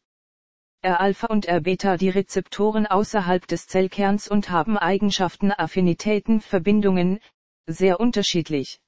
R-Alpha 0.82 1.28
und 1.28 1.46
R-Beta 1.46 1.98
die 1.98 2.10
Rezeptoren 2.10 2.88
außerhalb 2.88 3.46
des 3.48 3.68
Zellkerns 3.68 4.28
und 4.28 4.50
haben 4.50 4.78
Eigenschaften 4.78 5.52
Affinitäten 5.52 6.40
Verbindungen, 6.40 7.20
sehr 7.66 8.00
unterschiedlich. 8.00 8.80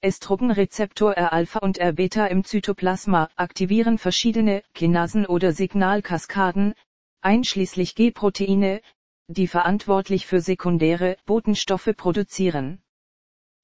Estrogenrezeptor 0.00 1.14
R-Alpha 1.14 1.60
und 1.60 1.78
R-Beta 1.78 2.26
im 2.26 2.44
Zytoplasma 2.44 3.28
aktivieren 3.36 3.98
verschiedene 3.98 4.62
Kinasen 4.74 5.26
oder 5.26 5.52
Signalkaskaden, 5.52 6.74
einschließlich 7.20 7.94
G-Proteine, 7.94 8.80
die 9.28 9.46
verantwortlich 9.46 10.26
für 10.26 10.40
sekundäre 10.40 11.16
Botenstoffe 11.24 11.90
produzieren. 11.96 12.81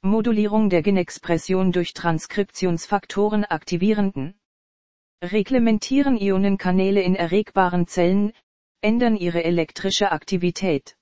Modulierung 0.02 0.70
der 0.70 0.82
Genexpression 0.82 1.72
durch 1.72 1.92
Transkriptionsfaktoren 1.92 3.44
aktivierenden. 3.44 4.38
Reglementieren 5.22 6.16
Ionenkanäle 6.16 7.02
in 7.02 7.16
erregbaren 7.16 7.88
Zellen, 7.88 8.32
ändern 8.80 9.16
ihre 9.16 9.42
elektrische 9.42 10.12
Aktivität. 10.12 10.96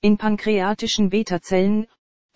In 0.00 0.18
pankreatischen 0.18 1.10
Beta-Zellen, 1.10 1.86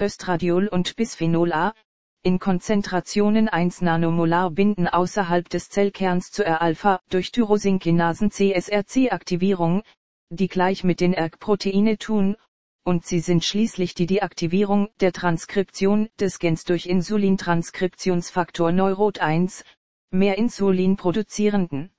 Östradiol 0.01 0.68
und 0.68 0.95
Bisphenol 0.95 1.53
A, 1.53 1.74
in 2.22 2.39
Konzentrationen 2.39 3.49
1 3.49 3.80
Nanomolar 3.83 4.53
binden 4.53 4.87
außerhalb 4.87 5.49
des 5.49 5.68
Zellkerns 5.68 6.30
zu 6.30 6.45
R-Alpha 6.45 7.01
durch 7.11 7.33
Tyrosinkinasen 7.33 8.30
CSRC-Aktivierung, 8.30 9.83
die 10.30 10.47
gleich 10.47 10.85
mit 10.85 11.01
den 11.01 11.12
ERG-Proteine 11.12 11.99
tun, 11.99 12.37
und 12.85 13.05
sie 13.05 13.20
sind 13.20 13.45
schließlich 13.45 13.95
die 13.95 14.07
Deaktivierung 14.07 14.89
der 15.01 15.12
Transkription 15.12 16.09
des 16.18 16.39
Gens 16.39 16.64
durch 16.64 16.87
Insulintranskriptionsfaktor 16.87 18.72
Neurot 18.72 19.20
1, 19.20 19.64
mehr 20.11 20.39
Insulin 20.39 20.97
produzierenden. 20.97 21.91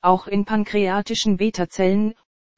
Auch 0.00 0.26
in 0.26 0.44
pankreatischen 0.44 1.36
Beta-Zellen, 1.36 2.14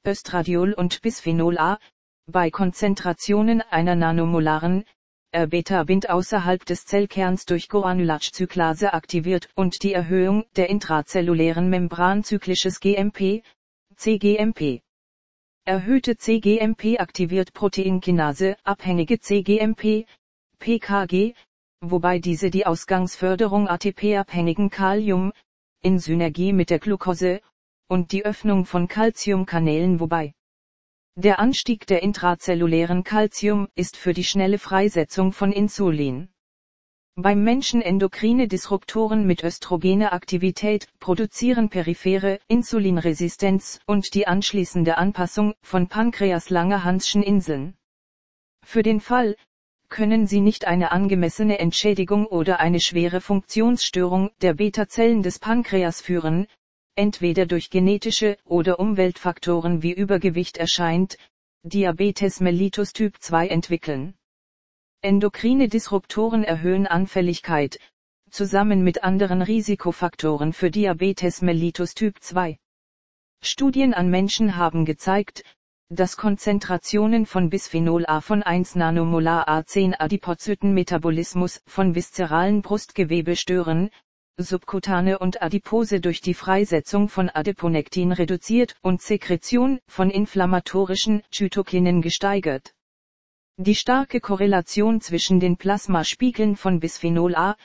Östradiol 0.06 0.72
und 0.74 1.00
Bisphenol 1.02 1.58
A, 1.58 1.78
bei 2.26 2.50
Konzentrationen 2.50 3.62
einer 3.62 3.96
nanomolaren 3.96 4.84
R-Beta 5.30 5.84
bind 5.84 6.08
außerhalb 6.08 6.64
des 6.64 6.86
Zellkerns 6.86 7.44
durch 7.44 7.68
Guanylatsch-Zyklase 7.68 8.94
aktiviert 8.94 9.50
und 9.54 9.82
die 9.82 9.92
Erhöhung 9.92 10.46
der 10.56 10.70
intrazellulären 10.70 11.68
Membran 11.68 12.24
zyklisches 12.24 12.80
GMP, 12.80 13.42
CGMP. 13.96 14.80
Erhöhte 15.68 16.16
CGMP 16.16 16.98
aktiviert 16.98 17.52
Proteinkinase, 17.52 18.56
abhängige 18.64 19.20
CGMP, 19.20 20.06
PKG, 20.60 21.34
wobei 21.82 22.20
diese 22.20 22.48
die 22.48 22.64
Ausgangsförderung 22.64 23.68
ATP-abhängigen 23.68 24.70
Kalium, 24.70 25.30
in 25.82 25.98
Synergie 25.98 26.54
mit 26.54 26.70
der 26.70 26.78
Glucose, 26.78 27.42
und 27.86 28.12
die 28.12 28.24
Öffnung 28.24 28.64
von 28.64 28.88
Calciumkanälen 28.88 30.00
wobei 30.00 30.32
der 31.16 31.38
Anstieg 31.38 31.86
der 31.86 32.02
intrazellulären 32.02 33.04
Calcium 33.04 33.68
ist 33.74 33.98
für 33.98 34.14
die 34.14 34.24
schnelle 34.24 34.56
Freisetzung 34.56 35.32
von 35.32 35.52
Insulin. 35.52 36.30
Beim 37.20 37.42
Menschen 37.42 37.82
endokrine 37.82 38.46
Disruptoren 38.46 39.26
mit 39.26 39.42
östrogener 39.42 40.12
Aktivität 40.12 40.86
produzieren 41.00 41.68
periphere 41.68 42.38
Insulinresistenz 42.46 43.80
und 43.86 44.14
die 44.14 44.28
anschließende 44.28 44.96
Anpassung 44.96 45.54
von 45.60 45.88
Pankreas-Langerhanschen 45.88 47.24
Inseln. 47.24 47.74
Für 48.64 48.84
den 48.84 49.00
Fall, 49.00 49.34
können 49.88 50.28
sie 50.28 50.40
nicht 50.40 50.68
eine 50.68 50.92
angemessene 50.92 51.58
Entschädigung 51.58 52.24
oder 52.24 52.60
eine 52.60 52.78
schwere 52.78 53.20
Funktionsstörung 53.20 54.30
der 54.40 54.54
Beta-Zellen 54.54 55.24
des 55.24 55.40
Pankreas 55.40 56.00
führen, 56.00 56.46
entweder 56.94 57.46
durch 57.46 57.70
genetische 57.70 58.36
oder 58.44 58.78
Umweltfaktoren 58.78 59.82
wie 59.82 59.92
Übergewicht 59.92 60.56
erscheint, 60.56 61.18
Diabetes 61.64 62.38
mellitus 62.38 62.92
Typ 62.92 63.16
2 63.18 63.48
entwickeln. 63.48 64.14
Endokrine 65.00 65.68
Disruptoren 65.68 66.42
erhöhen 66.42 66.88
Anfälligkeit, 66.88 67.78
zusammen 68.32 68.82
mit 68.82 69.04
anderen 69.04 69.42
Risikofaktoren 69.42 70.52
für 70.52 70.72
Diabetes 70.72 71.40
mellitus 71.40 71.94
Typ 71.94 72.20
2. 72.20 72.58
Studien 73.40 73.94
an 73.94 74.10
Menschen 74.10 74.56
haben 74.56 74.84
gezeigt, 74.84 75.44
dass 75.88 76.16
Konzentrationen 76.16 77.26
von 77.26 77.48
Bisphenol 77.48 78.06
A 78.08 78.20
von 78.20 78.42
1 78.42 78.74
Nanomolar 78.74 79.48
A10 79.48 79.94
Adipozytenmetabolismus 79.96 81.62
von 81.68 81.94
viszeralen 81.94 82.62
Brustgewebe 82.62 83.36
stören, 83.36 83.90
subkutane 84.36 85.20
und 85.20 85.40
Adipose 85.40 86.00
durch 86.00 86.22
die 86.22 86.34
Freisetzung 86.34 87.08
von 87.08 87.30
Adiponektin 87.30 88.10
reduziert 88.10 88.74
und 88.82 89.00
Sekretion 89.00 89.78
von 89.86 90.10
inflammatorischen 90.10 91.22
Zytokinen 91.30 92.02
gesteigert. 92.02 92.74
Die 93.60 93.74
starke 93.74 94.20
Korrelation 94.20 95.00
zwischen 95.00 95.40
den 95.40 95.56
Plasmaspiegeln 95.56 96.54
von 96.54 96.78
Bisphenol 96.78 97.34
A, 97.34 97.56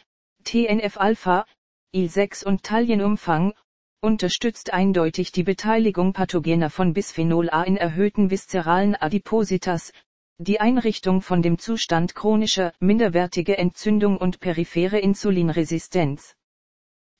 TNF-Alpha, 0.44 1.46
Il-6 1.92 2.44
und 2.44 2.64
Talienumfang, 2.64 3.54
unterstützt 4.02 4.74
eindeutig 4.74 5.32
die 5.32 5.44
Beteiligung 5.44 6.14
pathogener 6.14 6.72
von 6.72 6.94
Bisphenol 6.94 7.52
A 7.52 7.62
in 7.62 7.78
erhöhten 7.78 8.32
viszeralen 8.32 8.96
Adipositas, 8.96 9.94
die 10.40 10.60
Einrichtung 10.60 11.22
von 11.22 11.44
dem 11.44 11.60
Zustand 11.60 12.16
chronischer, 12.16 12.74
minderwertige 12.80 13.60
Entzündung 13.60 14.18
und 14.18 14.40
periphere 14.40 14.98
Insulinresistenz. 14.98 16.36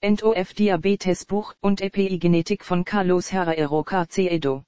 NOF 0.02 0.56
Diabetes 0.56 1.26
Buch 1.26 1.54
und 1.62 1.80
Epigenetik 1.80 2.66
von 2.66 2.86
Carlos 2.86 3.32
Herrero 3.32 3.84
KC 3.84 4.32
Edo 4.32 4.66